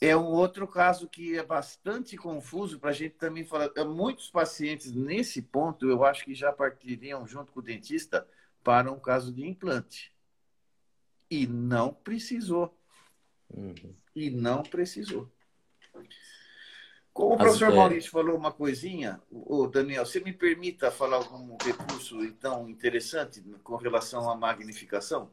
É 0.00 0.14
um 0.14 0.26
outro 0.26 0.68
caso 0.68 1.08
que 1.08 1.38
é 1.38 1.42
bastante 1.42 2.16
confuso 2.16 2.78
para 2.78 2.90
a 2.90 2.92
gente 2.92 3.14
também 3.14 3.44
falar. 3.44 3.70
Muitos 3.86 4.30
pacientes, 4.30 4.92
nesse 4.92 5.40
ponto, 5.40 5.88
eu 5.88 6.04
acho 6.04 6.24
que 6.24 6.34
já 6.34 6.52
partiriam 6.52 7.26
junto 7.26 7.50
com 7.52 7.60
o 7.60 7.62
dentista 7.62 8.28
para 8.62 8.92
um 8.92 8.98
caso 8.98 9.32
de 9.32 9.46
implante. 9.46 10.12
E 11.30 11.46
não 11.46 11.94
precisou. 11.94 12.78
Uhum. 13.48 13.94
E 14.14 14.30
não 14.30 14.62
precisou. 14.62 15.30
Como 17.12 17.34
o 17.34 17.38
professor 17.38 17.72
é, 17.72 17.74
Maurício 17.74 18.08
é... 18.08 18.10
falou 18.10 18.36
uma 18.36 18.52
coisinha, 18.52 19.22
o 19.30 19.66
Daniel, 19.66 20.04
você 20.04 20.20
me 20.20 20.34
permita 20.34 20.90
falar 20.90 21.16
algum 21.16 21.56
recurso 21.56 22.22
então 22.22 22.68
interessante 22.68 23.40
com 23.64 23.76
relação 23.76 24.30
à 24.30 24.36
magnificação? 24.36 25.30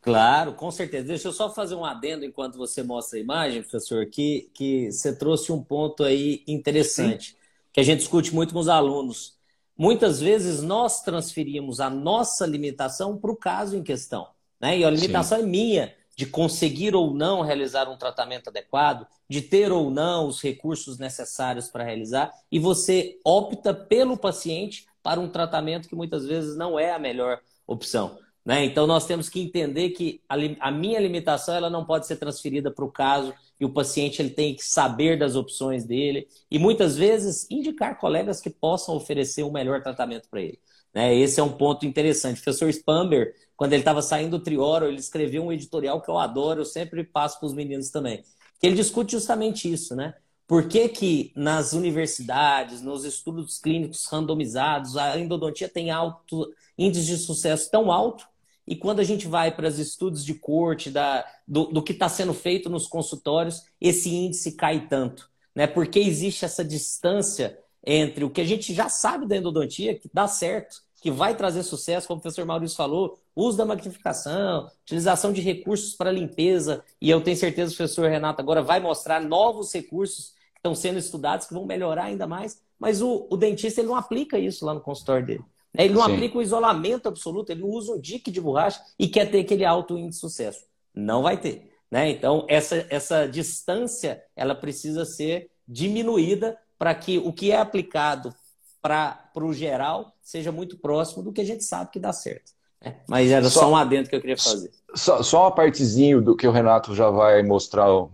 Claro, 0.00 0.54
com 0.54 0.70
certeza. 0.70 1.08
Deixa 1.08 1.28
eu 1.28 1.32
só 1.32 1.52
fazer 1.52 1.74
um 1.74 1.84
adendo 1.84 2.24
enquanto 2.24 2.56
você 2.56 2.82
mostra 2.82 3.18
a 3.18 3.22
imagem, 3.22 3.62
professor, 3.62 4.06
que, 4.06 4.50
que 4.54 4.90
você 4.90 5.14
trouxe 5.14 5.52
um 5.52 5.62
ponto 5.62 6.04
aí 6.04 6.42
interessante, 6.46 7.30
Sim. 7.30 7.36
que 7.72 7.80
a 7.80 7.82
gente 7.82 7.98
discute 7.98 8.34
muito 8.34 8.52
com 8.52 8.60
os 8.60 8.68
alunos. 8.68 9.36
Muitas 9.76 10.20
vezes 10.20 10.62
nós 10.62 11.02
transferimos 11.02 11.80
a 11.80 11.90
nossa 11.90 12.46
limitação 12.46 13.16
para 13.16 13.30
o 13.30 13.36
caso 13.36 13.76
em 13.76 13.82
questão. 13.82 14.28
Né? 14.60 14.78
E 14.78 14.84
a 14.84 14.90
limitação 14.90 15.38
Sim. 15.38 15.44
é 15.44 15.46
minha 15.46 15.94
de 16.16 16.26
conseguir 16.26 16.96
ou 16.96 17.14
não 17.14 17.42
realizar 17.42 17.88
um 17.88 17.96
tratamento 17.96 18.48
adequado, 18.48 19.06
de 19.28 19.40
ter 19.40 19.70
ou 19.70 19.88
não 19.88 20.26
os 20.26 20.42
recursos 20.42 20.98
necessários 20.98 21.68
para 21.68 21.84
realizar, 21.84 22.32
e 22.50 22.58
você 22.58 23.20
opta 23.24 23.72
pelo 23.72 24.16
paciente 24.16 24.86
para 25.00 25.20
um 25.20 25.28
tratamento 25.28 25.88
que 25.88 25.94
muitas 25.94 26.26
vezes 26.26 26.56
não 26.56 26.76
é 26.76 26.92
a 26.92 26.98
melhor 26.98 27.40
opção. 27.64 28.18
Né? 28.48 28.64
Então 28.64 28.86
nós 28.86 29.04
temos 29.04 29.28
que 29.28 29.42
entender 29.42 29.90
que 29.90 30.22
a, 30.26 30.34
a 30.60 30.70
minha 30.70 30.98
limitação 30.98 31.54
ela 31.54 31.68
não 31.68 31.84
pode 31.84 32.06
ser 32.06 32.16
transferida 32.16 32.70
para 32.70 32.82
o 32.82 32.90
caso 32.90 33.34
e 33.60 33.64
o 33.66 33.68
paciente 33.68 34.22
ele 34.22 34.30
tem 34.30 34.54
que 34.54 34.64
saber 34.64 35.18
das 35.18 35.36
opções 35.36 35.84
dele 35.84 36.26
e 36.50 36.58
muitas 36.58 36.96
vezes 36.96 37.46
indicar 37.50 37.98
colegas 37.98 38.40
que 38.40 38.48
possam 38.48 38.96
oferecer 38.96 39.42
um 39.42 39.52
melhor 39.52 39.82
tratamento 39.82 40.30
para 40.30 40.40
ele. 40.40 40.58
Né? 40.94 41.14
Esse 41.14 41.40
é 41.40 41.42
um 41.42 41.52
ponto 41.52 41.84
interessante. 41.84 42.40
O 42.40 42.44
professor 42.44 42.70
Spamber, 42.70 43.34
quando 43.54 43.74
ele 43.74 43.82
estava 43.82 44.00
saindo 44.00 44.38
do 44.38 44.42
Trioro, 44.42 44.86
ele 44.86 44.98
escreveu 44.98 45.44
um 45.44 45.52
editorial 45.52 46.00
que 46.00 46.08
eu 46.08 46.16
adoro, 46.16 46.62
eu 46.62 46.64
sempre 46.64 47.04
passo 47.04 47.38
para 47.38 47.48
os 47.48 47.52
meninos 47.52 47.90
também. 47.90 48.24
Que 48.58 48.66
ele 48.66 48.76
discute 48.76 49.12
justamente 49.12 49.70
isso, 49.70 49.94
né? 49.94 50.14
Por 50.46 50.66
que, 50.68 50.88
que 50.88 51.32
nas 51.36 51.74
universidades, 51.74 52.80
nos 52.80 53.04
estudos 53.04 53.58
clínicos 53.58 54.06
randomizados, 54.06 54.96
a 54.96 55.18
endodontia 55.18 55.68
tem 55.68 55.90
alto 55.90 56.50
índice 56.78 57.04
de 57.08 57.18
sucesso 57.18 57.70
tão 57.70 57.92
alto 57.92 58.26
e 58.68 58.76
quando 58.76 59.00
a 59.00 59.04
gente 59.04 59.26
vai 59.26 59.50
para 59.50 59.66
os 59.66 59.78
estudos 59.78 60.22
de 60.22 60.34
corte 60.34 60.90
da, 60.90 61.24
do, 61.46 61.64
do 61.64 61.82
que 61.82 61.92
está 61.92 62.06
sendo 62.08 62.34
feito 62.34 62.68
nos 62.68 62.86
consultórios, 62.86 63.64
esse 63.80 64.14
índice 64.14 64.52
cai 64.52 64.86
tanto. 64.86 65.30
Né? 65.54 65.66
Porque 65.66 65.98
existe 65.98 66.44
essa 66.44 66.62
distância 66.62 67.58
entre 67.82 68.24
o 68.24 68.30
que 68.30 68.42
a 68.42 68.44
gente 68.44 68.74
já 68.74 68.90
sabe 68.90 69.26
da 69.26 69.38
endodontia, 69.38 69.98
que 69.98 70.10
dá 70.12 70.28
certo, 70.28 70.82
que 71.00 71.10
vai 71.10 71.34
trazer 71.34 71.62
sucesso, 71.62 72.06
como 72.06 72.18
o 72.18 72.20
professor 72.20 72.44
Maurício 72.44 72.76
falou, 72.76 73.18
uso 73.34 73.56
da 73.56 73.64
magnificação, 73.64 74.70
utilização 74.82 75.32
de 75.32 75.40
recursos 75.40 75.94
para 75.94 76.12
limpeza, 76.12 76.84
e 77.00 77.08
eu 77.08 77.22
tenho 77.22 77.36
certeza 77.38 77.70
que 77.70 77.74
o 77.74 77.78
professor 77.78 78.10
Renato 78.10 78.42
agora 78.42 78.62
vai 78.62 78.80
mostrar 78.80 79.20
novos 79.22 79.72
recursos 79.72 80.34
que 80.52 80.58
estão 80.58 80.74
sendo 80.74 80.98
estudados, 80.98 81.46
que 81.46 81.54
vão 81.54 81.64
melhorar 81.64 82.04
ainda 82.04 82.26
mais, 82.26 82.60
mas 82.78 83.00
o, 83.00 83.26
o 83.30 83.36
dentista 83.36 83.80
ele 83.80 83.88
não 83.88 83.96
aplica 83.96 84.38
isso 84.38 84.66
lá 84.66 84.74
no 84.74 84.80
consultório 84.80 85.24
dele. 85.24 85.44
Ele 85.76 85.94
não 85.94 86.04
Sim. 86.04 86.14
aplica 86.14 86.38
o 86.38 86.42
isolamento 86.42 87.08
absoluto, 87.08 87.50
ele 87.50 87.60
não 87.60 87.68
usa 87.68 87.92
um 87.92 88.00
dique 88.00 88.30
de 88.30 88.40
borracha 88.40 88.80
e 88.98 89.06
quer 89.06 89.30
ter 89.30 89.40
aquele 89.40 89.64
alto 89.64 89.98
índice 89.98 90.20
de 90.20 90.20
sucesso. 90.20 90.64
Não 90.94 91.22
vai 91.22 91.36
ter. 91.36 91.70
Né? 91.90 92.10
Então, 92.10 92.44
essa, 92.48 92.86
essa 92.90 93.26
distância 93.26 94.22
ela 94.36 94.54
precisa 94.54 95.04
ser 95.04 95.50
diminuída 95.66 96.58
para 96.78 96.94
que 96.94 97.18
o 97.18 97.32
que 97.32 97.50
é 97.50 97.58
aplicado 97.58 98.34
para 98.80 99.30
o 99.36 99.52
geral 99.52 100.12
seja 100.22 100.52
muito 100.52 100.78
próximo 100.78 101.22
do 101.22 101.32
que 101.32 101.40
a 101.40 101.44
gente 101.44 101.64
sabe 101.64 101.90
que 101.90 101.98
dá 101.98 102.12
certo. 102.12 102.52
Né? 102.82 102.96
Mas 103.08 103.30
era 103.30 103.48
só, 103.48 103.60
só 103.60 103.70
um 103.70 103.76
adendo 103.76 104.08
que 104.08 104.16
eu 104.16 104.20
queria 104.20 104.36
fazer. 104.36 104.70
Só, 104.94 105.22
só 105.22 105.42
uma 105.42 105.54
partezinho 105.54 106.22
do 106.22 106.36
que 106.36 106.46
o 106.46 106.52
Renato 106.52 106.94
já 106.94 107.10
vai 107.10 107.42
mostrar, 107.42 107.92
uh, 107.92 108.08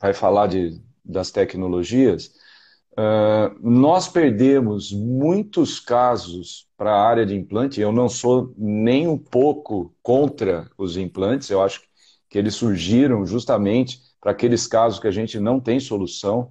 vai 0.00 0.12
falar 0.12 0.48
de, 0.48 0.80
das 1.04 1.30
tecnologias. 1.30 2.32
Uh, 2.98 3.54
nós 3.60 4.08
perdemos 4.08 4.90
muitos 4.90 5.78
casos 5.78 6.66
para 6.76 6.90
a 6.92 7.08
área 7.08 7.24
de 7.24 7.32
implante. 7.32 7.80
Eu 7.80 7.92
não 7.92 8.08
sou 8.08 8.52
nem 8.58 9.06
um 9.06 9.16
pouco 9.16 9.94
contra 10.02 10.68
os 10.76 10.96
implantes, 10.96 11.48
eu 11.48 11.62
acho 11.62 11.80
que 12.28 12.36
eles 12.36 12.56
surgiram 12.56 13.24
justamente 13.24 14.00
para 14.20 14.32
aqueles 14.32 14.66
casos 14.66 14.98
que 14.98 15.06
a 15.06 15.12
gente 15.12 15.38
não 15.38 15.60
tem 15.60 15.78
solução 15.78 16.50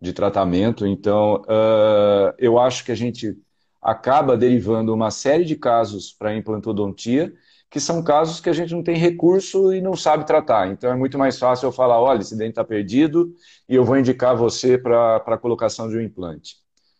de 0.00 0.14
tratamento. 0.14 0.86
Então, 0.86 1.42
uh, 1.42 2.32
eu 2.38 2.58
acho 2.58 2.86
que 2.86 2.92
a 2.92 2.96
gente 2.96 3.36
acaba 3.82 4.34
derivando 4.34 4.94
uma 4.94 5.10
série 5.10 5.44
de 5.44 5.56
casos 5.56 6.10
para 6.10 6.34
implantodontia, 6.34 7.34
que 7.72 7.80
são 7.80 8.02
casos 8.02 8.38
que 8.38 8.50
a 8.50 8.52
gente 8.52 8.74
não 8.74 8.82
tem 8.82 8.98
recurso 8.98 9.72
e 9.72 9.80
não 9.80 9.96
sabe 9.96 10.26
tratar. 10.26 10.68
Então, 10.70 10.92
é 10.92 10.94
muito 10.94 11.18
mais 11.18 11.38
fácil 11.38 11.66
eu 11.66 11.72
falar: 11.72 11.98
olha, 11.98 12.20
esse 12.20 12.36
dente 12.36 12.50
está 12.50 12.62
perdido 12.62 13.34
e 13.66 13.74
eu 13.74 13.82
vou 13.82 13.96
indicar 13.98 14.36
você 14.36 14.76
para 14.76 15.16
a 15.16 15.38
colocação 15.38 15.88
de 15.88 15.96
um 15.96 16.02
implante. 16.02 16.56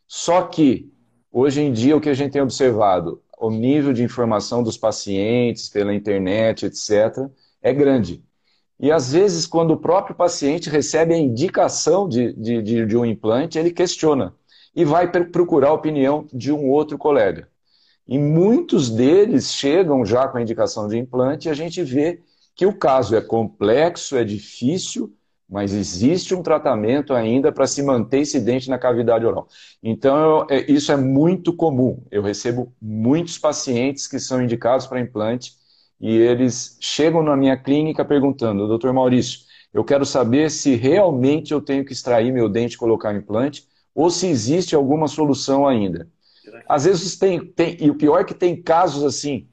Só 0.09 0.41
que, 0.43 0.91
hoje 1.31 1.61
em 1.61 1.71
dia, 1.71 1.95
o 1.95 2.01
que 2.01 2.09
a 2.09 2.15
gente 2.15 2.33
tem 2.33 2.41
observado, 2.41 3.23
o 3.39 3.51
nível 3.51 3.93
de 3.93 4.03
informação 4.03 4.63
dos 4.63 4.79
pacientes 4.79 5.69
pela 5.69 5.95
internet, 5.95 6.65
etc., 6.65 7.29
é 7.61 7.75
grande. 7.75 8.25
E 8.81 8.91
às 8.91 9.13
vezes, 9.13 9.47
quando 9.47 9.73
o 9.73 9.77
próprio 9.77 10.17
paciente 10.17 10.71
recebe 10.71 11.13
a 11.13 11.19
indicação 11.19 12.09
de, 12.09 12.33
de, 12.33 12.87
de, 12.87 12.97
um 12.97 13.05
implante, 13.05 13.59
ele 13.59 13.71
questiona 13.71 14.35
e 14.75 14.87
vai 14.87 15.07
procurar 15.31 15.69
a 15.69 15.75
opinião 15.75 16.27
de 16.33 16.51
um 16.51 16.71
outro 16.71 16.97
colega. 16.97 17.52
E 18.07 18.19
muitos 18.19 18.91
deles 18.91 19.53
chegam 19.53 20.05
já 20.05 20.27
com 20.29 20.39
a 20.39 20.43
indicação 20.43 20.89
de 20.89 20.99
implante 20.99 21.49
e 21.49 21.51
a 21.51 21.55
gente 21.55 21.83
vê 21.83 22.21
que 22.55 22.67
o 22.67 22.77
caso 22.77 23.17
é 23.17 23.21
complexo, 23.21 24.17
é 24.17 24.25
difícil, 24.25 25.13
mas 25.49 25.73
existe 25.73 26.35
um 26.35 26.43
tratamento 26.43 27.13
ainda 27.15 27.53
para 27.53 27.67
se 27.67 27.83
manter 27.83 28.21
esse 28.21 28.41
dente 28.41 28.69
na 28.71 28.79
cavidade 28.79 29.25
oral. 29.25 29.49
Então, 29.83 30.47
eu, 30.49 30.57
é, 30.57 30.71
isso 30.71 30.91
é 30.91 30.97
muito 30.97 31.55
comum. 31.55 32.03
Eu 32.11 32.23
recebo 32.23 32.73
muitos 32.81 33.39
pacientes 33.39 34.07
que 34.07 34.19
são 34.19 34.43
indicados 34.43 34.87
para 34.87 35.01
implante 35.01 35.53
e 36.01 36.17
eles 36.17 36.77
chegam 36.81 37.23
na 37.23 37.37
minha 37.37 37.57
clínica 37.57 38.05
perguntando, 38.05 38.67
doutor 38.67 38.93
Maurício, 38.93 39.41
eu 39.73 39.85
quero 39.85 40.05
saber 40.05 40.51
se 40.51 40.75
realmente 40.75 41.53
eu 41.53 41.61
tenho 41.61 41.85
que 41.85 41.93
extrair 41.93 42.33
meu 42.33 42.49
dente 42.49 42.75
e 42.75 42.79
colocar 42.79 43.15
implante, 43.15 43.67
ou 43.95 44.11
se 44.11 44.27
existe 44.27 44.75
alguma 44.75 45.09
solução 45.09 45.67
ainda. 45.67 46.09
Às 46.69 46.85
vezes 46.85 47.17
tem, 47.17 47.45
tem, 47.45 47.77
e 47.81 47.91
o 47.91 47.95
pior 47.95 48.21
é 48.21 48.25
que 48.25 48.35
tem 48.35 48.61
casos 48.61 49.05
assim, 49.05 49.49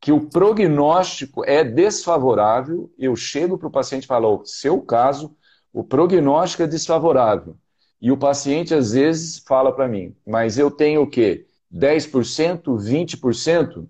que 0.00 0.12
o 0.12 0.28
prognóstico 0.28 1.44
é 1.44 1.64
desfavorável, 1.64 2.92
eu 2.98 3.16
chego 3.16 3.56
para 3.56 3.68
o 3.68 3.72
paciente 3.72 4.04
e 4.04 4.06
falo, 4.06 4.44
seu 4.44 4.80
caso, 4.82 5.34
o 5.72 5.82
prognóstico 5.82 6.62
é 6.62 6.66
desfavorável. 6.66 7.56
E 8.00 8.12
o 8.12 8.16
paciente 8.16 8.74
às 8.74 8.92
vezes 8.92 9.38
fala 9.46 9.72
para 9.72 9.88
mim, 9.88 10.14
mas 10.26 10.58
eu 10.58 10.70
tenho 10.70 11.02
o 11.02 11.06
quê? 11.06 11.46
10%, 11.72 12.62
20%? 12.62 13.88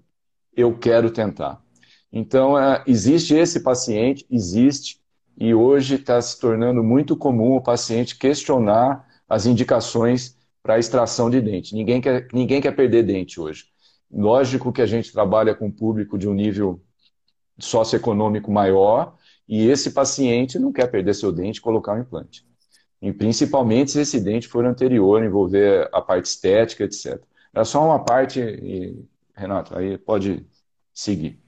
Eu 0.56 0.78
quero 0.78 1.10
tentar. 1.10 1.60
Então, 2.12 2.56
é, 2.56 2.82
existe 2.86 3.34
esse 3.34 3.60
paciente, 3.60 4.24
existe, 4.30 5.00
e 5.36 5.52
hoje 5.52 5.96
está 5.96 6.22
se 6.22 6.38
tornando 6.38 6.82
muito 6.82 7.16
comum 7.16 7.56
o 7.56 7.60
paciente 7.60 8.16
questionar 8.16 9.04
as 9.28 9.46
indicações 9.46 10.34
para 10.64 10.78
extração 10.78 11.28
de 11.28 11.42
dente. 11.42 11.74
Ninguém 11.74 12.00
quer, 12.00 12.26
ninguém 12.32 12.58
quer 12.58 12.74
perder 12.74 13.02
dente 13.02 13.38
hoje. 13.38 13.66
Lógico 14.10 14.72
que 14.72 14.80
a 14.80 14.86
gente 14.86 15.12
trabalha 15.12 15.54
com 15.54 15.66
um 15.66 15.70
público 15.70 16.16
de 16.16 16.26
um 16.26 16.32
nível 16.32 16.82
socioeconômico 17.58 18.50
maior, 18.50 19.14
e 19.46 19.68
esse 19.68 19.90
paciente 19.90 20.58
não 20.58 20.72
quer 20.72 20.90
perder 20.90 21.14
seu 21.14 21.30
dente 21.30 21.58
e 21.58 21.62
colocar 21.62 21.92
um 21.92 22.00
implante. 22.00 22.46
E 23.02 23.12
principalmente 23.12 23.90
se 23.90 24.00
esse 24.00 24.18
dente 24.18 24.48
for 24.48 24.64
anterior, 24.64 25.22
envolver 25.22 25.88
a 25.92 26.00
parte 26.00 26.24
estética, 26.24 26.84
etc. 26.84 27.22
É 27.52 27.62
só 27.62 27.84
uma 27.84 28.02
parte, 28.02 28.40
e, 28.40 29.04
Renato, 29.36 29.76
aí 29.76 29.98
pode 29.98 30.46
seguir. 30.94 31.38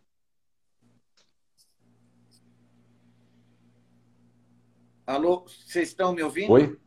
Alô, 5.07 5.47
vocês 5.47 5.89
estão 5.89 6.13
me 6.13 6.23
ouvindo? 6.23 6.53
Oi? 6.53 6.79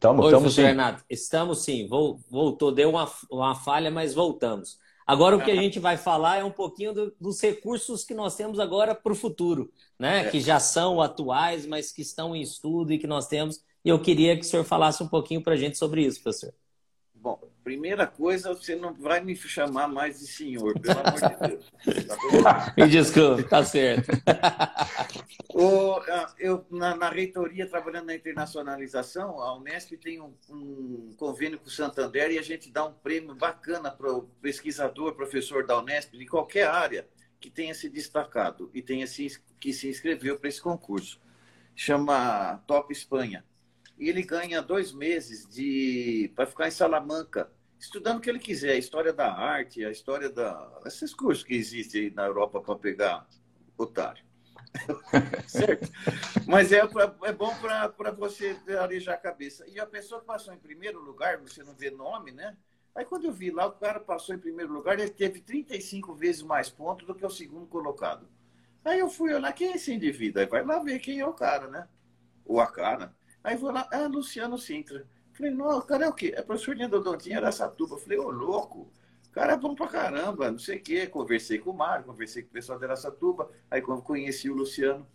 Estamos, 0.00 0.24
Oi, 0.24 0.32
estamos 0.32 0.54
sim. 0.54 0.62
Renato. 0.62 1.04
Estamos 1.10 1.58
sim. 1.62 1.86
Voltou, 1.86 2.72
deu 2.72 2.88
uma, 2.88 3.06
uma 3.30 3.54
falha, 3.54 3.90
mas 3.90 4.14
voltamos. 4.14 4.78
Agora 5.06 5.36
o 5.36 5.44
que 5.44 5.50
a 5.50 5.56
gente 5.56 5.78
vai 5.78 5.98
falar 5.98 6.38
é 6.38 6.44
um 6.44 6.50
pouquinho 6.50 6.94
do, 6.94 7.14
dos 7.20 7.38
recursos 7.38 8.02
que 8.02 8.14
nós 8.14 8.34
temos 8.34 8.58
agora 8.58 8.94
para 8.94 9.12
o 9.12 9.16
futuro, 9.16 9.70
né? 9.98 10.26
É. 10.26 10.30
Que 10.30 10.40
já 10.40 10.58
são 10.58 11.02
atuais, 11.02 11.66
mas 11.66 11.92
que 11.92 12.00
estão 12.00 12.34
em 12.34 12.40
estudo 12.40 12.94
e 12.94 12.98
que 12.98 13.06
nós 13.06 13.26
temos. 13.28 13.62
E 13.84 13.90
eu 13.90 14.00
queria 14.00 14.36
que 14.36 14.42
o 14.42 14.48
senhor 14.48 14.64
falasse 14.64 15.02
um 15.02 15.08
pouquinho 15.08 15.42
para 15.42 15.52
a 15.52 15.56
gente 15.56 15.76
sobre 15.76 16.02
isso, 16.02 16.22
professor. 16.22 16.54
Bom, 17.22 17.38
primeira 17.62 18.06
coisa, 18.06 18.54
você 18.54 18.74
não 18.74 18.94
vai 18.94 19.20
me 19.20 19.36
chamar 19.36 19.88
mais 19.88 20.20
de 20.20 20.26
senhor, 20.26 20.72
pelo 20.80 21.00
amor 21.06 21.20
de 21.20 21.48
Deus. 21.48 21.70
Tá 22.42 22.74
me 22.74 22.88
desculpe, 22.88 23.42
tá 23.42 23.62
certo. 23.62 24.10
o, 25.52 26.00
eu, 26.38 26.64
na, 26.70 26.96
na, 26.96 27.10
reitoria, 27.10 27.68
trabalhando 27.68 28.06
na 28.06 28.14
internacionalização, 28.14 29.38
a 29.38 29.54
Unesp 29.54 29.92
tem 29.98 30.18
um, 30.18 30.32
um, 30.48 31.10
convênio 31.18 31.58
com 31.58 31.66
o 31.66 31.70
Santander 31.70 32.30
e 32.30 32.38
a 32.38 32.42
gente 32.42 32.72
dá 32.72 32.86
um 32.86 32.94
prêmio 32.94 33.34
bacana 33.34 33.90
para 33.90 34.10
o 34.10 34.22
pesquisador, 34.40 35.14
professor 35.14 35.66
da 35.66 35.78
Unesp, 35.78 36.16
de 36.16 36.24
qualquer 36.24 36.68
área 36.68 37.06
que 37.38 37.50
tenha 37.50 37.74
se 37.74 37.90
destacado 37.90 38.70
e 38.72 38.80
tenha 38.80 39.06
se, 39.06 39.28
que 39.60 39.74
se 39.74 39.90
inscreveu 39.90 40.38
para 40.38 40.48
esse 40.48 40.60
concurso. 40.60 41.20
Chama 41.76 42.62
Top 42.66 42.90
Espanha. 42.90 43.44
E 44.00 44.08
ele 44.08 44.22
ganha 44.22 44.62
dois 44.62 44.92
meses 44.92 45.46
de 45.46 46.32
para 46.34 46.46
ficar 46.46 46.66
em 46.66 46.70
Salamanca, 46.70 47.52
estudando 47.78 48.16
o 48.16 48.20
que 48.20 48.30
ele 48.30 48.38
quiser, 48.38 48.72
a 48.72 48.78
história 48.78 49.12
da 49.12 49.30
arte, 49.30 49.84
a 49.84 49.90
história 49.90 50.30
da. 50.30 50.80
esses 50.86 51.12
cursos 51.12 51.44
que 51.44 51.54
existem 51.54 52.10
na 52.10 52.24
Europa 52.24 52.62
para 52.62 52.76
pegar 52.76 53.28
otário. 53.76 54.24
certo? 55.46 55.90
Mas 56.46 56.72
é, 56.72 56.86
pra, 56.86 57.14
é 57.24 57.32
bom 57.32 57.54
para 57.58 58.10
você 58.12 58.56
arejar 58.80 59.14
a 59.14 59.18
cabeça. 59.18 59.66
E 59.68 59.78
a 59.78 59.86
pessoa 59.86 60.20
que 60.20 60.26
passou 60.26 60.54
em 60.54 60.58
primeiro 60.58 61.00
lugar, 61.00 61.38
você 61.38 61.62
não 61.62 61.74
vê 61.74 61.90
nome, 61.90 62.32
né? 62.32 62.56
Aí 62.94 63.04
quando 63.04 63.26
eu 63.26 63.32
vi 63.32 63.50
lá, 63.50 63.66
o 63.66 63.72
cara 63.72 64.00
passou 64.00 64.34
em 64.34 64.38
primeiro 64.38 64.72
lugar, 64.72 64.98
ele 64.98 65.10
teve 65.10 65.40
35 65.40 66.14
vezes 66.14 66.42
mais 66.42 66.70
pontos 66.70 67.06
do 67.06 67.14
que 67.14 67.26
o 67.26 67.30
segundo 67.30 67.66
colocado. 67.66 68.26
Aí 68.82 68.98
eu 68.98 69.10
fui 69.10 69.34
olhar, 69.34 69.52
quem 69.52 69.72
é 69.72 69.76
esse 69.76 69.92
indivíduo? 69.92 70.40
Aí 70.40 70.48
vai 70.48 70.64
lá 70.64 70.78
ver 70.78 71.00
quem 71.00 71.20
é 71.20 71.26
o 71.26 71.34
cara, 71.34 71.68
né? 71.68 71.86
Ou 72.46 72.60
a 72.60 72.66
cara. 72.66 73.14
Aí 73.42 73.56
vou 73.56 73.70
lá, 73.70 73.88
ah, 73.92 74.06
Luciano 74.06 74.58
Sintra. 74.58 75.06
Falei, 75.32 75.52
não, 75.52 75.78
o 75.78 75.82
cara 75.82 76.04
é 76.04 76.08
o 76.08 76.12
quê? 76.12 76.34
É 76.36 76.42
professor 76.42 76.74
de 76.74 76.82
endodontia 76.82 77.38
Aracatuba. 77.38 77.98
Falei, 77.98 78.18
ô, 78.18 78.30
louco, 78.30 78.90
o 79.28 79.30
cara 79.32 79.54
é 79.54 79.56
bom 79.56 79.74
pra 79.74 79.88
caramba, 79.88 80.50
não 80.50 80.58
sei 80.58 80.78
o 80.78 80.82
quê. 80.82 81.06
Conversei 81.06 81.58
com 81.58 81.70
o 81.70 81.76
Mário, 81.76 82.04
conversei 82.04 82.42
com 82.42 82.48
o 82.48 82.52
pessoal 82.52 82.78
de 82.78 82.84
Aracatuba, 82.84 83.50
aí 83.70 83.80
conheci 83.80 84.50
o 84.50 84.54
Luciano. 84.54 85.06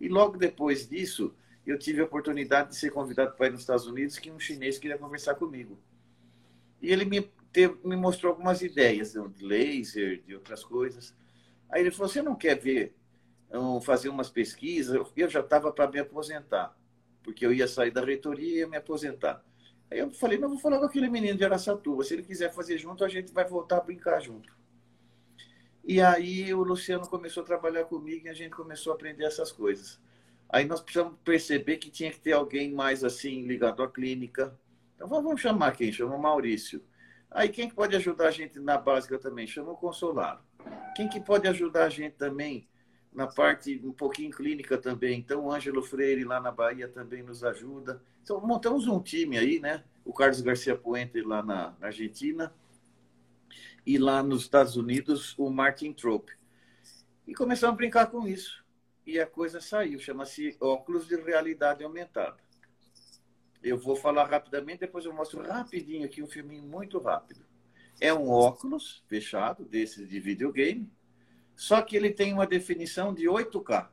E 0.00 0.08
logo 0.08 0.36
depois 0.36 0.88
disso, 0.88 1.34
eu 1.66 1.78
tive 1.78 2.00
a 2.00 2.04
oportunidade 2.04 2.70
de 2.70 2.76
ser 2.76 2.90
convidado 2.90 3.34
para 3.36 3.46
ir 3.46 3.50
nos 3.50 3.60
Estados 3.60 3.86
Unidos, 3.86 4.18
que 4.18 4.30
um 4.30 4.38
chinês 4.38 4.78
queria 4.78 4.98
conversar 4.98 5.34
comigo. 5.34 5.78
E 6.80 6.92
ele 6.92 7.04
me, 7.04 7.22
teve, 7.52 7.76
me 7.84 7.96
mostrou 7.96 8.32
algumas 8.32 8.60
ideias 8.62 9.12
de 9.12 9.44
laser, 9.44 10.22
de 10.22 10.34
outras 10.34 10.62
coisas. 10.62 11.14
Aí 11.70 11.80
ele 11.80 11.90
falou: 11.90 12.08
Você 12.08 12.22
não 12.22 12.34
quer 12.34 12.58
ver, 12.58 12.94
fazer 13.82 14.08
umas 14.08 14.30
pesquisas? 14.30 14.94
Eu 15.16 15.28
já 15.28 15.40
estava 15.40 15.72
para 15.72 15.90
me 15.90 15.98
aposentar, 15.98 16.76
porque 17.24 17.44
eu 17.44 17.52
ia 17.52 17.66
sair 17.66 17.90
da 17.90 18.04
reitoria 18.04 18.48
e 18.48 18.58
ia 18.58 18.68
me 18.68 18.76
aposentar. 18.76 19.42
Aí 19.90 19.98
eu 19.98 20.12
falei: 20.12 20.38
Não, 20.38 20.50
vou 20.50 20.58
falar 20.58 20.78
com 20.78 20.84
aquele 20.84 21.08
menino 21.08 21.36
de 21.36 21.44
Araçatuba. 21.44 22.04
Se 22.04 22.14
ele 22.14 22.22
quiser 22.22 22.52
fazer 22.52 22.78
junto, 22.78 23.04
a 23.04 23.08
gente 23.08 23.32
vai 23.32 23.44
voltar 23.44 23.78
a 23.78 23.80
brincar 23.80 24.20
junto. 24.20 24.54
E 25.82 26.00
aí 26.00 26.54
o 26.54 26.62
Luciano 26.62 27.06
começou 27.08 27.42
a 27.42 27.46
trabalhar 27.46 27.84
comigo 27.84 28.26
e 28.26 28.30
a 28.30 28.34
gente 28.34 28.50
começou 28.50 28.92
a 28.92 28.94
aprender 28.94 29.24
essas 29.24 29.50
coisas. 29.50 30.00
Aí 30.48 30.64
nós 30.66 30.80
precisamos 30.80 31.18
perceber 31.24 31.78
que 31.78 31.90
tinha 31.90 32.10
que 32.10 32.20
ter 32.20 32.32
alguém 32.32 32.72
mais 32.72 33.02
assim 33.02 33.46
ligado 33.46 33.82
à 33.82 33.90
clínica, 33.90 34.56
então 34.94 35.08
vamos 35.08 35.40
chamar 35.40 35.72
quem? 35.72 35.92
Chama 35.92 36.14
o 36.14 36.22
Maurício. 36.22 36.82
Aí 37.30 37.48
quem 37.48 37.68
que 37.68 37.74
pode 37.74 37.96
ajudar 37.96 38.28
a 38.28 38.30
gente 38.30 38.60
na 38.60 38.78
básica 38.78 39.18
também? 39.18 39.46
Chama 39.46 39.72
o 39.72 39.76
Consolaro. 39.76 40.40
Quem 40.96 41.08
que 41.08 41.20
pode 41.20 41.48
ajudar 41.48 41.86
a 41.86 41.88
gente 41.88 42.14
também 42.14 42.68
na 43.14 43.26
parte 43.26 43.80
um 43.84 43.92
pouquinho 43.92 44.30
clínica 44.30 44.76
também? 44.76 45.18
Então 45.18 45.44
o 45.44 45.52
Ângelo 45.52 45.82
Freire 45.82 46.24
lá 46.24 46.40
na 46.40 46.50
Bahia 46.50 46.88
também 46.88 47.22
nos 47.22 47.44
ajuda. 47.44 48.02
Então 48.22 48.40
montamos 48.40 48.88
um 48.88 49.00
time 49.00 49.38
aí, 49.38 49.60
né? 49.60 49.84
O 50.04 50.12
Carlos 50.12 50.40
Garcia 50.40 50.76
Puente 50.76 51.20
lá 51.22 51.42
na, 51.42 51.74
na 51.78 51.86
Argentina 51.86 52.52
e 53.86 53.98
lá 53.98 54.22
nos 54.22 54.42
Estados 54.42 54.76
Unidos 54.76 55.34
o 55.38 55.48
Martin 55.48 55.92
Trope. 55.92 56.32
E 57.26 57.34
começamos 57.34 57.74
a 57.74 57.76
brincar 57.76 58.06
com 58.06 58.26
isso. 58.26 58.64
E 59.06 59.20
a 59.20 59.26
coisa 59.26 59.60
saiu, 59.60 59.98
chama-se 59.98 60.56
óculos 60.60 61.06
de 61.06 61.16
realidade 61.16 61.84
aumentada. 61.84 62.38
Eu 63.62 63.78
vou 63.78 63.96
falar 63.96 64.24
rapidamente, 64.24 64.80
depois 64.80 65.04
eu 65.04 65.12
mostro 65.12 65.42
rapidinho 65.42 66.04
aqui 66.04 66.22
um 66.22 66.26
filminho 66.26 66.62
muito 66.62 66.98
rápido. 66.98 67.44
É 68.00 68.12
um 68.12 68.28
óculos 68.28 69.02
fechado, 69.06 69.64
desses 69.64 70.08
de 70.08 70.20
videogame, 70.20 70.90
só 71.56 71.82
que 71.82 71.96
ele 71.96 72.10
tem 72.10 72.32
uma 72.32 72.46
definição 72.46 73.14
de 73.14 73.24
8K. 73.24 73.88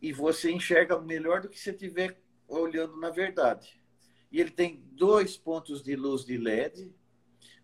E 0.00 0.12
você 0.12 0.50
enxerga 0.50 1.00
melhor 1.00 1.40
do 1.40 1.48
que 1.48 1.58
se 1.58 1.70
estiver 1.70 2.20
olhando 2.48 2.96
na 2.96 3.10
verdade. 3.10 3.80
E 4.30 4.40
ele 4.40 4.50
tem 4.50 4.82
dois 4.92 5.36
pontos 5.36 5.82
de 5.82 5.96
luz 5.96 6.24
de 6.24 6.36
LED, 6.36 6.92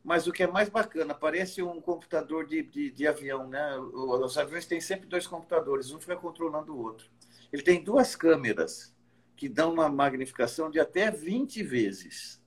mas 0.02 0.26
o 0.26 0.32
que 0.32 0.42
é 0.42 0.46
mais 0.46 0.68
bacana, 0.68 1.14
parece 1.14 1.62
um 1.62 1.80
computador 1.80 2.46
de, 2.46 2.62
de, 2.62 2.90
de 2.90 3.06
avião, 3.06 3.46
né? 3.48 3.78
Os 3.78 4.36
aviões 4.36 4.66
têm 4.66 4.80
sempre 4.80 5.06
dois 5.06 5.26
computadores, 5.26 5.90
um 5.92 6.00
fica 6.00 6.16
controlando 6.16 6.74
o 6.74 6.82
outro. 6.82 7.08
Ele 7.52 7.62
tem 7.62 7.82
duas 7.82 8.16
câmeras 8.16 8.94
que 9.36 9.48
dão 9.48 9.72
uma 9.72 9.88
magnificação 9.88 10.70
de 10.70 10.80
até 10.80 11.10
20 11.10 11.62
vezes. 11.62 12.42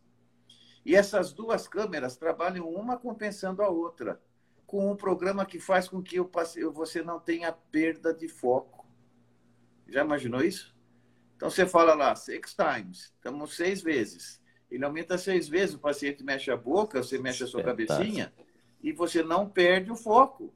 E 0.86 0.96
essas 0.96 1.32
duas 1.34 1.68
câmeras 1.68 2.18
trabalham 2.18 2.70
uma 2.70 2.98
compensando 2.98 3.62
a 3.62 3.70
outra, 3.70 4.22
com 4.66 4.92
um 4.92 4.96
programa 4.96 5.46
que 5.46 5.60
faz 5.60 5.88
com 5.88 6.02
que 6.02 6.20
você 6.74 7.02
não 7.02 7.20
tenha 7.20 7.52
perda 7.52 8.14
de 8.14 8.28
foco. 8.28 8.86
Já 9.88 10.04
imaginou 10.04 10.42
isso? 10.42 10.76
Então 11.36 11.50
você 11.50 11.66
fala 11.66 11.94
lá, 11.94 12.16
six 12.16 12.56
times, 12.56 13.14
estamos 13.16 13.56
seis 13.56 13.82
vezes. 13.82 14.42
Ele 14.70 14.84
aumenta 14.84 15.18
seis 15.18 15.48
vezes, 15.48 15.76
o 15.76 15.80
paciente 15.80 16.24
mexe 16.24 16.50
a 16.50 16.58
boca, 16.58 17.04
você 17.04 17.20
mexe 17.20 17.44
a 17.44 17.48
sua 17.48 17.64
cabecinha 17.64 18.34
e 18.82 18.92
você 18.92 19.22
não 19.22 19.50
perde 19.50 19.92
o 19.92 19.96
foco. 19.96 20.54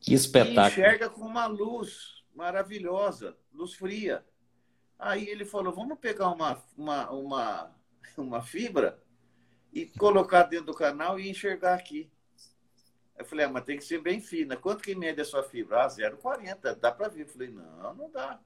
Que 0.00 0.14
espetáculo. 0.14 0.64
E 0.64 0.68
enxerga 0.68 1.08
com 1.08 1.22
uma 1.22 1.46
luz 1.46 2.24
maravilhosa, 2.34 3.36
luz 3.52 3.74
fria. 3.74 4.24
Aí 4.98 5.28
ele 5.28 5.44
falou: 5.44 5.72
vamos 5.72 5.98
pegar 5.98 6.30
uma, 6.30 6.62
uma, 6.76 7.10
uma, 7.10 7.76
uma 8.18 8.42
fibra 8.42 9.02
e 9.74 9.86
colocar 9.86 10.44
dentro 10.44 10.66
do 10.66 10.74
canal 10.74 11.18
e 11.18 11.28
enxergar 11.28 11.74
aqui. 11.74 12.08
Eu 13.18 13.24
falei: 13.24 13.44
ah, 13.44 13.48
mas 13.48 13.64
tem 13.64 13.76
que 13.76 13.84
ser 13.84 14.00
bem 14.00 14.20
fina. 14.20 14.56
Quanto 14.56 14.82
que 14.82 14.94
mede 14.94 15.20
a 15.20 15.24
sua 15.24 15.42
fibra? 15.42 15.84
Ah, 15.84 15.88
0,40. 15.88 16.76
Dá 16.76 16.92
para 16.92 17.08
ver. 17.08 17.22
Eu 17.22 17.28
falei: 17.28 17.50
não, 17.50 17.94
não 17.94 18.10
dá. 18.10 18.40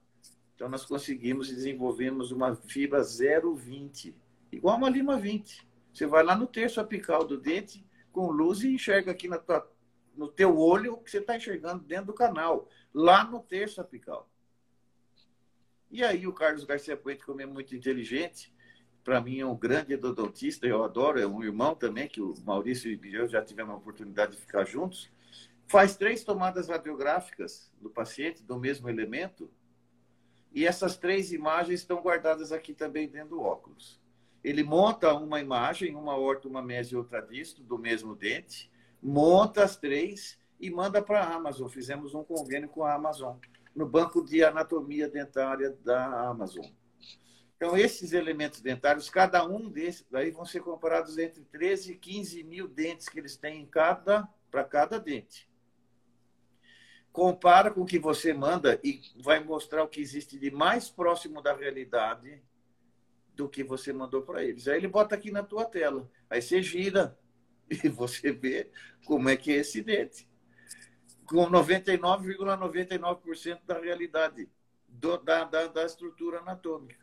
Então 0.55 0.67
nós 0.67 0.85
conseguimos 0.85 1.49
e 1.49 1.55
desenvolvemos 1.55 2.31
uma 2.31 2.55
fibra 2.55 2.99
0,20, 2.99 4.13
igual 4.51 4.75
uma 4.75 4.89
lima 4.89 5.17
20. 5.17 5.65
Você 5.93 6.05
vai 6.05 6.23
lá 6.23 6.35
no 6.35 6.47
terço 6.47 6.81
apical 6.81 7.23
do 7.23 7.39
dente 7.39 7.85
com 8.11 8.29
luz 8.29 8.61
e 8.63 8.73
enxerga 8.73 9.11
aqui 9.11 9.27
na 9.27 9.37
tua 9.37 9.71
no 10.17 10.27
teu 10.27 10.57
olho 10.57 10.93
o 10.93 10.97
que 10.97 11.09
você 11.09 11.19
está 11.19 11.37
enxergando 11.37 11.85
dentro 11.85 12.07
do 12.07 12.13
canal, 12.13 12.67
lá 12.93 13.23
no 13.23 13.39
terço 13.39 13.79
apical. 13.79 14.29
E 15.89 16.03
aí 16.03 16.27
o 16.27 16.33
Carlos 16.33 16.65
Garcia 16.65 16.97
Puente, 16.97 17.25
como 17.25 17.41
é 17.41 17.45
muito 17.45 17.73
inteligente, 17.73 18.53
para 19.09 19.21
mim 19.21 19.39
é 19.39 19.45
um 19.45 19.57
grande 19.57 19.95
endodontista, 19.95 20.67
eu 20.67 20.83
adoro, 20.83 21.19
é 21.19 21.25
um 21.25 21.43
irmão 21.43 21.73
também, 21.73 22.07
que 22.07 22.21
o 22.21 22.35
Maurício 22.45 22.91
e 22.91 23.15
eu 23.15 23.27
já 23.27 23.43
tivemos 23.43 23.73
a 23.73 23.77
oportunidade 23.77 24.33
de 24.33 24.37
ficar 24.37 24.65
juntos, 24.65 25.09
faz 25.65 25.95
três 25.95 26.23
tomadas 26.23 26.67
radiográficas 26.67 27.71
do 27.81 27.89
paciente, 27.89 28.43
do 28.43 28.59
mesmo 28.59 28.87
elemento, 28.87 29.49
e 30.53 30.63
essas 30.63 30.95
três 30.95 31.31
imagens 31.33 31.79
estão 31.79 32.03
guardadas 32.03 32.51
aqui 32.51 32.71
também 32.71 33.09
dentro 33.09 33.29
do 33.29 33.41
óculos. 33.41 33.99
Ele 34.43 34.61
monta 34.61 35.11
uma 35.15 35.39
imagem, 35.39 35.95
uma 35.95 36.15
orto, 36.15 36.47
uma 36.47 36.61
mesa 36.61 36.93
e 36.93 36.95
outra 36.95 37.19
disto, 37.19 37.63
do 37.63 37.79
mesmo 37.79 38.15
dente, 38.15 38.69
monta 39.01 39.63
as 39.63 39.75
três 39.75 40.37
e 40.59 40.69
manda 40.69 41.01
para 41.01 41.23
a 41.23 41.33
Amazon. 41.33 41.67
Fizemos 41.67 42.13
um 42.13 42.23
convênio 42.23 42.69
com 42.69 42.83
a 42.83 42.93
Amazon, 42.93 43.37
no 43.75 43.87
banco 43.87 44.23
de 44.23 44.43
anatomia 44.43 45.09
dentária 45.09 45.75
da 45.83 46.29
Amazon. 46.29 46.67
Então, 47.59 47.75
esses 47.75 48.13
elementos 48.13 48.61
dentários, 48.61 49.09
cada 49.09 49.45
um 49.45 49.69
desses 49.69 50.07
daí 50.09 50.31
vão 50.31 50.45
ser 50.45 50.61
comparados 50.61 51.17
entre 51.17 51.43
13 51.43 51.91
e 51.91 51.95
15 51.97 52.43
mil 52.45 52.69
dentes 52.69 53.09
que 53.09 53.19
eles 53.19 53.35
têm 53.35 53.65
cada, 53.65 54.25
para 54.49 54.63
cada 54.63 54.97
dente. 54.97 55.49
Compara 57.11 57.69
com 57.69 57.81
o 57.81 57.85
que 57.85 57.99
você 57.99 58.31
manda 58.31 58.79
e 58.81 59.01
vai 59.21 59.43
mostrar 59.43 59.83
o 59.83 59.89
que 59.89 59.99
existe 59.99 60.39
de 60.39 60.49
mais 60.49 60.89
próximo 60.89 61.41
da 61.41 61.53
realidade 61.53 62.41
do 63.35 63.49
que 63.49 63.61
você 63.61 63.91
mandou 63.91 64.21
para 64.21 64.41
eles. 64.41 64.65
Aí 64.69 64.77
ele 64.77 64.87
bota 64.87 65.15
aqui 65.15 65.29
na 65.29 65.43
tua 65.43 65.65
tela. 65.65 66.09
Aí 66.29 66.41
você 66.41 66.61
gira, 66.61 67.19
e 67.69 67.89
você 67.89 68.31
vê 68.31 68.71
como 69.05 69.27
é 69.27 69.35
que 69.35 69.51
é 69.51 69.57
esse 69.57 69.81
dente. 69.81 70.29
Com 71.25 71.49
99,99% 71.51 72.39
,99 73.19 73.59
da 73.65 73.77
realidade 73.77 74.49
do, 74.87 75.17
da, 75.17 75.43
da, 75.43 75.67
da 75.67 75.85
estrutura 75.85 76.39
anatômica. 76.39 76.98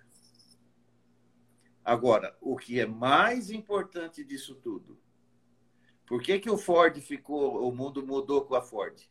Agora, 1.87 2.37
o 2.41 2.57
que 2.57 2.81
é 2.81 2.85
mais 2.85 3.49
importante 3.49 4.25
disso 4.25 4.57
tudo? 4.57 4.99
Por 6.05 6.21
que, 6.21 6.41
que 6.41 6.51
o 6.51 6.59
Ford 6.59 7.01
ficou, 7.01 7.65
o 7.65 7.73
mundo 7.73 8.05
mudou 8.05 8.45
com 8.45 8.57
a 8.57 8.61
Ford? 8.61 9.09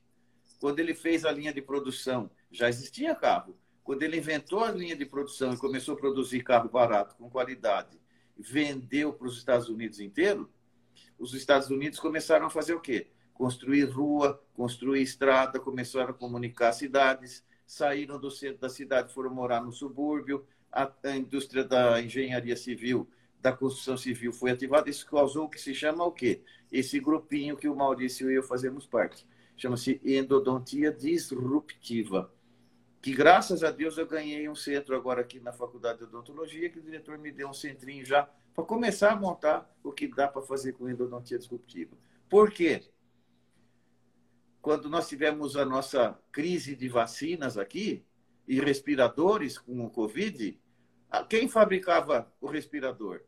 Quando 0.59 0.79
ele 0.79 0.93
fez 0.93 1.23
a 1.23 1.31
linha 1.31 1.53
de 1.53 1.61
produção, 1.61 2.29
já 2.51 2.67
existia 2.67 3.15
carro. 3.15 3.57
Quando 3.81 4.03
ele 4.03 4.17
inventou 4.17 4.59
a 4.59 4.71
linha 4.71 4.93
de 4.93 5.05
produção 5.05 5.53
e 5.53 5.57
começou 5.57 5.95
a 5.95 5.97
produzir 5.97 6.43
carro 6.43 6.67
barato, 6.67 7.15
com 7.15 7.29
qualidade, 7.29 7.97
vendeu 8.37 9.13
para 9.13 9.27
os 9.27 9.37
Estados 9.37 9.69
Unidos 9.69 10.01
inteiro, 10.01 10.51
os 11.17 11.33
Estados 11.33 11.69
Unidos 11.69 11.97
começaram 11.97 12.47
a 12.47 12.49
fazer 12.49 12.73
o 12.73 12.81
quê? 12.81 13.07
Construir 13.33 13.85
rua, 13.85 14.43
construir 14.53 15.01
estrada, 15.01 15.61
começaram 15.61 16.09
a 16.09 16.13
comunicar 16.13 16.73
cidades, 16.73 17.41
saíram 17.65 18.19
do 18.19 18.29
centro 18.29 18.59
da 18.59 18.69
cidade, 18.69 19.13
foram 19.13 19.33
morar 19.33 19.61
no 19.61 19.71
subúrbio, 19.71 20.45
a, 20.75 20.91
a 21.05 21.15
indústria 21.15 21.63
da 21.63 22.01
engenharia 22.01 22.55
civil, 22.57 23.09
da 23.41 23.53
construção 23.53 23.95
civil 23.95 24.33
foi 24.33 24.51
ativada, 24.51 24.89
isso 24.89 25.05
causou 25.05 25.45
o 25.45 25.49
que 25.49 25.61
se 25.61 25.73
chama 25.73 26.03
o 26.03 26.11
quê? 26.11 26.41
Esse 26.69 26.99
grupinho 26.99 27.55
que 27.55 27.69
o 27.69 27.75
Maurício 27.75 28.29
e 28.29 28.35
eu 28.35 28.43
fazemos 28.43 28.85
parte. 28.85 29.25
Chama-se 29.55 30.01
endodontia 30.03 30.91
disruptiva. 30.91 32.29
que 33.01 33.13
graças 33.13 33.63
a 33.63 33.71
Deus 33.71 33.97
eu 33.97 34.07
ganhei 34.07 34.49
um 34.49 34.55
centro 34.55 34.95
agora 34.95 35.21
aqui 35.21 35.39
na 35.39 35.53
Faculdade 35.53 35.99
de 35.99 36.05
Odontologia, 36.05 36.69
que 36.69 36.79
o 36.79 36.81
diretor 36.81 37.17
me 37.19 37.31
deu 37.31 37.47
um 37.47 37.53
centrinho 37.53 38.03
já 38.03 38.27
para 38.53 38.63
começar 38.63 39.11
a 39.11 39.15
montar 39.15 39.71
o 39.83 39.91
que 39.91 40.07
dá 40.07 40.27
para 40.27 40.41
fazer 40.41 40.73
com 40.73 40.89
endodontia 40.89 41.37
disruptiva. 41.37 41.95
Por 42.27 42.51
quê? 42.51 42.83
Quando 44.59 44.89
nós 44.89 45.07
tivemos 45.07 45.55
a 45.55 45.63
nossa 45.63 46.19
crise 46.31 46.75
de 46.75 46.89
vacinas 46.89 47.57
aqui 47.57 48.03
e 48.47 48.59
respiradores 48.59 49.59
com 49.59 49.85
o 49.85 49.89
Covid, 49.89 50.59
quem 51.29 51.47
fabricava 51.47 52.31
o 52.39 52.47
respirador? 52.47 53.21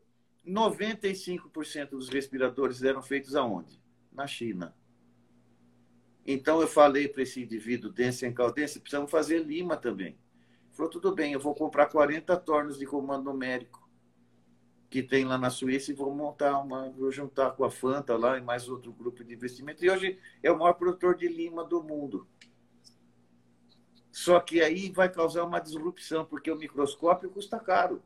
95% 0.46 1.90
dos 1.90 2.08
respiradores 2.08 2.82
eram 2.82 3.02
feitos 3.02 3.34
aonde? 3.34 3.82
Na 4.12 4.26
China. 4.26 4.74
Então 6.26 6.60
eu 6.60 6.68
falei 6.68 7.08
para 7.08 7.22
esse 7.22 7.42
indivíduo, 7.42 7.90
Dência 7.90 8.26
em 8.26 8.34
precisamos 8.34 9.10
fazer 9.10 9.38
Lima 9.44 9.76
também. 9.76 10.08
Ele 10.08 10.72
falou, 10.72 10.90
tudo 10.90 11.14
bem, 11.14 11.32
eu 11.32 11.40
vou 11.40 11.54
comprar 11.54 11.86
40 11.86 12.36
tornos 12.38 12.78
de 12.78 12.86
comando 12.86 13.24
numérico 13.24 13.88
que 14.90 15.02
tem 15.02 15.24
lá 15.24 15.36
na 15.36 15.50
Suíça 15.50 15.90
e 15.90 15.94
vou 15.94 16.14
montar 16.14 16.58
uma, 16.58 16.88
vou 16.90 17.10
juntar 17.10 17.50
com 17.50 17.64
a 17.64 17.70
Fanta 17.70 18.16
lá 18.16 18.38
e 18.38 18.40
mais 18.40 18.68
outro 18.68 18.92
grupo 18.92 19.22
de 19.22 19.34
investimento. 19.34 19.84
E 19.84 19.90
hoje 19.90 20.18
é 20.42 20.50
o 20.50 20.58
maior 20.58 20.74
produtor 20.74 21.14
de 21.14 21.28
lima 21.28 21.64
do 21.64 21.82
mundo. 21.82 22.26
Só 24.10 24.40
que 24.40 24.60
aí 24.60 24.90
vai 24.90 25.08
causar 25.10 25.44
uma 25.44 25.60
disrupção, 25.60 26.24
porque 26.24 26.50
o 26.50 26.56
microscópio 26.56 27.30
custa 27.30 27.58
caro. 27.58 28.02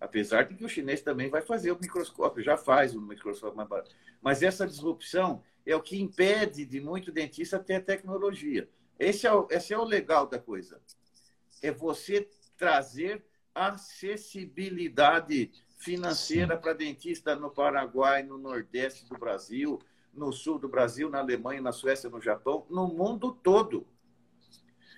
Apesar 0.00 0.44
de 0.44 0.54
que 0.54 0.64
o 0.64 0.68
chinês 0.68 1.02
também 1.02 1.28
vai 1.28 1.42
fazer 1.42 1.72
o 1.72 1.78
microscópio, 1.80 2.42
já 2.42 2.56
faz 2.56 2.94
o 2.94 3.00
microscópio 3.00 3.56
mais 3.56 3.68
barato. 3.68 3.94
Mas 4.22 4.42
essa 4.42 4.66
disrupção 4.66 5.42
é 5.66 5.76
o 5.76 5.82
que 5.82 6.00
impede 6.00 6.64
de 6.64 6.80
muito 6.80 7.12
dentista 7.12 7.58
ter 7.58 7.84
tecnologia. 7.84 8.68
Esse 8.98 9.26
é 9.26 9.32
o, 9.32 9.46
esse 9.50 9.74
é 9.74 9.78
o 9.78 9.84
legal 9.84 10.26
da 10.26 10.38
coisa. 10.38 10.80
É 11.62 11.70
você 11.70 12.28
trazer 12.56 13.24
acessibilidade 13.54 15.50
financeira 15.76 16.56
para 16.56 16.74
dentista 16.74 17.34
no 17.34 17.50
Paraguai, 17.50 18.22
no 18.22 18.38
Nordeste 18.38 19.06
do 19.06 19.18
Brasil, 19.18 19.78
no 20.12 20.32
Sul 20.32 20.58
do 20.58 20.68
Brasil, 20.68 21.08
na 21.08 21.18
Alemanha, 21.18 21.62
na 21.62 21.72
Suécia, 21.72 22.10
no 22.10 22.20
Japão, 22.20 22.66
no 22.68 22.86
mundo 22.88 23.32
todo. 23.32 23.86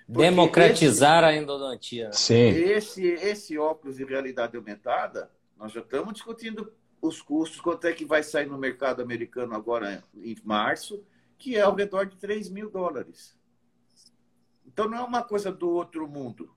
Porque 0.07 0.23
Democratizar 0.23 1.25
esse, 1.25 1.39
a 1.39 1.43
endodontia. 1.43 2.13
Sim. 2.13 2.49
Esse, 2.49 3.07
esse 3.07 3.59
óculos 3.59 3.97
de 3.97 4.05
realidade 4.05 4.57
aumentada, 4.57 5.31
nós 5.57 5.73
já 5.73 5.81
estamos 5.81 6.15
discutindo 6.15 6.73
os 7.01 7.21
custos, 7.21 7.61
quanto 7.61 7.87
é 7.87 7.93
que 7.93 8.05
vai 8.05 8.23
sair 8.23 8.47
no 8.47 8.59
mercado 8.59 9.03
americano 9.03 9.55
agora 9.55 10.05
em 10.15 10.37
março, 10.45 11.05
que 11.37 11.57
é 11.57 11.61
ao 11.61 11.75
redor 11.75 12.07
de 12.07 12.17
3 12.17 12.49
mil 12.49 12.71
dólares. 12.71 13.37
Então 14.65 14.89
não 14.89 14.99
é 14.99 15.03
uma 15.03 15.23
coisa 15.23 15.51
do 15.51 15.69
outro 15.71 16.07
mundo. 16.09 16.55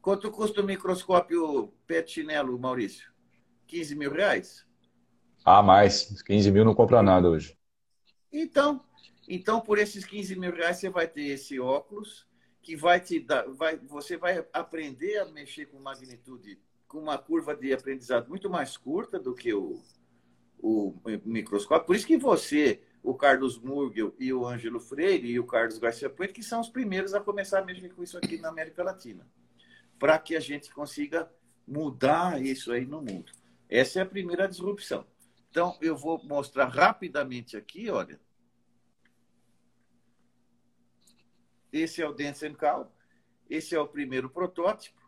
Quanto 0.00 0.30
custa 0.30 0.62
o 0.62 0.64
microscópio 0.64 1.74
pet 1.86 2.10
chinelo, 2.10 2.58
Maurício? 2.58 3.10
15 3.66 3.94
mil 3.96 4.12
reais? 4.12 4.64
Ah, 5.44 5.62
mais. 5.62 6.22
15 6.22 6.50
mil 6.50 6.64
não 6.64 6.74
compra 6.74 7.02
nada 7.02 7.28
hoje. 7.28 7.56
Então, 8.32 8.82
então 9.34 9.60
por 9.60 9.78
esses 9.78 10.04
15 10.04 10.36
mil 10.36 10.52
reais 10.52 10.78
você 10.78 10.90
vai 10.90 11.06
ter 11.06 11.22
esse 11.22 11.58
óculos 11.60 12.26
que 12.62 12.76
vai 12.76 13.00
te 13.00 13.20
dar, 13.20 13.48
vai, 13.48 13.78
você 13.78 14.16
vai 14.16 14.44
aprender 14.52 15.18
a 15.18 15.24
mexer 15.26 15.66
com 15.66 15.80
magnitude 15.80 16.58
com 16.86 16.98
uma 16.98 17.16
curva 17.16 17.54
de 17.54 17.72
aprendizado 17.72 18.28
muito 18.28 18.50
mais 18.50 18.76
curta 18.76 19.18
do 19.18 19.32
que 19.34 19.54
o, 19.54 19.80
o 20.58 20.94
microscópio. 21.24 21.86
Por 21.86 21.96
isso 21.96 22.06
que 22.06 22.18
você, 22.18 22.82
o 23.02 23.14
Carlos 23.14 23.58
Murgel 23.58 24.14
e 24.18 24.32
o 24.32 24.44
Ângelo 24.44 24.80
Freire 24.80 25.30
e 25.30 25.38
o 25.38 25.46
Carlos 25.46 25.78
Garcia 25.78 26.10
Puente, 26.10 26.32
que 26.32 26.42
são 26.42 26.60
os 26.60 26.68
primeiros 26.68 27.14
a 27.14 27.20
começar 27.20 27.60
a 27.60 27.64
mexer 27.64 27.90
com 27.90 28.02
isso 28.02 28.18
aqui 28.18 28.38
na 28.38 28.48
América 28.48 28.82
Latina, 28.82 29.26
para 29.98 30.18
que 30.18 30.34
a 30.34 30.40
gente 30.40 30.72
consiga 30.74 31.30
mudar 31.66 32.42
isso 32.42 32.72
aí 32.72 32.84
no 32.84 33.00
mundo. 33.00 33.32
Essa 33.68 34.00
é 34.00 34.02
a 34.02 34.06
primeira 34.06 34.48
disrupção. 34.48 35.06
Então, 35.48 35.78
eu 35.80 35.96
vou 35.96 36.22
mostrar 36.24 36.66
rapidamente 36.66 37.56
aqui, 37.56 37.88
olha. 37.88 38.20
Esse 41.72 42.02
é 42.02 42.08
o 42.08 42.12
Densencal. 42.12 42.92
Esse 43.48 43.74
é 43.74 43.80
o 43.80 43.88
primeiro 43.88 44.30
protótipo. 44.30 45.00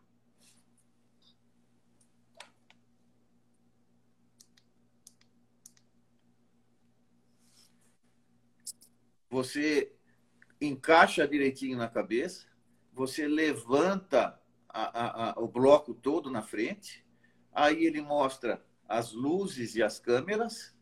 você 9.33 9.91
encaixa 10.61 11.27
direitinho 11.27 11.79
na 11.79 11.89
cabeça, 11.89 12.47
você 12.93 13.27
levanta 13.27 14.39
a, 14.69 14.83
a, 14.83 15.31
a, 15.31 15.41
o 15.41 15.49
bloco 15.49 15.95
todo 15.95 16.31
na 16.31 16.43
frente, 16.43 17.03
aí 17.51 17.87
ele 17.87 18.03
mostra 18.03 18.63
as 18.87 19.11
luzes 19.13 19.75
e 19.75 19.83
as 19.83 19.99
câmeras, 19.99 20.77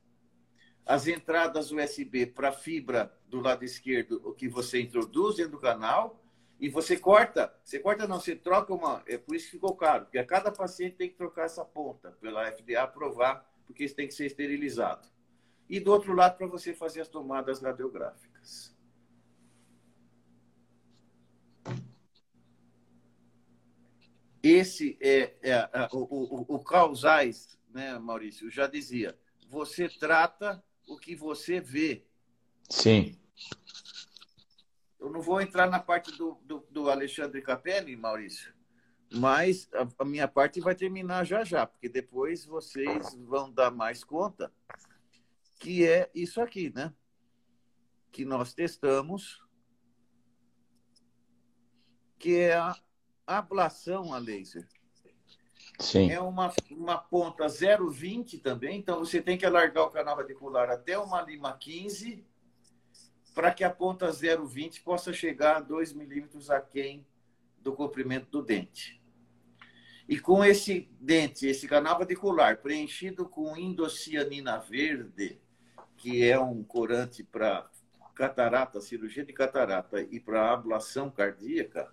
as 0.90 1.06
entradas 1.06 1.70
USB 1.70 2.26
para 2.26 2.50
fibra 2.50 3.16
do 3.28 3.38
lado 3.40 3.64
esquerdo, 3.64 4.20
o 4.24 4.32
que 4.32 4.48
você 4.48 4.80
introduz 4.80 5.36
dentro 5.36 5.52
do 5.52 5.58
canal, 5.60 6.20
e 6.58 6.68
você 6.68 6.96
corta, 6.96 7.54
você 7.62 7.78
corta 7.78 8.08
não, 8.08 8.18
você 8.18 8.34
troca 8.34 8.74
uma, 8.74 9.00
é 9.06 9.16
por 9.16 9.36
isso 9.36 9.44
que 9.44 9.52
ficou 9.52 9.76
caro, 9.76 10.06
porque 10.06 10.18
a 10.18 10.26
cada 10.26 10.50
paciente 10.50 10.96
tem 10.96 11.08
que 11.08 11.14
trocar 11.14 11.44
essa 11.44 11.64
ponta, 11.64 12.10
pela 12.20 12.44
FDA 12.50 12.82
aprovar, 12.82 13.48
porque 13.68 13.84
isso 13.84 13.94
tem 13.94 14.08
que 14.08 14.14
ser 14.14 14.26
esterilizado. 14.26 15.08
E 15.68 15.78
do 15.78 15.92
outro 15.92 16.12
lado, 16.12 16.36
para 16.36 16.48
você 16.48 16.74
fazer 16.74 17.02
as 17.02 17.08
tomadas 17.08 17.62
radiográficas. 17.62 18.76
Esse 24.42 24.98
é, 25.00 25.36
é, 25.40 25.88
o, 25.92 26.46
o, 26.48 26.60
o 26.64 26.94
Zeiss, 26.96 27.56
né, 27.72 27.96
Maurício, 27.96 28.50
já 28.50 28.66
dizia, 28.66 29.16
você 29.48 29.88
trata 29.88 30.60
o 30.90 30.98
que 30.98 31.14
você 31.14 31.60
vê. 31.60 32.04
Sim. 32.68 33.16
Eu 34.98 35.10
não 35.10 35.22
vou 35.22 35.40
entrar 35.40 35.68
na 35.70 35.78
parte 35.78 36.10
do, 36.18 36.34
do, 36.42 36.66
do 36.70 36.90
Alexandre 36.90 37.40
Capelli, 37.40 37.96
Maurício, 37.96 38.52
mas 39.12 39.68
a, 39.72 39.88
a, 40.02 40.04
minha 40.04 40.28
parte 40.28 40.60
vai 40.60 40.74
terminar 40.74 41.24
já 41.24 41.44
já, 41.44 41.66
porque 41.66 41.88
depois 41.88 42.44
vocês 42.44 43.14
vão 43.14 43.50
dar 43.50 43.70
mais 43.70 44.04
conta, 44.04 44.52
que 45.58 45.86
é 45.86 46.10
isso 46.14 46.40
aqui, 46.40 46.72
né? 46.74 46.92
que 48.10 48.24
nós 48.24 48.52
testamos, 48.52 49.40
que 52.18 52.36
é 52.36 52.56
a 52.56 52.76
ablação 53.26 54.12
a 54.12 54.18
laser. 54.18 54.68
Sim. 55.80 56.10
É 56.10 56.20
uma, 56.20 56.52
uma 56.70 56.98
ponta 56.98 57.46
0,20 57.46 58.40
também, 58.40 58.78
então 58.78 58.98
você 58.98 59.20
tem 59.20 59.38
que 59.38 59.46
alargar 59.46 59.84
o 59.84 59.90
canal 59.90 60.16
radicular 60.16 60.68
até 60.68 60.98
uma 60.98 61.22
lima 61.22 61.56
15 61.56 62.24
para 63.34 63.50
que 63.50 63.64
a 63.64 63.70
ponta 63.70 64.08
0,20 64.08 64.82
possa 64.82 65.12
chegar 65.12 65.56
a 65.56 65.60
2 65.60 65.94
milímetros 65.94 66.50
aquém 66.50 67.06
do 67.58 67.72
comprimento 67.72 68.30
do 68.30 68.42
dente. 68.42 69.00
E 70.06 70.18
com 70.18 70.44
esse 70.44 70.90
dente, 71.00 71.46
esse 71.46 71.66
canal 71.66 71.98
radicular 71.98 72.60
preenchido 72.60 73.26
com 73.26 73.56
indocianina 73.56 74.58
verde, 74.58 75.40
que 75.96 76.24
é 76.28 76.38
um 76.38 76.62
corante 76.62 77.22
para 77.22 77.70
catarata, 78.14 78.80
cirurgia 78.80 79.24
de 79.24 79.32
catarata 79.32 80.02
e 80.02 80.20
para 80.20 80.52
ablação 80.52 81.10
cardíaca, 81.10 81.90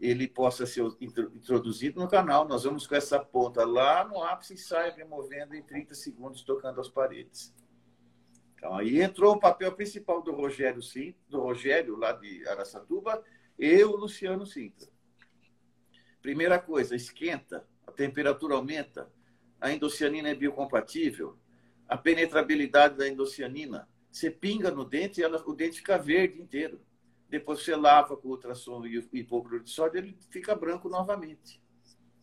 ele 0.00 0.26
possa 0.26 0.64
ser 0.64 0.82
introduzido 1.00 2.00
no 2.00 2.08
canal. 2.08 2.48
Nós 2.48 2.64
vamos 2.64 2.86
com 2.86 2.94
essa 2.94 3.18
ponta 3.18 3.64
lá 3.64 4.02
no 4.04 4.22
ápice 4.22 4.54
e 4.54 4.58
sai 4.58 4.90
removendo 4.92 5.54
em 5.54 5.62
30 5.62 5.94
segundos, 5.94 6.42
tocando 6.42 6.80
as 6.80 6.88
paredes. 6.88 7.54
Então, 8.54 8.74
aí 8.74 9.00
entrou 9.00 9.34
o 9.34 9.40
papel 9.40 9.72
principal 9.72 10.22
do 10.22 10.32
Rogério, 10.32 10.82
sim, 10.82 11.14
do 11.28 11.40
Rogério, 11.40 11.96
lá 11.96 12.12
de 12.12 12.46
Araçatuba, 12.48 13.22
e 13.58 13.84
o 13.84 13.96
Luciano 13.96 14.46
Sintra. 14.46 14.88
Primeira 16.22 16.58
coisa, 16.58 16.96
esquenta, 16.96 17.66
a 17.86 17.92
temperatura 17.92 18.54
aumenta, 18.54 19.10
a 19.60 19.70
endocianina 19.70 20.30
é 20.30 20.34
biocompatível, 20.34 21.38
a 21.86 21.96
penetrabilidade 21.96 22.96
da 22.96 23.08
endocianina 23.08 23.88
você 24.10 24.30
pinga 24.30 24.70
no 24.70 24.84
dente 24.84 25.20
e 25.20 25.24
ela, 25.24 25.42
o 25.46 25.54
dente 25.54 25.76
fica 25.78 25.96
verde 25.96 26.40
inteiro. 26.40 26.80
Depois 27.30 27.60
você 27.60 27.76
lava 27.76 28.16
com 28.16 28.28
ultrassom 28.28 28.84
e 28.84 28.98
hipoclorito 29.12 29.64
de 29.64 29.70
sódio, 29.70 29.98
ele 29.98 30.18
fica 30.30 30.52
branco 30.52 30.88
novamente. 30.88 31.62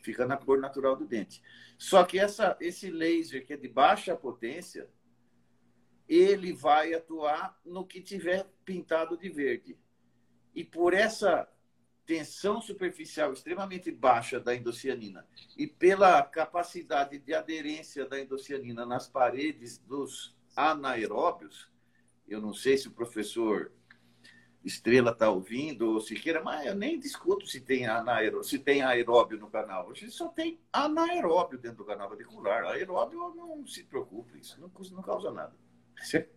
Fica 0.03 0.25
na 0.25 0.35
cor 0.35 0.59
natural 0.59 0.97
do 0.97 1.05
dente. 1.05 1.41
Só 1.77 2.03
que 2.03 2.19
essa, 2.19 2.57
esse 2.59 2.91
laser 2.91 3.45
que 3.45 3.53
é 3.53 3.57
de 3.57 3.69
baixa 3.69 4.15
potência, 4.17 4.89
ele 6.09 6.51
vai 6.51 6.93
atuar 6.93 7.57
no 7.65 7.85
que 7.85 8.01
tiver 8.01 8.45
pintado 8.65 9.17
de 9.17 9.29
verde. 9.29 9.79
E 10.53 10.63
por 10.63 10.93
essa 10.93 11.49
tensão 12.05 12.61
superficial 12.61 13.31
extremamente 13.31 13.91
baixa 13.91 14.39
da 14.39 14.55
endocianina 14.55 15.27
e 15.57 15.67
pela 15.67 16.21
capacidade 16.21 17.17
de 17.19 17.33
aderência 17.33 18.05
da 18.05 18.19
endocianina 18.19 18.85
nas 18.85 19.07
paredes 19.07 19.77
dos 19.77 20.35
anaeróbios, 20.55 21.69
eu 22.27 22.41
não 22.41 22.53
sei 22.53 22.77
se 22.77 22.87
o 22.87 22.91
professor 22.91 23.71
Estrela 24.67 25.11
está 25.11 25.29
ouvindo, 25.29 25.93
ou 25.93 26.01
Siqueira, 26.01 26.43
mas 26.43 26.65
eu 26.65 26.75
nem 26.75 26.99
discuto 26.99 27.47
se 27.47 27.61
tem, 27.61 27.87
anaeró, 27.87 28.43
se 28.43 28.59
tem 28.59 28.81
aeróbio 28.81 29.39
no 29.39 29.49
canal. 29.49 29.87
Hoje 29.87 30.11
só 30.11 30.27
tem 30.27 30.59
anaeróbio 30.71 31.57
dentro 31.57 31.77
do 31.77 31.85
canal 31.85 32.09
radicular. 32.09 32.65
Aeróbio 32.65 33.33
não 33.33 33.65
se 33.65 33.83
preocupe, 33.83 34.39
isso 34.39 34.59
não, 34.59 34.69
não 34.91 35.01
causa 35.01 35.31
nada. 35.31 35.55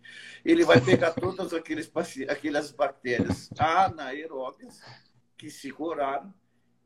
Ele 0.45 0.65
vai 0.65 0.81
pegar 0.81 1.11
todas 1.11 1.53
aqueles, 1.53 1.91
aquelas 2.29 2.71
bactérias 2.71 3.51
anaeróbias 3.59 4.81
que 5.37 5.51
se 5.51 5.73
curaram 5.73 6.33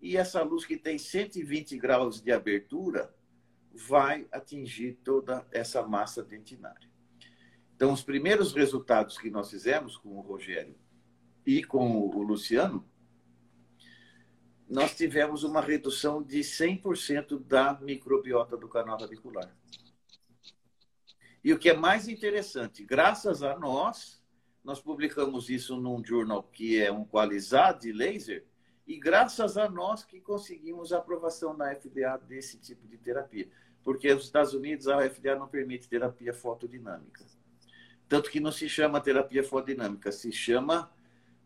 e 0.00 0.16
essa 0.16 0.42
luz 0.42 0.64
que 0.64 0.78
tem 0.78 0.98
120 0.98 1.78
graus 1.78 2.22
de 2.22 2.32
abertura 2.32 3.14
vai 3.70 4.26
atingir 4.32 4.94
toda 5.04 5.46
essa 5.52 5.82
massa 5.82 6.22
dentinária. 6.22 6.88
Então, 7.76 7.92
os 7.92 8.02
primeiros 8.02 8.52
resultados 8.52 9.18
que 9.18 9.30
nós 9.30 9.50
fizemos 9.50 9.96
com 9.96 10.10
o 10.10 10.20
Rogério 10.20 10.74
e 11.46 11.62
com 11.62 11.98
o 11.98 12.22
Luciano, 12.22 12.88
nós 14.68 14.94
tivemos 14.94 15.44
uma 15.44 15.60
redução 15.60 16.22
de 16.22 16.40
100% 16.40 17.38
da 17.44 17.78
microbiota 17.80 18.56
do 18.56 18.68
canal 18.68 18.98
radicular. 18.98 19.54
E 21.42 21.52
o 21.52 21.58
que 21.58 21.68
é 21.68 21.76
mais 21.76 22.08
interessante, 22.08 22.82
graças 22.82 23.42
a 23.42 23.58
nós, 23.58 24.22
nós 24.64 24.80
publicamos 24.80 25.50
isso 25.50 25.76
num 25.76 26.02
jornal 26.02 26.42
que 26.42 26.80
é 26.80 26.90
um 26.90 27.04
qualizado 27.04 27.80
de 27.80 27.92
laser, 27.92 28.46
e 28.86 28.98
graças 28.98 29.56
a 29.56 29.68
nós 29.68 30.04
que 30.04 30.20
conseguimos 30.20 30.92
a 30.92 30.98
aprovação 30.98 31.56
da 31.56 31.74
FDA 31.74 32.16
desse 32.18 32.58
tipo 32.58 32.86
de 32.86 32.98
terapia. 32.98 33.48
Porque 33.82 34.12
nos 34.14 34.24
Estados 34.24 34.54
Unidos 34.54 34.88
a 34.88 35.08
FDA 35.08 35.36
não 35.36 35.48
permite 35.48 35.88
terapia 35.88 36.32
fotodinâmica. 36.32 37.24
Tanto 38.08 38.30
que 38.30 38.40
não 38.40 38.52
se 38.52 38.68
chama 38.68 39.00
terapia 39.00 39.42
fotodinâmica, 39.42 40.12
se 40.12 40.30
chama 40.30 40.90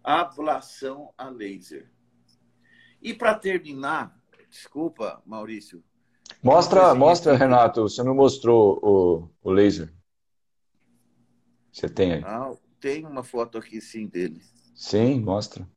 ablação 0.08 1.12
a 1.18 1.28
laser. 1.28 1.92
E 3.02 3.12
para 3.12 3.34
terminar, 3.34 4.18
desculpa, 4.48 5.22
Maurício. 5.26 5.84
Mostra, 6.42 6.94
mostra, 6.94 7.36
Renato, 7.36 7.82
você 7.82 8.02
não 8.02 8.14
mostrou 8.14 8.80
o, 8.82 9.30
o 9.42 9.50
laser. 9.50 9.92
Você 11.70 11.90
tem 11.90 12.14
aí? 12.14 12.22
Ah, 12.24 12.56
tem 12.80 13.04
uma 13.04 13.22
foto 13.22 13.58
aqui 13.58 13.82
sim 13.82 14.06
dele. 14.06 14.42
Sim, 14.74 15.20
mostra. 15.20 15.68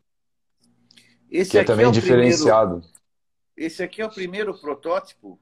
Esse 1.30 1.52
que 1.52 1.58
é 1.58 1.64
também 1.66 1.88
é 1.88 1.92
diferenciado. 1.92 2.80
Primeiro, 2.80 3.02
esse 3.58 3.84
aqui 3.84 4.02
é 4.02 4.06
o 4.06 4.10
primeiro 4.10 4.58
protótipo. 4.58 5.38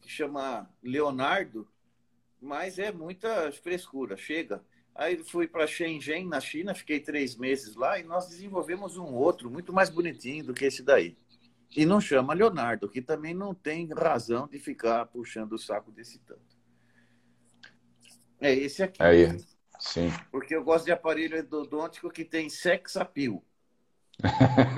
Que 0.00 0.08
chama 0.08 0.68
Leonardo 0.82 1.68
mas 2.40 2.78
é 2.78 2.92
muita 2.92 3.50
frescura. 3.52 4.16
Chega. 4.16 4.62
Aí 4.94 5.22
fui 5.22 5.46
para 5.46 5.66
Shenzhen, 5.66 6.26
na 6.26 6.40
China, 6.40 6.74
fiquei 6.74 6.98
três 6.98 7.36
meses 7.36 7.76
lá 7.76 8.00
e 8.00 8.02
nós 8.02 8.28
desenvolvemos 8.28 8.96
um 8.96 9.14
outro 9.14 9.50
muito 9.50 9.72
mais 9.72 9.88
bonitinho 9.88 10.44
do 10.44 10.54
que 10.54 10.64
esse 10.64 10.82
daí. 10.82 11.16
E 11.76 11.84
não 11.84 12.00
chama 12.00 12.34
Leonardo, 12.34 12.88
que 12.88 13.00
também 13.02 13.34
não 13.34 13.54
tem 13.54 13.88
razão 13.92 14.48
de 14.48 14.58
ficar 14.58 15.06
puxando 15.06 15.52
o 15.52 15.58
saco 15.58 15.92
desse 15.92 16.18
tanto. 16.20 16.58
É 18.40 18.52
esse 18.52 18.82
aqui. 18.82 19.02
Aí, 19.02 19.36
sim. 19.78 20.10
Porque 20.30 20.54
eu 20.54 20.64
gosto 20.64 20.86
de 20.86 20.92
aparelho 20.92 21.38
endodôntico 21.38 22.10
que 22.10 22.24
tem 22.24 22.48
sex 22.48 22.96
appeal. 22.96 23.44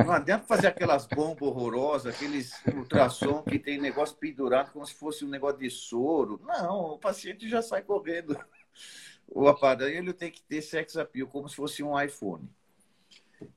Não 0.05 0.13
adianta 0.13 0.45
fazer 0.45 0.67
aquelas 0.67 1.07
bombas 1.07 1.43
horrorosas, 1.43 2.15
aqueles 2.15 2.53
ultrassom 2.67 3.43
que 3.43 3.59
tem 3.59 3.81
negócio 3.81 4.17
pendurado 4.17 4.71
como 4.73 4.87
se 4.87 4.95
fosse 4.95 5.25
um 5.25 5.29
negócio 5.29 5.59
de 5.59 5.71
soro. 5.71 6.41
Não, 6.45 6.93
o 6.93 6.99
paciente 6.99 7.49
já 7.49 7.63
sai 7.63 7.83
correndo. 7.83 8.39
O 9.27 9.49
aparelho 9.49 10.13
tem 10.13 10.31
que 10.31 10.43
ter 10.43 10.61
sex 10.61 10.97
appeal, 10.97 11.29
como 11.29 11.49
se 11.49 11.57
fosse 11.57 11.83
um 11.83 11.99
iPhone. 11.99 12.51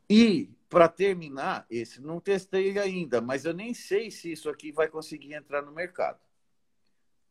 E, 0.09 0.49
para 0.69 0.88
terminar, 0.88 1.65
esse 1.69 2.01
não 2.01 2.19
testei 2.19 2.77
ainda, 2.79 3.19
mas 3.19 3.43
eu 3.43 3.53
nem 3.53 3.73
sei 3.73 4.09
se 4.09 4.31
isso 4.31 4.49
aqui 4.49 4.71
vai 4.71 4.88
conseguir 4.88 5.34
entrar 5.34 5.61
no 5.61 5.71
mercado. 5.71 6.19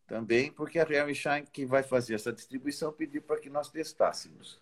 Também 0.06 0.52
porque 0.52 0.78
a 0.78 0.84
Real 0.84 1.12
Shine, 1.14 1.46
que 1.50 1.64
vai 1.64 1.82
fazer 1.82 2.14
essa 2.14 2.32
distribuição, 2.32 2.92
pediu 2.92 3.22
para 3.22 3.40
que 3.40 3.48
nós 3.48 3.70
testássemos. 3.70 4.60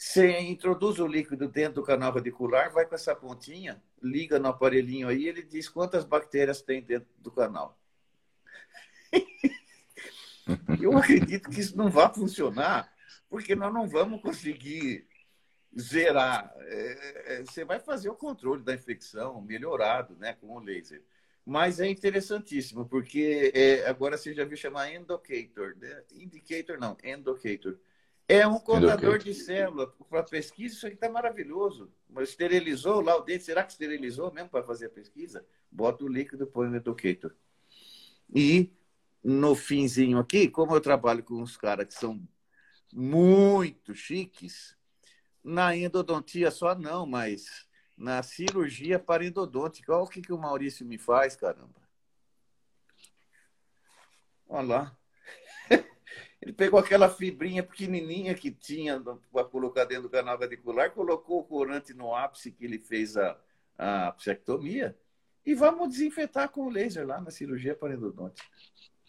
Você 0.00 0.40
introduz 0.40 0.98
o 0.98 1.06
líquido 1.06 1.46
dentro 1.46 1.74
do 1.74 1.82
canal 1.82 2.10
radicular, 2.10 2.72
vai 2.72 2.86
com 2.86 2.94
essa 2.94 3.14
pontinha, 3.14 3.82
liga 4.02 4.38
no 4.38 4.48
aparelhinho 4.48 5.08
aí, 5.08 5.28
ele 5.28 5.42
diz 5.42 5.68
quantas 5.68 6.06
bactérias 6.06 6.62
tem 6.62 6.80
dentro 6.82 7.10
do 7.18 7.30
canal. 7.30 7.78
Eu 10.82 10.96
acredito 10.96 11.50
que 11.50 11.60
isso 11.60 11.76
não 11.76 11.90
vai 11.90 12.10
funcionar, 12.14 12.90
porque 13.28 13.54
nós 13.54 13.74
não 13.74 13.86
vamos 13.86 14.22
conseguir 14.22 15.06
zerar. 15.78 16.50
É, 16.60 17.34
é, 17.34 17.42
você 17.42 17.62
vai 17.62 17.78
fazer 17.78 18.08
o 18.08 18.16
controle 18.16 18.62
da 18.62 18.72
infecção 18.72 19.42
melhorado 19.42 20.16
né, 20.16 20.32
com 20.32 20.56
o 20.56 20.60
laser. 20.60 21.04
Mas 21.44 21.78
é 21.78 21.86
interessantíssimo, 21.86 22.88
porque 22.88 23.52
é, 23.54 23.86
agora 23.86 24.16
você 24.16 24.32
já 24.32 24.46
viu 24.46 24.56
chamar 24.56 24.94
endocator. 24.94 25.76
Né? 25.76 26.04
Indicator 26.14 26.78
não, 26.78 26.96
endocator 27.04 27.78
é 28.30 28.46
um 28.46 28.60
contador 28.60 29.18
de 29.18 29.34
célula. 29.34 29.88
Para 30.08 30.22
pesquisa, 30.22 30.74
isso 30.76 30.86
aqui 30.86 30.94
está 30.94 31.08
maravilhoso. 31.08 31.92
Mas 32.08 32.28
esterilizou 32.28 33.00
lá 33.00 33.16
o 33.16 33.22
dente. 33.22 33.42
Será 33.42 33.64
que 33.64 33.72
esterilizou 33.72 34.32
mesmo 34.32 34.48
para 34.48 34.62
fazer 34.62 34.86
a 34.86 34.90
pesquisa? 34.90 35.44
Bota 35.70 36.04
o 36.04 36.08
líquido, 36.08 36.46
põe 36.46 36.68
no 36.68 36.76
educator. 36.76 37.34
E 38.32 38.72
no 39.22 39.56
finzinho 39.56 40.18
aqui, 40.18 40.48
como 40.48 40.74
eu 40.74 40.80
trabalho 40.80 41.24
com 41.24 41.34
uns 41.34 41.56
caras 41.56 41.88
que 41.88 41.94
são 41.94 42.22
muito 42.92 43.94
chiques, 43.94 44.76
na 45.42 45.76
endodontia 45.76 46.52
só 46.52 46.74
não, 46.74 47.04
mas 47.06 47.66
na 47.96 48.22
cirurgia 48.22 48.98
parendodôntica. 48.98 49.92
Olha 49.92 50.04
o 50.04 50.08
que, 50.08 50.22
que 50.22 50.32
o 50.32 50.38
Maurício 50.38 50.86
me 50.86 50.98
faz, 50.98 51.34
caramba. 51.34 51.80
Olha 54.48 54.66
lá. 54.66 54.99
Ele 56.40 56.52
pegou 56.52 56.80
aquela 56.80 57.08
fibrinha 57.08 57.62
pequenininha 57.62 58.34
que 58.34 58.50
tinha 58.50 58.98
para 59.30 59.44
colocar 59.44 59.84
dentro 59.84 60.04
do 60.04 60.10
canal 60.10 60.38
radicular, 60.38 60.90
colocou 60.90 61.40
o 61.40 61.44
corante 61.44 61.92
no 61.92 62.14
ápice 62.14 62.50
que 62.50 62.64
ele 62.64 62.78
fez 62.78 63.16
a, 63.16 63.38
a 63.76 64.12
psectomia 64.12 64.96
e 65.44 65.54
vamos 65.54 65.90
desinfetar 65.90 66.48
com 66.48 66.66
o 66.66 66.70
laser 66.70 67.06
lá 67.06 67.20
na 67.20 67.30
cirurgia 67.30 67.74
parendodôntica. 67.74 68.48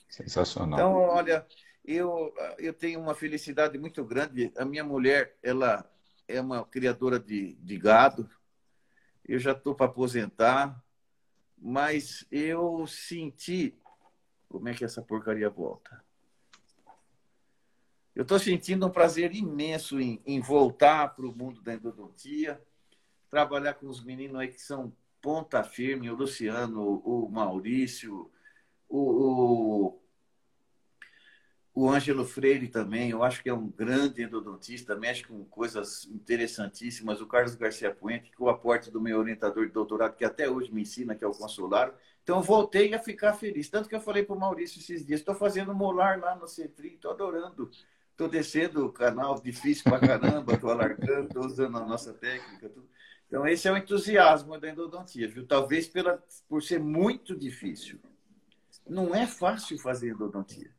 Sensacional. 0.09 0.77
Então, 0.77 0.93
olha, 0.93 1.45
eu, 1.85 2.33
eu 2.57 2.73
tenho 2.73 2.99
uma 2.99 3.15
felicidade 3.15 3.77
muito 3.77 4.03
grande. 4.03 4.51
A 4.57 4.65
minha 4.65 4.83
mulher, 4.83 5.37
ela 5.41 5.89
é 6.27 6.41
uma 6.41 6.65
criadora 6.65 7.17
de, 7.17 7.53
de 7.55 7.77
gado. 7.77 8.29
Eu 9.25 9.39
já 9.39 9.53
estou 9.53 9.73
para 9.73 9.85
aposentar, 9.85 10.83
mas 11.57 12.25
eu 12.29 12.85
senti 12.87 13.77
como 14.49 14.67
é 14.67 14.73
que 14.73 14.83
essa 14.83 15.01
porcaria 15.01 15.49
volta. 15.49 16.03
Eu 18.15 18.23
estou 18.23 18.37
sentindo 18.37 18.85
um 18.85 18.89
prazer 18.89 19.33
imenso 19.33 19.99
em, 19.99 20.21
em 20.25 20.41
voltar 20.41 21.15
para 21.15 21.25
o 21.25 21.35
mundo 21.35 21.61
da 21.61 21.73
endodontia, 21.73 22.61
trabalhar 23.29 23.75
com 23.75 23.87
os 23.87 24.03
meninos 24.03 24.39
aí 24.39 24.49
que 24.49 24.61
são 24.61 24.93
ponta 25.21 25.63
firme, 25.63 26.09
o 26.09 26.15
Luciano, 26.15 27.01
o 27.05 27.29
Maurício, 27.29 28.29
o, 28.89 28.99
o, 28.99 30.01
o 31.73 31.89
Ângelo 31.89 32.25
Freire 32.25 32.67
também, 32.67 33.11
eu 33.11 33.23
acho 33.23 33.41
que 33.41 33.47
é 33.47 33.53
um 33.53 33.69
grande 33.69 34.21
endodontista, 34.21 34.93
mexe 34.93 35.23
com 35.23 35.45
coisas 35.45 36.05
interessantíssimas. 36.07 37.21
O 37.21 37.27
Carlos 37.27 37.55
Garcia 37.55 37.95
Puente, 37.95 38.29
que 38.29 38.41
é 38.41 38.45
o 38.45 38.49
aporte 38.49 38.91
do 38.91 38.99
meu 38.99 39.17
orientador 39.19 39.65
de 39.65 39.71
doutorado, 39.71 40.15
que 40.15 40.25
até 40.25 40.49
hoje 40.49 40.73
me 40.73 40.81
ensina, 40.81 41.15
que 41.15 41.23
é 41.23 41.27
o 41.27 41.31
consular. 41.31 41.95
Então, 42.23 42.37
eu 42.37 42.43
voltei 42.43 42.93
a 42.93 42.99
ficar 42.99 43.33
feliz. 43.33 43.69
Tanto 43.69 43.87
que 43.87 43.95
eu 43.95 44.01
falei 44.01 44.21
para 44.23 44.35
o 44.35 44.39
Maurício 44.39 44.79
esses 44.79 45.05
dias, 45.05 45.21
estou 45.21 45.33
fazendo 45.33 45.73
molar 45.73 46.19
lá 46.19 46.35
no 46.35 46.45
Centri, 46.45 46.95
estou 46.95 47.11
adorando. 47.11 47.71
Estou 48.11 48.27
descendo 48.27 48.85
o 48.85 48.91
canal 48.91 49.39
difícil 49.39 49.83
para 49.83 49.99
caramba, 49.99 50.53
estou 50.53 50.69
alargando, 50.69 51.27
estou 51.27 51.45
usando 51.45 51.77
a 51.77 51.85
nossa 51.85 52.13
técnica. 52.13 52.71
Então, 53.27 53.47
esse 53.47 53.67
é 53.67 53.71
o 53.71 53.77
entusiasmo 53.77 54.59
da 54.59 54.69
endodontia, 54.69 55.27
viu? 55.27 55.47
Talvez 55.47 55.87
pela, 55.87 56.21
por 56.47 56.61
ser 56.61 56.79
muito 56.79 57.35
difícil. 57.35 57.99
Não 58.87 59.15
é 59.15 59.25
fácil 59.25 59.79
fazer 59.79 60.09
endodontia. 60.09 60.69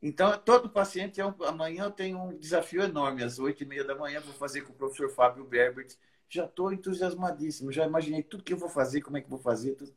Então, 0.00 0.38
todo 0.38 0.68
paciente, 0.68 1.20
é 1.20 1.26
um, 1.26 1.34
amanhã 1.44 1.84
eu 1.84 1.90
tenho 1.90 2.18
um 2.18 2.36
desafio 2.36 2.82
enorme. 2.82 3.24
Às 3.24 3.38
oito 3.38 3.62
e 3.62 3.66
meia 3.66 3.82
da 3.82 3.94
manhã, 3.94 4.20
vou 4.20 4.34
fazer 4.34 4.60
com 4.60 4.72
o 4.72 4.76
professor 4.76 5.08
Fábio 5.10 5.44
Berbert. 5.44 5.96
Já 6.28 6.44
estou 6.44 6.72
entusiasmadíssimo, 6.72 7.72
já 7.72 7.86
imaginei 7.86 8.22
tudo 8.22 8.44
que 8.44 8.52
eu 8.52 8.58
vou 8.58 8.68
fazer, 8.68 9.00
como 9.00 9.16
é 9.16 9.20
que 9.20 9.30
vou 9.30 9.38
fazer. 9.38 9.74
Tudo. 9.74 9.92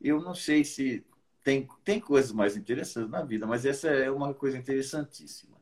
Eu 0.00 0.20
não 0.20 0.34
sei 0.34 0.64
se 0.64 1.06
tem, 1.46 1.68
tem 1.84 2.00
coisas 2.00 2.32
mais 2.32 2.56
interessantes 2.56 3.08
na 3.08 3.22
vida, 3.22 3.46
mas 3.46 3.64
essa 3.64 3.86
é 3.86 4.10
uma 4.10 4.34
coisa 4.34 4.58
interessantíssima. 4.58 5.56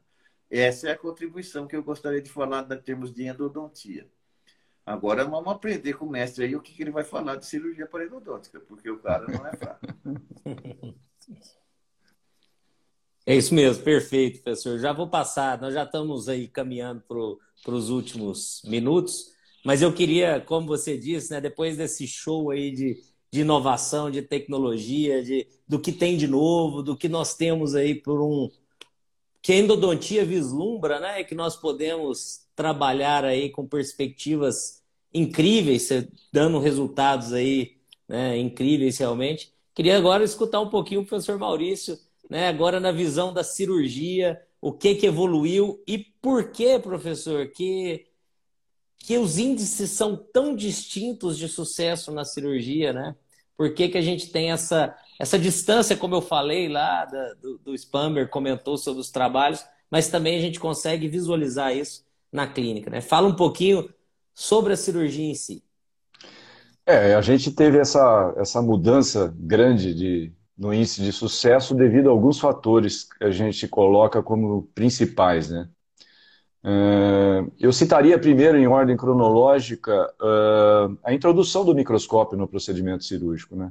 Essa 0.51 0.89
é 0.89 0.93
a 0.93 0.99
contribuição 0.99 1.67
que 1.67 1.77
eu 1.77 1.83
gostaria 1.83 2.23
de 2.23 2.31
falar 2.31 2.67
em 2.73 2.81
termos 2.81 3.13
de 3.13 3.25
endodontia. 3.25 4.11
Agora 4.87 5.27
vamos 5.27 5.53
aprender 5.53 5.93
com 5.93 6.07
o 6.07 6.11
mestre 6.11 6.47
aí 6.47 6.57
o 6.57 6.63
que, 6.63 6.73
que 6.73 6.83
ele 6.83 6.91
vai 6.91 7.05
falar 7.05 7.37
de 7.37 7.45
cirurgia 7.45 7.87
endodôntica, 8.03 8.61
porque 8.61 8.89
o 8.89 8.99
cara 8.99 9.27
não 9.27 9.47
é 9.47 9.55
fraco. 9.55 9.87
É 13.27 13.35
isso 13.35 13.55
mesmo, 13.55 13.83
perfeito, 13.83 14.43
professor. 14.43 14.79
Já 14.79 14.93
vou 14.93 15.09
passar, 15.09 15.59
nós 15.59 15.73
já 15.73 15.85
estamos 15.85 16.29
aí 16.29 16.47
caminhando 16.47 17.03
para 17.63 17.75
os 17.75 17.89
últimos 17.89 18.61
minutos, 18.67 19.33
mas 19.65 19.81
eu 19.81 19.95
queria, 19.95 20.43
como 20.43 20.67
você 20.67 20.99
disse, 20.99 21.31
né, 21.31 21.41
depois 21.41 21.79
desse 21.79 22.07
show 22.07 22.51
aí 22.51 22.71
de, 22.71 23.03
de 23.35 23.41
inovação, 23.41 24.13
de 24.13 24.23
tecnologia, 24.23 25.21
de, 25.21 25.49
do 25.67 25.81
que 25.81 25.91
tem 25.91 26.17
de 26.17 26.29
novo, 26.29 26.85
do 26.85 26.97
que 26.97 27.09
nós 27.09 27.35
temos 27.35 27.75
aí 27.75 27.93
por 27.93 28.23
um. 28.23 28.49
que 29.43 29.53
a 29.53 29.57
endodontia 29.57 30.25
vislumbra, 30.25 31.01
né? 31.01 31.25
Que 31.25 31.35
nós 31.35 31.57
podemos 31.57 32.47
trabalhar 32.55 33.25
aí 33.25 33.51
com 33.51 33.67
perspectivas 33.67 34.81
incríveis, 35.13 35.89
dando 36.33 36.61
resultados 36.61 37.33
aí 37.33 37.77
né, 38.09 38.39
incríveis 38.39 38.99
realmente. 38.99 39.53
Queria 39.75 39.97
agora 39.99 40.23
escutar 40.23 40.61
um 40.61 40.71
pouquinho 40.71 41.01
o 41.01 41.07
professor 41.07 41.37
Maurício, 41.37 41.99
né, 42.31 42.47
agora 42.47 42.79
na 42.79 42.93
visão 42.93 43.33
da 43.33 43.43
cirurgia, 43.43 44.41
o 44.61 44.73
que, 44.73 44.95
que 44.95 45.07
evoluiu 45.07 45.83
e 45.89 45.99
por 45.99 46.53
que, 46.53 46.79
professor, 46.79 47.49
que, 47.49 48.07
que 48.99 49.19
os 49.19 49.39
índices 49.39 49.91
são 49.91 50.17
tão 50.17 50.55
distintos 50.55 51.37
de 51.37 51.49
sucesso 51.49 52.13
na 52.13 52.25
cirurgia, 52.25 52.93
né? 52.93 53.17
Por 53.57 53.73
que, 53.75 53.89
que 53.89 53.99
a 53.99 54.03
gente 54.03 54.31
tem 54.31 54.51
essa, 54.51 54.97
essa 55.19 55.39
distância, 55.39 55.97
como 55.97 56.15
eu 56.15 56.23
falei 56.23 56.69
lá, 56.69 57.05
da, 57.05 57.35
do, 57.35 57.59
do 57.59 57.75
Spammer 57.75 58.29
comentou 58.29 58.77
sobre 58.77 59.01
os 59.01 59.11
trabalhos, 59.11 59.65
mas 59.91 60.09
também 60.09 60.37
a 60.37 60.41
gente 60.41 60.59
consegue 60.59 61.09
visualizar 61.09 61.75
isso 61.77 62.05
na 62.33 62.47
clínica, 62.47 62.91
né? 62.91 63.01
Fala 63.01 63.29
um 63.29 63.37
pouquinho 63.37 63.89
sobre 64.35 64.73
a 64.73 64.77
cirurgia 64.77 65.25
em 65.25 65.35
si. 65.35 65.63
É, 66.87 67.15
a 67.15 67.23
gente 67.23 67.51
teve 67.53 67.79
essa, 67.79 68.35
essa 68.37 68.61
mudança 68.61 69.35
grande 69.39 69.95
de, 69.95 70.33
no 70.57 70.75
índice 70.75 71.01
de 71.03 71.13
sucesso 71.13 71.75
devido 71.75 72.09
a 72.09 72.13
alguns 72.13 72.39
fatores 72.39 73.05
que 73.05 73.25
a 73.25 73.31
gente 73.31 73.67
coloca 73.69 74.23
como 74.23 74.65
principais, 74.75 75.49
né? 75.49 75.69
Uh, 76.65 77.53
eu 77.61 77.71
citaria 77.75 78.19
primeiro, 78.19 78.57
em 78.57 78.67
ordem 78.67 78.97
cronológica, 78.97 80.11
uh, 80.19 80.97
a 81.05 81.13
introdução 81.13 81.63
do 81.63 81.75
microscópio 81.75 82.39
no 82.39 82.49
procedimento 82.49 83.05
cirúrgico. 83.05 83.55
Né? 83.55 83.71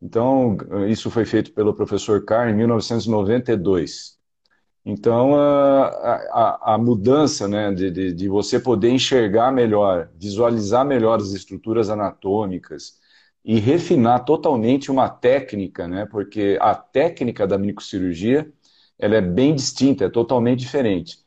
Então, 0.00 0.56
isso 0.88 1.10
foi 1.10 1.24
feito 1.24 1.52
pelo 1.52 1.74
professor 1.74 2.24
Carr 2.24 2.48
em 2.48 2.54
1992. 2.54 4.16
Então, 4.84 5.34
a, 5.34 5.86
a, 5.86 6.74
a 6.74 6.78
mudança 6.78 7.46
né, 7.46 7.72
de, 7.72 7.90
de, 7.90 8.12
de, 8.12 8.28
você 8.28 8.58
poder 8.58 8.90
enxergar 8.90 9.52
melhor, 9.52 10.08
visualizar 10.18 10.86
melhor 10.86 11.18
as 11.20 11.32
estruturas 11.32 11.90
anatômicas 11.90 12.98
e 13.44 13.58
refinar 13.58 14.24
totalmente 14.24 14.90
uma 14.90 15.08
técnica, 15.08 15.86
né, 15.86 16.06
porque 16.06 16.56
a 16.60 16.74
técnica 16.74 17.46
da 17.46 17.58
microcirurgia 17.58 18.50
ela 18.98 19.16
é 19.16 19.20
bem 19.20 19.54
distinta, 19.54 20.04
é 20.04 20.08
totalmente 20.08 20.60
diferente. 20.60 21.18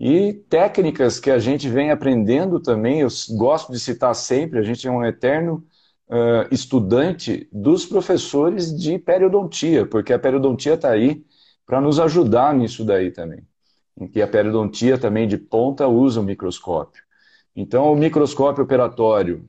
E 0.00 0.32
técnicas 0.32 1.20
que 1.20 1.30
a 1.30 1.38
gente 1.38 1.68
vem 1.68 1.90
aprendendo 1.90 2.58
também, 2.58 3.00
eu 3.02 3.08
gosto 3.36 3.70
de 3.70 3.78
citar 3.78 4.14
sempre, 4.14 4.58
a 4.58 4.62
gente 4.62 4.88
é 4.88 4.90
um 4.90 5.04
eterno 5.04 5.62
uh, 6.08 6.48
estudante 6.50 7.46
dos 7.52 7.84
professores 7.84 8.74
de 8.74 8.98
periodontia, 8.98 9.84
porque 9.84 10.14
a 10.14 10.18
periodontia 10.18 10.72
está 10.72 10.90
aí 10.90 11.22
para 11.66 11.82
nos 11.82 12.00
ajudar 12.00 12.54
nisso 12.54 12.82
daí 12.82 13.10
também. 13.10 13.46
Em 13.94 14.08
que 14.08 14.22
a 14.22 14.26
periodontia 14.26 14.96
também 14.96 15.28
de 15.28 15.36
ponta 15.36 15.86
usa 15.86 16.20
o 16.20 16.24
microscópio. 16.24 17.02
Então, 17.54 17.92
o 17.92 17.96
microscópio 17.96 18.64
operatório, 18.64 19.46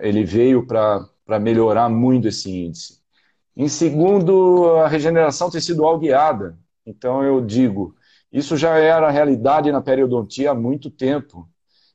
ele 0.00 0.24
veio 0.24 0.66
para 0.66 1.38
melhorar 1.40 1.88
muito 1.88 2.26
esse 2.26 2.50
índice. 2.50 2.98
Em 3.56 3.68
segundo, 3.68 4.74
a 4.78 4.88
regeneração 4.88 5.48
tecidual 5.48 5.96
guiada. 5.98 6.58
Então, 6.84 7.22
eu 7.22 7.40
digo, 7.40 7.94
isso 8.34 8.56
já 8.56 8.76
era 8.76 9.08
realidade 9.10 9.70
na 9.70 9.80
periodontia 9.80 10.50
há 10.50 10.54
muito 10.54 10.90
tempo. 10.90 11.48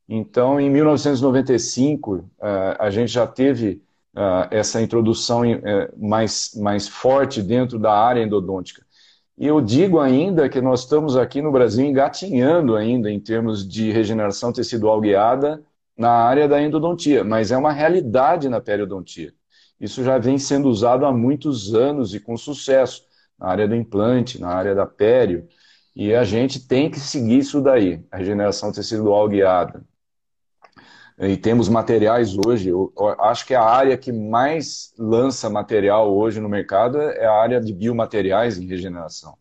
Então, 0.07 0.57
em 0.57 0.69
1995, 0.69 2.29
é, 2.41 2.77
a 2.79 2.89
gente 2.89 3.11
já 3.11 3.27
teve 3.27 3.83
é, 4.15 4.57
essa 4.57 4.81
introdução 4.81 5.43
é, 5.43 5.91
mais, 5.97 6.51
mais 6.55 6.87
forte 6.87 7.41
dentro 7.43 7.77
da 7.77 7.91
área 7.91 8.23
endodôntica. 8.23 8.85
E 9.37 9.45
eu 9.45 9.59
digo 9.59 9.99
ainda 9.99 10.47
que 10.47 10.61
nós 10.61 10.81
estamos 10.81 11.17
aqui 11.17 11.41
no 11.41 11.51
Brasil 11.51 11.85
engatinhando 11.85 12.77
ainda 12.77 13.11
em 13.11 13.19
termos 13.19 13.67
de 13.67 13.91
regeneração 13.91 14.53
tecidual 14.53 15.01
guiada 15.01 15.61
na 15.97 16.11
área 16.11 16.47
da 16.47 16.61
endodontia, 16.61 17.21
mas 17.21 17.51
é 17.51 17.57
uma 17.57 17.73
realidade 17.73 18.47
na 18.47 18.61
periodontia. 18.61 19.33
Isso 19.79 20.05
já 20.05 20.17
vem 20.17 20.39
sendo 20.39 20.69
usado 20.69 21.05
há 21.05 21.11
muitos 21.11 21.75
anos 21.75 22.13
e 22.13 22.19
com 22.19 22.37
sucesso 22.37 23.03
na 23.37 23.47
área 23.47 23.67
do 23.67 23.75
implante, 23.75 24.39
na 24.39 24.49
área 24.49 24.73
da 24.73 24.85
pério, 24.85 25.45
e 25.99 26.15
a 26.15 26.23
gente 26.23 26.65
tem 26.67 26.89
que 26.89 26.99
seguir 26.99 27.39
isso 27.39 27.61
daí, 27.61 28.03
a 28.11 28.17
regeneração 28.17 28.71
tecidual 28.71 29.27
guiada 29.27 29.83
e 31.27 31.35
temos 31.35 31.67
materiais 31.67 32.37
hoje. 32.37 32.69
Eu 32.69 32.93
acho 33.19 33.45
que 33.45 33.53
a 33.53 33.63
área 33.63 33.97
que 33.97 34.11
mais 34.11 34.93
lança 34.97 35.49
material 35.49 36.15
hoje 36.15 36.39
no 36.39 36.47
mercado 36.47 36.97
é 36.97 37.25
a 37.25 37.33
área 37.33 37.59
de 37.59 37.73
biomateriais 37.73 38.57
em 38.57 38.65
regeneração. 38.65 39.37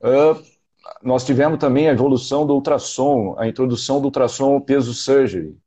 Uh, 0.00 0.40
nós 1.02 1.24
tivemos 1.24 1.58
também 1.58 1.88
a 1.88 1.92
evolução 1.92 2.46
do 2.46 2.54
ultrassom, 2.54 3.34
a 3.38 3.48
introdução 3.48 4.00
do 4.00 4.04
ultrassom 4.04 4.60
peso 4.60 4.94
surgery. 4.94 5.58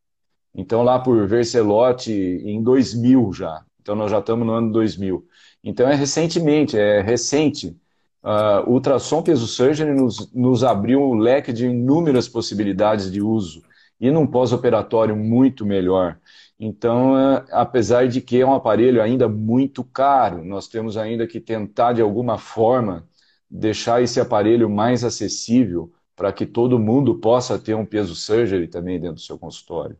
Então, 0.55 0.84
lá 0.84 0.97
por 0.97 1.27
Vercelotti, 1.27 2.13
em 2.13 2.63
2000 2.63 3.34
já. 3.34 3.65
Então, 3.81 3.95
nós 3.95 4.09
já 4.09 4.19
estamos 4.19 4.47
no 4.47 4.53
ano 4.53 4.71
2000. 4.71 5.25
Então, 5.63 5.88
é 5.88 5.95
recentemente, 5.95 6.77
é 6.77 7.01
recente. 7.01 7.75
Uh, 8.23 8.68
o 8.68 8.73
ultrassom 8.73 9.22
peso 9.22 9.48
surgery 9.48 9.94
nos, 9.94 10.31
nos 10.34 10.64
abriu 10.64 11.02
um 11.02 11.15
leque 11.15 11.53
de 11.53 11.65
inúmeras 11.68 12.27
possibilidades 12.27 13.11
de 13.11 13.22
uso 13.22 13.61
e 13.99 14.11
num 14.11 14.27
pós-operatório 14.27 15.15
muito 15.15 15.65
melhor. 15.65 16.19
Então, 16.60 17.18
é, 17.18 17.45
apesar 17.52 18.07
de 18.07 18.19
que 18.22 18.41
é 18.41 18.45
um 18.45 18.53
aparelho 18.53 19.02
ainda 19.02 19.30
muito 19.30 19.84
caro, 19.84 20.44
nós 20.44 20.68
temos 20.68 20.98
ainda 20.98 21.27
que 21.27 21.39
tentar, 21.39 21.94
de 21.94 22.02
alguma 22.02 22.38
forma, 22.38 23.07
deixar 23.49 24.02
esse 24.02 24.19
aparelho 24.19 24.69
mais 24.69 25.03
acessível 25.03 25.91
para 26.15 26.34
que 26.34 26.45
todo 26.45 26.80
mundo 26.80 27.19
possa 27.19 27.60
ter 27.60 27.76
um 27.76 27.85
peso 27.85 28.15
surgery 28.15 28.68
também 28.68 28.99
dentro 28.99 29.15
do 29.15 29.22
seu 29.22 29.38
consultório. 29.38 29.98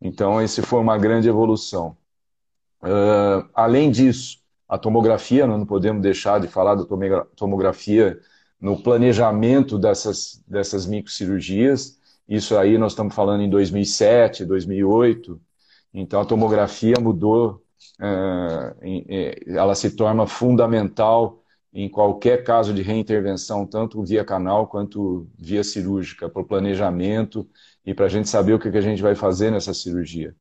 Então, 0.00 0.40
esse 0.40 0.62
foi 0.62 0.80
uma 0.80 0.98
grande 0.98 1.28
evolução. 1.28 1.96
Uh, 2.82 3.48
além 3.54 3.90
disso, 3.90 4.39
a 4.70 4.78
tomografia, 4.78 5.48
não 5.48 5.66
podemos 5.66 6.00
deixar 6.00 6.40
de 6.40 6.46
falar 6.46 6.76
da 6.76 6.84
tomografia 7.34 8.20
no 8.60 8.80
planejamento 8.80 9.76
dessas, 9.76 10.40
dessas 10.46 10.86
microcirurgias. 10.86 11.98
Isso 12.28 12.56
aí 12.56 12.78
nós 12.78 12.92
estamos 12.92 13.12
falando 13.12 13.42
em 13.42 13.50
2007, 13.50 14.44
2008. 14.44 15.40
Então 15.92 16.20
a 16.20 16.24
tomografia 16.24 16.94
mudou, 17.00 17.60
é, 18.00 19.40
ela 19.48 19.74
se 19.74 19.90
torna 19.90 20.24
fundamental 20.28 21.42
em 21.74 21.88
qualquer 21.88 22.44
caso 22.44 22.72
de 22.72 22.80
reintervenção, 22.82 23.66
tanto 23.66 24.04
via 24.04 24.24
canal 24.24 24.68
quanto 24.68 25.26
via 25.36 25.64
cirúrgica, 25.64 26.28
para 26.28 26.42
o 26.42 26.46
planejamento 26.46 27.44
e 27.84 27.92
para 27.92 28.06
a 28.06 28.08
gente 28.08 28.28
saber 28.28 28.54
o 28.54 28.58
que 28.60 28.68
a 28.68 28.80
gente 28.80 29.02
vai 29.02 29.16
fazer 29.16 29.50
nessa 29.50 29.74
cirurgia. 29.74 30.32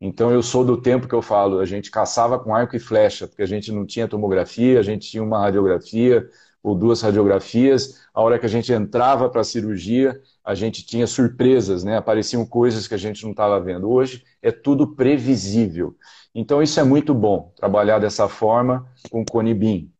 Então 0.00 0.30
eu 0.30 0.42
sou 0.42 0.64
do 0.64 0.80
tempo 0.80 1.08
que 1.08 1.14
eu 1.14 1.22
falo, 1.22 1.58
a 1.58 1.64
gente 1.64 1.90
caçava 1.90 2.38
com 2.38 2.54
arco 2.54 2.76
e 2.76 2.78
flecha, 2.78 3.26
porque 3.26 3.42
a 3.42 3.46
gente 3.46 3.72
não 3.72 3.84
tinha 3.84 4.06
tomografia, 4.06 4.78
a 4.78 4.82
gente 4.82 5.10
tinha 5.10 5.22
uma 5.22 5.40
radiografia 5.40 6.28
ou 6.62 6.74
duas 6.74 7.02
radiografias. 7.02 8.00
A 8.14 8.22
hora 8.22 8.38
que 8.38 8.46
a 8.46 8.48
gente 8.48 8.72
entrava 8.72 9.28
para 9.28 9.40
a 9.40 9.44
cirurgia, 9.44 10.20
a 10.44 10.54
gente 10.54 10.84
tinha 10.84 11.06
surpresas, 11.06 11.82
né? 11.82 11.96
Apareciam 11.96 12.46
coisas 12.46 12.86
que 12.86 12.94
a 12.94 12.98
gente 12.98 13.24
não 13.24 13.32
estava 13.32 13.60
vendo. 13.60 13.90
Hoje 13.90 14.24
é 14.42 14.52
tudo 14.52 14.94
previsível. 14.94 15.96
Então 16.34 16.62
isso 16.62 16.78
é 16.78 16.84
muito 16.84 17.14
bom, 17.14 17.52
trabalhar 17.56 17.98
dessa 17.98 18.28
forma 18.28 18.86
com 19.10 19.22
o 19.22 19.24
Conibin. 19.24 19.90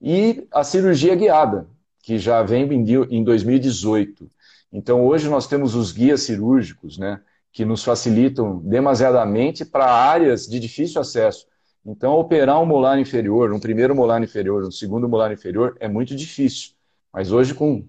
E 0.00 0.46
a 0.52 0.62
cirurgia 0.64 1.14
guiada, 1.14 1.66
que 2.02 2.18
já 2.18 2.42
vem 2.42 2.68
em 3.10 3.24
2018. 3.24 4.30
Então 4.72 5.04
hoje 5.04 5.28
nós 5.28 5.46
temos 5.46 5.74
os 5.74 5.92
guias 5.92 6.22
cirúrgicos, 6.22 6.96
né? 6.96 7.20
Que 7.52 7.64
nos 7.64 7.82
facilitam 7.82 8.58
demasiadamente 8.58 9.64
para 9.64 9.92
áreas 9.92 10.46
de 10.46 10.60
difícil 10.60 11.00
acesso. 11.00 11.46
Então, 11.84 12.12
operar 12.12 12.60
um 12.60 12.66
molar 12.66 12.98
inferior, 12.98 13.52
um 13.52 13.60
primeiro 13.60 13.94
molar 13.94 14.22
inferior, 14.22 14.64
um 14.64 14.70
segundo 14.70 15.08
molar 15.08 15.32
inferior, 15.32 15.76
é 15.80 15.88
muito 15.88 16.14
difícil. 16.14 16.72
Mas 17.12 17.32
hoje, 17.32 17.54
com 17.54 17.88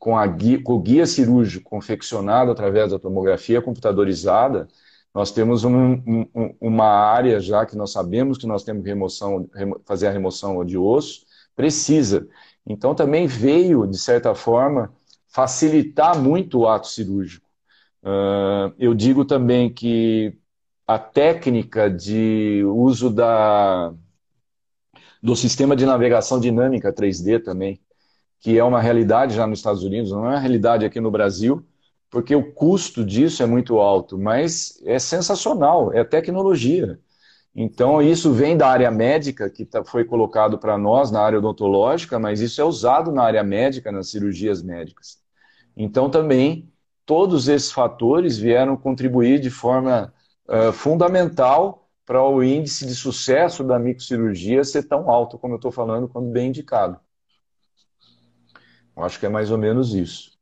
com, 0.00 0.16
a 0.16 0.26
guia, 0.26 0.60
com 0.62 0.72
o 0.72 0.80
guia 0.80 1.06
cirúrgico 1.06 1.68
confeccionado 1.68 2.50
através 2.50 2.90
da 2.90 2.98
tomografia 2.98 3.60
computadorizada, 3.60 4.66
nós 5.14 5.30
temos 5.30 5.62
um, 5.62 5.72
um, 5.74 6.56
uma 6.58 6.86
área 6.86 7.38
já 7.38 7.66
que 7.66 7.76
nós 7.76 7.92
sabemos 7.92 8.38
que 8.38 8.46
nós 8.46 8.64
temos 8.64 8.82
que 8.82 8.88
remoção, 8.88 9.48
fazer 9.84 10.06
a 10.06 10.10
remoção 10.10 10.64
de 10.64 10.78
osso, 10.78 11.26
precisa. 11.54 12.26
Então 12.66 12.94
também 12.94 13.26
veio, 13.26 13.86
de 13.86 13.98
certa 13.98 14.34
forma, 14.34 14.90
facilitar 15.28 16.18
muito 16.18 16.60
o 16.60 16.68
ato 16.68 16.86
cirúrgico. 16.86 17.49
Uh, 18.02 18.72
eu 18.78 18.94
digo 18.94 19.24
também 19.24 19.72
que 19.72 20.38
a 20.86 20.98
técnica 20.98 21.90
de 21.90 22.64
uso 22.64 23.10
da, 23.10 23.92
do 25.22 25.36
sistema 25.36 25.76
de 25.76 25.84
navegação 25.86 26.40
dinâmica 26.40 26.92
3D 26.92 27.38
também, 27.38 27.80
que 28.40 28.58
é 28.58 28.64
uma 28.64 28.80
realidade 28.80 29.34
já 29.34 29.46
nos 29.46 29.58
Estados 29.58 29.82
Unidos, 29.84 30.12
não 30.12 30.26
é 30.26 30.30
uma 30.30 30.38
realidade 30.40 30.84
aqui 30.84 31.00
no 31.00 31.10
Brasil, 31.10 31.64
porque 32.10 32.34
o 32.34 32.52
custo 32.52 33.04
disso 33.04 33.42
é 33.42 33.46
muito 33.46 33.78
alto, 33.80 34.18
mas 34.18 34.80
é 34.84 34.98
sensacional, 34.98 35.92
é 35.92 36.04
tecnologia. 36.04 36.98
Então, 37.54 38.00
isso 38.02 38.32
vem 38.32 38.56
da 38.56 38.68
área 38.68 38.90
médica, 38.90 39.50
que 39.50 39.64
tá, 39.64 39.84
foi 39.84 40.04
colocado 40.04 40.58
para 40.58 40.78
nós 40.78 41.10
na 41.10 41.20
área 41.20 41.38
odontológica, 41.38 42.18
mas 42.18 42.40
isso 42.40 42.60
é 42.60 42.64
usado 42.64 43.12
na 43.12 43.22
área 43.24 43.42
médica, 43.44 43.92
nas 43.92 44.10
cirurgias 44.10 44.62
médicas. 44.62 45.18
Então, 45.76 46.10
também, 46.10 46.70
todos 47.10 47.48
esses 47.48 47.72
fatores 47.72 48.38
vieram 48.38 48.76
contribuir 48.76 49.40
de 49.40 49.50
forma 49.50 50.14
uh, 50.48 50.72
fundamental 50.72 51.90
para 52.06 52.22
o 52.22 52.40
índice 52.40 52.86
de 52.86 52.94
sucesso 52.94 53.64
da 53.64 53.80
microcirurgia 53.80 54.62
ser 54.62 54.84
tão 54.84 55.10
alto, 55.10 55.36
como 55.36 55.54
eu 55.54 55.56
estou 55.56 55.72
falando, 55.72 56.06
quando 56.06 56.30
bem 56.30 56.50
indicado. 56.50 57.00
Eu 58.96 59.02
acho 59.02 59.18
que 59.18 59.26
é 59.26 59.28
mais 59.28 59.50
ou 59.50 59.58
menos 59.58 59.92
isso. 59.92 60.38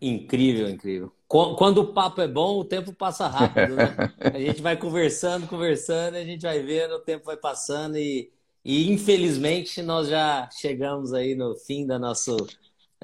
Incrível, 0.00 0.70
incrível. 0.70 1.12
Quando 1.28 1.82
o 1.82 1.92
papo 1.92 2.22
é 2.22 2.28
bom, 2.28 2.58
o 2.58 2.64
tempo 2.64 2.94
passa 2.94 3.26
rápido, 3.26 3.76
né? 3.76 3.94
A 4.32 4.38
gente 4.38 4.62
vai 4.62 4.78
conversando, 4.78 5.46
conversando, 5.46 6.14
a 6.14 6.24
gente 6.24 6.40
vai 6.40 6.62
vendo, 6.62 6.94
o 6.94 7.00
tempo 7.00 7.26
vai 7.26 7.36
passando 7.36 7.98
e, 7.98 8.32
e 8.64 8.90
infelizmente 8.90 9.82
nós 9.82 10.08
já 10.08 10.48
chegamos 10.50 11.12
aí 11.12 11.34
no 11.34 11.54
fim 11.54 11.86
da 11.86 11.98
nosso, 11.98 12.34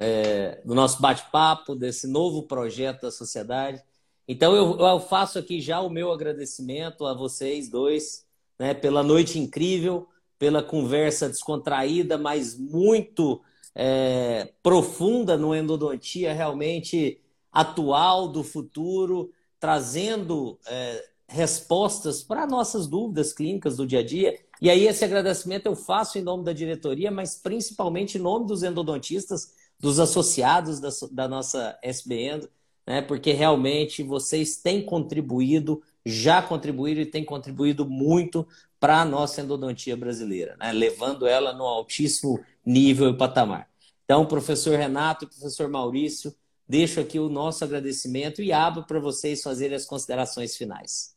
é, 0.01 0.61
do 0.63 0.73
nosso 0.73 1.01
bate-papo, 1.01 1.75
desse 1.75 2.07
novo 2.07 2.43
projeto 2.43 3.01
da 3.01 3.11
sociedade. 3.11 3.83
Então 4.25 4.55
eu, 4.55 4.79
eu, 4.79 4.99
faço 5.01 5.37
aqui 5.37 5.59
já 5.59 5.81
o 5.81 5.89
meu 5.89 6.09
agradecimento 6.11 7.05
a 7.05 7.13
vocês 7.13 7.67
dois, 7.67 8.25
né, 8.57 8.73
pela 8.73 9.03
noite 9.03 9.37
incrível, 9.37 10.07
pela 10.37 10.63
conversa 10.63 11.27
descontraída, 11.27 12.17
mas 12.17 12.57
muito 12.57 13.41
é, 13.75 14.53
profunda 14.63 15.35
no 15.35 15.53
endodontia 15.53 16.33
realmente 16.33 17.19
atual, 17.51 18.29
do 18.29 18.41
futuro, 18.41 19.33
trazendo 19.59 20.57
é, 20.65 21.03
respostas 21.27 22.23
para 22.23 22.47
nossas 22.47 22.87
dúvidas 22.87 23.33
clínicas 23.33 23.75
do 23.75 23.85
dia 23.85 23.99
a 23.99 24.05
dia. 24.05 24.39
E 24.61 24.69
aí, 24.69 24.87
esse 24.87 25.03
agradecimento 25.03 25.65
eu 25.65 25.75
faço 25.75 26.17
em 26.17 26.21
nome 26.21 26.45
da 26.45 26.53
diretoria, 26.53 27.11
mas 27.11 27.35
principalmente 27.35 28.17
em 28.17 28.21
nome 28.21 28.45
dos 28.45 28.63
endodontistas, 28.63 29.58
dos 29.79 29.99
associados 29.99 30.79
da, 30.79 30.89
da 31.11 31.27
nossa 31.27 31.77
SBN, 31.81 32.47
né? 32.85 33.01
porque 33.01 33.31
realmente 33.31 34.03
vocês 34.03 34.57
têm 34.57 34.83
contribuído, 34.83 35.81
já 36.05 36.41
contribuíram 36.41 37.01
e 37.01 37.05
têm 37.05 37.23
contribuído 37.23 37.87
muito 37.87 38.47
para 38.79 39.01
a 39.01 39.05
nossa 39.05 39.41
endodontia 39.41 39.95
brasileira, 39.95 40.57
né? 40.59 40.71
levando 40.71 41.25
ela 41.25 41.53
no 41.53 41.63
altíssimo 41.63 42.43
nível 42.65 43.09
e 43.09 43.17
patamar. 43.17 43.69
Então, 44.03 44.25
professor 44.25 44.77
Renato 44.77 45.25
e 45.25 45.27
professor 45.27 45.69
Maurício, 45.69 46.35
deixo 46.67 46.99
aqui 46.99 47.19
o 47.19 47.29
nosso 47.29 47.63
agradecimento 47.63 48.41
e 48.41 48.51
abro 48.51 48.83
para 48.83 48.99
vocês 48.99 49.41
fazerem 49.41 49.75
as 49.75 49.85
considerações 49.85 50.57
finais. 50.57 51.15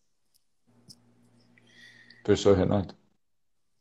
Professor 2.23 2.57
Renato. 2.57 3.02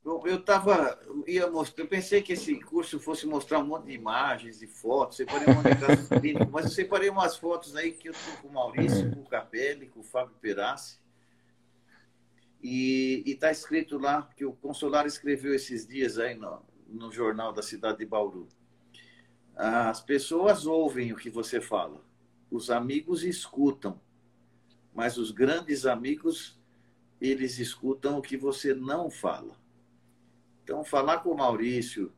Bom, 0.04 0.26
eu 0.26 0.38
estava, 0.38 1.00
ia 1.28 1.48
mostrar, 1.48 1.84
eu 1.84 1.88
pensei 1.88 2.24
que 2.24 2.34
esse 2.34 2.60
curso 2.60 3.00
fosse 3.00 3.28
mostrar 3.28 3.60
um 3.60 3.68
monte 3.68 3.86
de 3.86 3.94
imagens 3.94 4.60
e 4.64 4.68
fotos, 4.68 5.18
separei 5.18 5.48
um 5.48 5.54
monte 5.54 5.76
de 5.76 5.80
casos 5.80 6.10
clínicos, 6.20 6.50
mas 6.50 6.66
eu 6.66 6.72
separei 6.72 7.10
umas 7.10 7.38
fotos 7.38 7.76
aí 7.76 7.92
que 7.92 8.10
eu 8.10 8.12
estou 8.12 8.38
com 8.38 8.48
o 8.48 8.54
Maurício, 8.54 9.14
com 9.14 9.22
o 9.22 9.30
Capelli, 9.30 9.88
com 9.88 10.00
o 10.00 10.04
Fábio 10.04 10.34
Perassi, 10.42 11.00
e 12.64 13.24
está 13.28 13.52
escrito 13.52 14.00
lá 14.00 14.28
que 14.36 14.44
o 14.44 14.54
Consular 14.54 15.06
escreveu 15.06 15.54
esses 15.54 15.86
dias 15.86 16.18
aí 16.18 16.34
no, 16.34 16.64
no 16.88 17.12
jornal 17.12 17.54
da 17.54 17.62
cidade 17.62 18.00
de 18.00 18.06
Bauru. 18.06 18.48
As 19.56 20.02
pessoas 20.02 20.66
ouvem 20.66 21.14
o 21.14 21.16
que 21.16 21.30
você 21.30 21.62
fala, 21.62 22.04
os 22.50 22.72
amigos 22.72 23.24
escutam, 23.24 24.02
mas 24.96 25.20
os 25.20 25.30
grandes 25.30 25.86
amigos, 25.86 26.60
eles 27.20 27.60
escutam 27.60 28.18
o 28.18 28.22
que 28.22 28.36
você 28.36 28.74
não 28.74 29.12
fala. 29.12 29.61
Então, 30.64 30.84
falar 30.84 31.20
com 31.20 31.30
o 31.30 31.38
Maurício, 31.38 32.12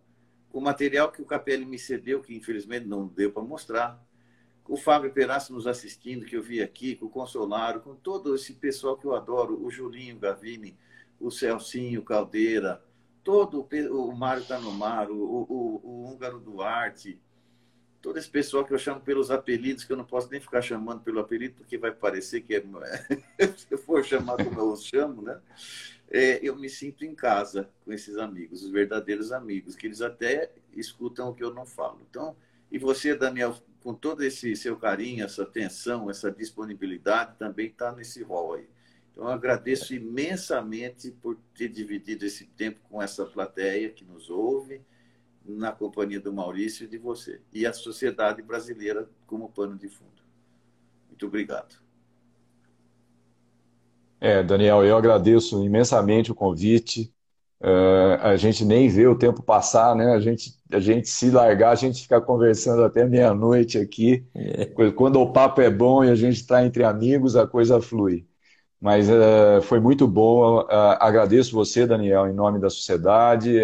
com 0.50 0.60
o 0.60 0.62
material 0.62 1.12
que 1.12 1.22
o 1.22 1.26
Capelli 1.26 1.66
me 1.66 1.80
cedeu, 1.80 2.22
que 2.22 2.36
infelizmente 2.36 2.86
não 2.86 3.08
deu 3.08 3.32
para 3.32 3.42
mostrar, 3.42 4.04
com 4.64 4.74
o 4.74 4.78
Fábio 4.78 5.12
Peraço 5.12 5.54
nos 5.54 5.68
assistindo, 5.68 6.26
que 6.26 6.36
eu 6.36 6.44
vi 6.44 6.62
aqui, 6.62 6.96
com 6.96 7.08
o 7.08 7.10
Consolaro, 7.10 7.82
com 7.82 7.96
todo 7.96 8.36
esse 8.36 8.54
pessoal 8.54 8.98
que 8.98 9.06
eu 9.06 9.16
adoro, 9.16 9.64
o 9.64 9.70
Julinho 9.70 10.20
Gavini, 10.20 10.78
o 11.20 11.30
Celcinho 11.32 12.04
Caldeira, 12.04 12.84
todo 13.24 13.68
o 13.92 14.12
Mário 14.16 14.44
Tanomaro, 14.44 15.16
o, 15.16 15.44
o, 15.44 15.82
o 15.84 16.12
Húngaro 16.12 16.40
Duarte, 16.40 17.20
todo 18.02 18.18
esse 18.18 18.30
pessoal 18.30 18.66
que 18.66 18.74
eu 18.74 18.78
chamo 18.78 19.00
pelos 19.00 19.32
apelidos, 19.32 19.86
que 19.86 19.94
eu 19.94 19.98
não 19.98 20.04
posso 20.04 20.30
nem 20.30 20.42
ficar 20.42 20.62
chamando 20.62 21.02
pelo 21.02 21.20
apelido, 21.20 21.56
porque 21.56 21.78
vai 21.78 21.92
parecer 21.92 22.42
que 22.42 22.54
é. 22.54 22.62
Se 23.58 23.68
eu 23.72 23.78
for 23.78 24.04
chamar 24.04 24.36
como 24.44 24.60
eu 24.60 24.76
chamo, 24.76 25.22
né? 25.22 25.40
É, 26.16 26.40
eu 26.48 26.56
me 26.56 26.70
sinto 26.70 27.04
em 27.04 27.16
casa 27.16 27.68
com 27.84 27.92
esses 27.92 28.18
amigos, 28.18 28.62
os 28.62 28.70
verdadeiros 28.70 29.32
amigos, 29.32 29.76
que 29.76 29.88
eles 29.88 30.00
até 30.00 30.52
escutam 30.72 31.30
o 31.30 31.34
que 31.34 31.44
eu 31.44 31.52
não 31.52 31.66
falo. 31.66 32.06
Então, 32.08 32.36
e 32.72 32.78
você, 32.78 33.16
Daniel, 33.16 33.58
com 33.82 33.96
todo 33.96 34.24
esse 34.24 34.56
seu 34.56 34.78
carinho, 34.78 35.26
essa 35.26 35.42
atenção, 35.42 36.12
essa 36.12 36.32
disponibilidade, 36.32 37.36
também 37.40 37.66
está 37.66 37.92
nesse 37.92 38.22
rol 38.22 38.54
aí. 38.54 38.70
Então, 39.12 39.24
eu 39.24 39.32
agradeço 39.32 39.96
imensamente 39.96 41.10
por 41.10 41.36
ter 41.56 41.70
dividido 41.70 42.26
esse 42.26 42.46
tempo 42.46 42.80
com 42.88 43.02
essa 43.02 43.26
plateia 43.26 43.90
que 43.90 44.06
nos 44.06 44.30
ouve 44.30 44.82
na 45.44 45.72
companhia 45.72 46.20
do 46.20 46.32
Maurício 46.32 46.86
e 46.86 46.88
de 46.88 47.00
você. 47.00 47.42
E 47.52 47.66
a 47.66 47.74
sociedade 47.74 48.42
brasileira 48.44 49.10
como 49.26 49.52
pano 49.52 49.76
de 49.76 49.90
fundo. 49.90 50.22
Muito 51.10 51.26
obrigado. 51.26 51.83
É, 54.24 54.42
Daniel, 54.42 54.86
eu 54.86 54.96
agradeço 54.96 55.62
imensamente 55.66 56.32
o 56.32 56.36
convite. 56.36 57.14
Uh, 57.60 58.16
a 58.22 58.38
gente 58.38 58.64
nem 58.64 58.88
vê 58.88 59.06
o 59.06 59.18
tempo 59.18 59.44
passar, 59.44 59.94
né? 59.98 60.14
A 60.14 60.20
gente, 60.22 60.54
a 60.72 60.80
gente 60.80 61.10
se 61.10 61.30
largar, 61.30 61.72
a 61.72 61.76
gente 61.76 62.02
fica 62.04 62.22
conversando 62.22 62.84
até 62.86 63.06
meia-noite 63.06 63.78
aqui. 63.78 64.26
É. 64.34 64.66
Quando 64.96 65.20
o 65.20 65.34
papo 65.34 65.60
é 65.60 65.70
bom 65.70 66.06
e 66.06 66.10
a 66.10 66.16
gente 66.16 66.38
está 66.38 66.66
entre 66.66 66.86
amigos, 66.86 67.36
a 67.36 67.46
coisa 67.46 67.82
flui. 67.82 68.26
Mas 68.80 69.10
uh, 69.10 69.62
foi 69.64 69.82
muito 69.82 70.08
bom. 70.08 70.62
Uh, 70.62 70.68
agradeço 71.02 71.54
você, 71.54 71.86
Daniel, 71.86 72.26
em 72.26 72.34
nome 72.34 72.60
da 72.62 72.70
sociedade, 72.70 73.60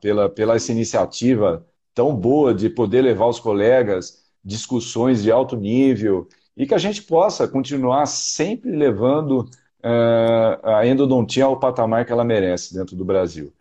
pela, 0.00 0.30
pela 0.30 0.56
essa 0.56 0.72
iniciativa 0.72 1.66
tão 1.94 2.16
boa 2.16 2.54
de 2.54 2.70
poder 2.70 3.02
levar 3.02 3.26
os 3.26 3.38
colegas 3.38 4.24
discussões 4.42 5.22
de 5.22 5.30
alto 5.30 5.54
nível 5.54 6.26
e 6.56 6.66
que 6.66 6.74
a 6.74 6.78
gente 6.78 7.02
possa 7.02 7.48
continuar 7.48 8.06
sempre 8.06 8.70
levando 8.70 9.48
a 9.82 10.86
endodontia 10.86 11.44
ao 11.46 11.58
patamar 11.58 12.04
que 12.04 12.12
ela 12.12 12.24
merece 12.24 12.74
dentro 12.74 12.94
do 12.94 13.04
Brasil. 13.04 13.52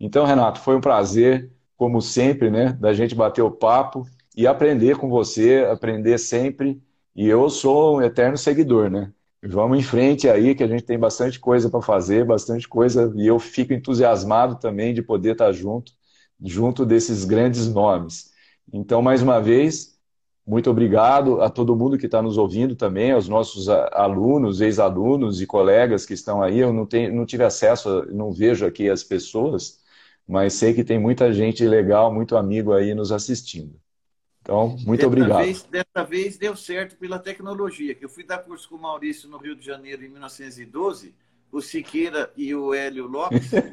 Então, 0.00 0.24
Renato, 0.24 0.60
foi 0.60 0.76
um 0.76 0.80
prazer, 0.80 1.50
como 1.76 2.00
sempre, 2.00 2.50
né, 2.50 2.72
da 2.80 2.92
gente 2.92 3.14
bater 3.14 3.42
o 3.42 3.50
papo 3.50 4.04
e 4.36 4.46
aprender 4.46 4.96
com 4.96 5.08
você, 5.08 5.66
aprender 5.70 6.18
sempre. 6.18 6.80
E 7.14 7.26
eu 7.26 7.48
sou 7.50 7.98
um 7.98 8.02
eterno 8.02 8.36
seguidor, 8.36 8.88
né? 8.88 9.12
Vamos 9.42 9.78
em 9.78 9.82
frente 9.82 10.28
aí, 10.28 10.54
que 10.54 10.62
a 10.64 10.68
gente 10.68 10.82
tem 10.82 10.98
bastante 10.98 11.38
coisa 11.38 11.70
para 11.70 11.82
fazer, 11.82 12.24
bastante 12.24 12.68
coisa, 12.68 13.12
e 13.16 13.26
eu 13.26 13.38
fico 13.38 13.72
entusiasmado 13.72 14.56
também 14.56 14.92
de 14.92 15.02
poder 15.02 15.32
estar 15.32 15.52
junto, 15.52 15.92
junto 16.40 16.84
desses 16.84 17.24
grandes 17.24 17.72
nomes. 17.72 18.30
Então, 18.72 19.00
mais 19.00 19.22
uma 19.22 19.40
vez, 19.40 19.97
muito 20.48 20.70
obrigado 20.70 21.42
a 21.42 21.50
todo 21.50 21.76
mundo 21.76 21.98
que 21.98 22.06
está 22.06 22.22
nos 22.22 22.38
ouvindo 22.38 22.74
também, 22.74 23.12
aos 23.12 23.28
nossos 23.28 23.68
alunos, 23.68 24.62
ex-alunos 24.62 25.42
e 25.42 25.46
colegas 25.46 26.06
que 26.06 26.14
estão 26.14 26.42
aí. 26.42 26.58
Eu 26.58 26.72
não, 26.72 26.86
tenho, 26.86 27.14
não 27.14 27.26
tive 27.26 27.44
acesso, 27.44 28.06
não 28.10 28.32
vejo 28.32 28.64
aqui 28.64 28.88
as 28.88 29.04
pessoas, 29.04 29.78
mas 30.26 30.54
sei 30.54 30.72
que 30.72 30.82
tem 30.82 30.98
muita 30.98 31.34
gente 31.34 31.68
legal, 31.68 32.10
muito 32.10 32.34
amigo 32.34 32.72
aí 32.72 32.94
nos 32.94 33.12
assistindo. 33.12 33.78
Então, 34.40 34.68
muito 34.86 35.00
dessa 35.00 35.06
obrigado. 35.06 35.44
Vez, 35.44 35.62
dessa 35.64 36.02
vez 36.08 36.38
deu 36.38 36.56
certo 36.56 36.96
pela 36.96 37.18
tecnologia, 37.18 37.94
que 37.94 38.06
eu 38.06 38.08
fui 38.08 38.24
dar 38.24 38.38
curso 38.38 38.70
com 38.70 38.76
o 38.76 38.80
Maurício 38.80 39.28
no 39.28 39.36
Rio 39.36 39.54
de 39.54 39.66
Janeiro 39.66 40.02
em 40.02 40.08
1912, 40.08 41.14
o 41.52 41.60
Siqueira 41.60 42.32
e 42.34 42.54
o 42.54 42.72
Hélio 42.72 43.06
Lopes. 43.06 43.50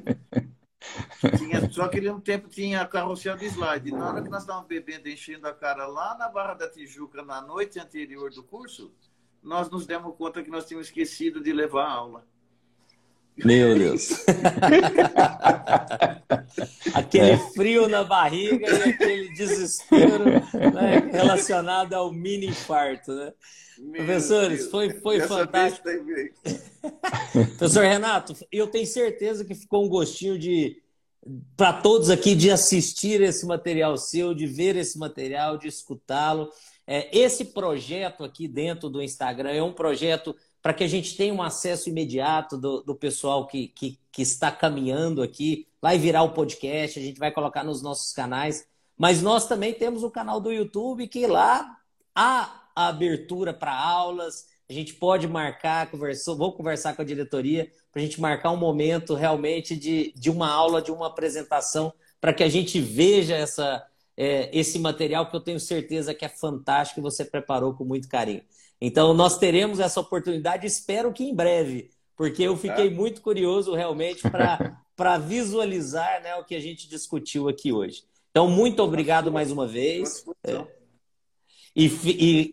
só 1.75 1.89
que 1.89 1.97
ele 1.97 2.09
um 2.09 2.21
tempo 2.21 2.47
tinha 2.47 2.87
carrossel 2.87 3.35
de 3.35 3.47
slide. 3.47 3.91
Na 3.91 4.07
hora 4.09 4.23
que 4.23 4.29
nós 4.29 4.43
estávamos 4.43 4.67
bebendo, 4.69 5.09
enchendo 5.09 5.45
a 5.45 5.53
cara 5.53 5.85
lá 5.85 6.15
na 6.17 6.29
Barra 6.29 6.53
da 6.53 6.69
Tijuca, 6.69 7.21
na 7.21 7.41
noite 7.41 7.77
anterior 7.77 8.31
do 8.31 8.41
curso, 8.41 8.93
nós 9.43 9.69
nos 9.69 9.85
demos 9.85 10.15
conta 10.15 10.41
que 10.41 10.49
nós 10.49 10.65
tínhamos 10.65 10.87
esquecido 10.87 11.43
de 11.43 11.51
levar 11.51 11.83
a 11.83 11.91
aula. 11.91 12.25
Meu 13.43 13.77
Deus. 13.77 14.23
aquele 16.95 17.31
é. 17.31 17.37
frio 17.53 17.89
na 17.89 18.05
barriga 18.05 18.69
e 18.69 18.89
aquele 18.91 19.33
desespero 19.33 20.23
né, 20.23 21.09
relacionado 21.11 21.93
ao 21.93 22.13
mini 22.13 22.47
infarto, 22.47 23.11
né? 23.11 23.33
Meu 23.77 24.05
Professores, 24.05 24.59
Deus. 24.59 24.71
foi, 24.71 24.89
foi 25.01 25.19
fantástico. 25.19 25.89
Professor 27.57 27.83
Renato, 27.83 28.33
eu 28.49 28.67
tenho 28.67 28.87
certeza 28.87 29.43
que 29.43 29.53
ficou 29.53 29.83
um 29.83 29.89
gostinho 29.89 30.39
de 30.39 30.81
para 31.57 31.73
todos 31.73 32.09
aqui 32.09 32.35
de 32.35 32.51
assistir 32.51 33.21
esse 33.21 33.45
material 33.45 33.97
seu, 33.97 34.33
de 34.33 34.45
ver 34.45 34.75
esse 34.75 34.97
material, 34.97 35.57
de 35.57 35.67
escutá-lo. 35.67 36.49
É, 36.85 37.09
esse 37.17 37.45
projeto 37.45 38.23
aqui 38.23 38.47
dentro 38.47 38.89
do 38.89 39.01
Instagram 39.01 39.51
é 39.51 39.63
um 39.63 39.73
projeto 39.73 40.35
para 40.61 40.73
que 40.73 40.83
a 40.83 40.87
gente 40.87 41.15
tenha 41.15 41.33
um 41.33 41.41
acesso 41.41 41.89
imediato 41.89 42.57
do, 42.57 42.81
do 42.81 42.95
pessoal 42.95 43.47
que, 43.47 43.67
que, 43.69 43.99
que, 44.11 44.21
está 44.21 44.51
caminhando 44.51 45.21
aqui. 45.21 45.67
Vai 45.81 45.97
virar 45.97 46.23
o 46.23 46.33
podcast, 46.33 46.99
a 46.99 47.01
gente 47.01 47.19
vai 47.19 47.31
colocar 47.31 47.63
nos 47.63 47.81
nossos 47.81 48.13
canais. 48.13 48.67
Mas 48.97 49.21
nós 49.21 49.47
também 49.47 49.73
temos 49.73 50.03
o 50.03 50.11
canal 50.11 50.39
do 50.39 50.51
YouTube, 50.51 51.07
que 51.07 51.27
lá 51.27 51.77
há 52.13 52.63
a 52.75 52.87
abertura 52.87 53.53
para 53.53 53.75
aulas. 53.75 54.47
A 54.67 54.73
gente 54.73 54.93
pode 54.93 55.27
marcar, 55.27 55.89
conversou, 55.91 56.35
vou 56.35 56.53
conversar 56.53 56.95
com 56.95 57.01
a 57.01 57.05
diretoria 57.05 57.71
para 57.95 58.01
a 58.01 58.05
gente 58.05 58.19
marcar 58.19 58.51
um 58.51 58.57
momento 58.57 59.13
realmente 59.13 59.73
de, 59.73 60.11
de 60.17 60.29
uma 60.29 60.49
aula, 60.49 60.81
de 60.81 60.91
uma 60.91 61.07
apresentação, 61.07 61.93
para 62.19 62.33
que 62.33 62.43
a 62.43 62.49
gente 62.49 62.81
veja 62.81 63.37
essa, 63.37 63.87
é, 64.17 64.49
esse 64.51 64.77
material 64.77 65.29
que 65.29 65.35
eu 65.37 65.39
tenho 65.39 65.61
certeza 65.61 66.13
que 66.13 66.25
é 66.25 66.27
fantástico 66.27 66.99
e 66.99 67.01
você 67.01 67.23
preparou 67.23 67.73
com 67.73 67.85
muito 67.85 68.09
carinho. 68.09 68.41
Então, 68.81 69.13
nós 69.13 69.37
teremos 69.37 69.79
essa 69.79 70.01
oportunidade, 70.01 70.67
espero 70.67 71.13
que 71.13 71.23
em 71.23 71.33
breve, 71.33 71.89
porque 72.17 72.43
eu 72.43 72.57
fiquei 72.57 72.87
é. 72.87 72.89
muito 72.89 73.21
curioso 73.21 73.73
realmente 73.73 74.23
para 74.93 75.17
visualizar 75.25 76.21
né, 76.21 76.35
o 76.35 76.43
que 76.43 76.53
a 76.53 76.59
gente 76.59 76.89
discutiu 76.89 77.47
aqui 77.47 77.71
hoje. 77.71 78.03
Então, 78.29 78.49
muito 78.49 78.83
obrigado 78.83 79.31
mais 79.31 79.53
uma 79.53 79.65
vez. 79.65 80.25
E, 81.75 81.87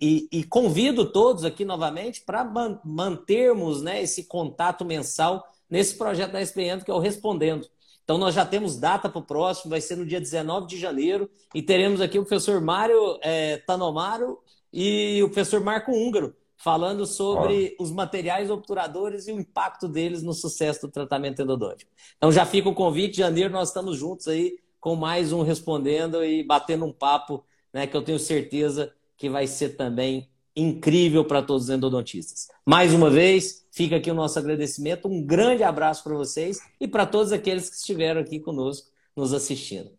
e, 0.01 0.29
e, 0.33 0.45
convido 0.45 1.05
todos 1.05 1.45
aqui 1.45 1.65
novamente 1.65 2.23
para 2.23 2.45
mantermos 2.85 3.81
né, 3.81 4.03
esse 4.03 4.25
contato 4.25 4.85
mensal 4.85 5.47
nesse 5.71 5.97
projeto 5.97 6.33
da 6.33 6.43
SPN, 6.43 6.83
que 6.85 6.91
é 6.91 6.95
o 6.95 6.99
Respondendo. 6.99 7.69
Então, 8.03 8.19
nós 8.19 8.35
já 8.35 8.45
temos 8.45 8.77
data 8.77 9.09
para 9.09 9.21
o 9.21 9.25
próximo, 9.25 9.71
vai 9.71 9.81
ser 9.81 9.97
no 9.97 10.05
dia 10.05 10.21
19 10.21 10.67
de 10.67 10.77
janeiro, 10.77 11.31
e 11.55 11.63
teremos 11.63 12.01
aqui 12.01 12.19
o 12.19 12.23
professor 12.23 12.61
Mário 12.61 13.17
é, 13.23 13.59
Tanomaro 13.59 14.41
e 14.73 15.23
o 15.23 15.29
professor 15.29 15.61
Marco 15.61 15.93
Húngaro, 15.93 16.35
falando 16.57 17.07
sobre 17.07 17.77
os 17.79 17.93
materiais 17.93 18.51
obturadores 18.51 19.29
e 19.29 19.33
o 19.33 19.39
impacto 19.39 19.87
deles 19.87 20.21
no 20.23 20.33
sucesso 20.33 20.89
do 20.89 20.93
tratamento 20.93 21.41
endodôntico. 21.41 21.93
Então, 22.17 22.33
já 22.33 22.45
fica 22.45 22.69
o 22.69 22.75
convite, 22.75 23.19
janeiro 23.19 23.53
nós 23.53 23.69
estamos 23.69 23.97
juntos 23.97 24.27
aí 24.27 24.59
com 24.81 24.97
mais 24.97 25.33
um 25.33 25.43
Respondendo 25.43 26.25
e 26.25 26.43
batendo 26.43 26.85
um 26.85 26.93
papo, 26.93 27.45
né, 27.73 27.87
que 27.87 27.97
eu 27.97 28.03
tenho 28.03 28.19
certeza 28.19 28.93
que 29.17 29.29
vai 29.29 29.47
ser 29.47 29.71
também 29.71 30.29
incrível 30.55 31.25
para 31.25 31.43
todos 31.43 31.65
os 31.65 31.71
endodontistas. 31.71 32.49
Mais 32.67 32.93
uma 32.93 33.09
vez, 33.09 33.67
fica 33.71 33.97
aqui 33.97 34.11
o 34.11 34.15
nosso 34.15 34.39
agradecimento, 34.39 35.09
um 35.09 35.25
grande 35.25 35.63
abraço 35.63 36.05
para 36.05 36.15
vocês 36.15 36.61
e 36.81 36.87
para 36.87 37.07
todos 37.07 37.33
aqueles 37.33 37.71
que 37.71 37.77
estiveram 37.77 38.21
aqui 38.21 38.39
conosco 38.39 38.91
nos 39.17 39.33
assistindo. 39.33 39.91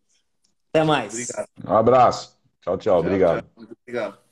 Até 0.70 0.84
mais. 0.84 1.14
Obrigado. 1.14 1.48
Um 1.68 1.74
abraço. 1.74 2.38
Tchau, 2.62 2.78
tchau. 2.78 2.78
tchau 2.78 3.00
obrigado. 3.00 3.42
Tchau. 3.42 3.52
Muito 3.58 3.76
obrigado. 3.82 4.23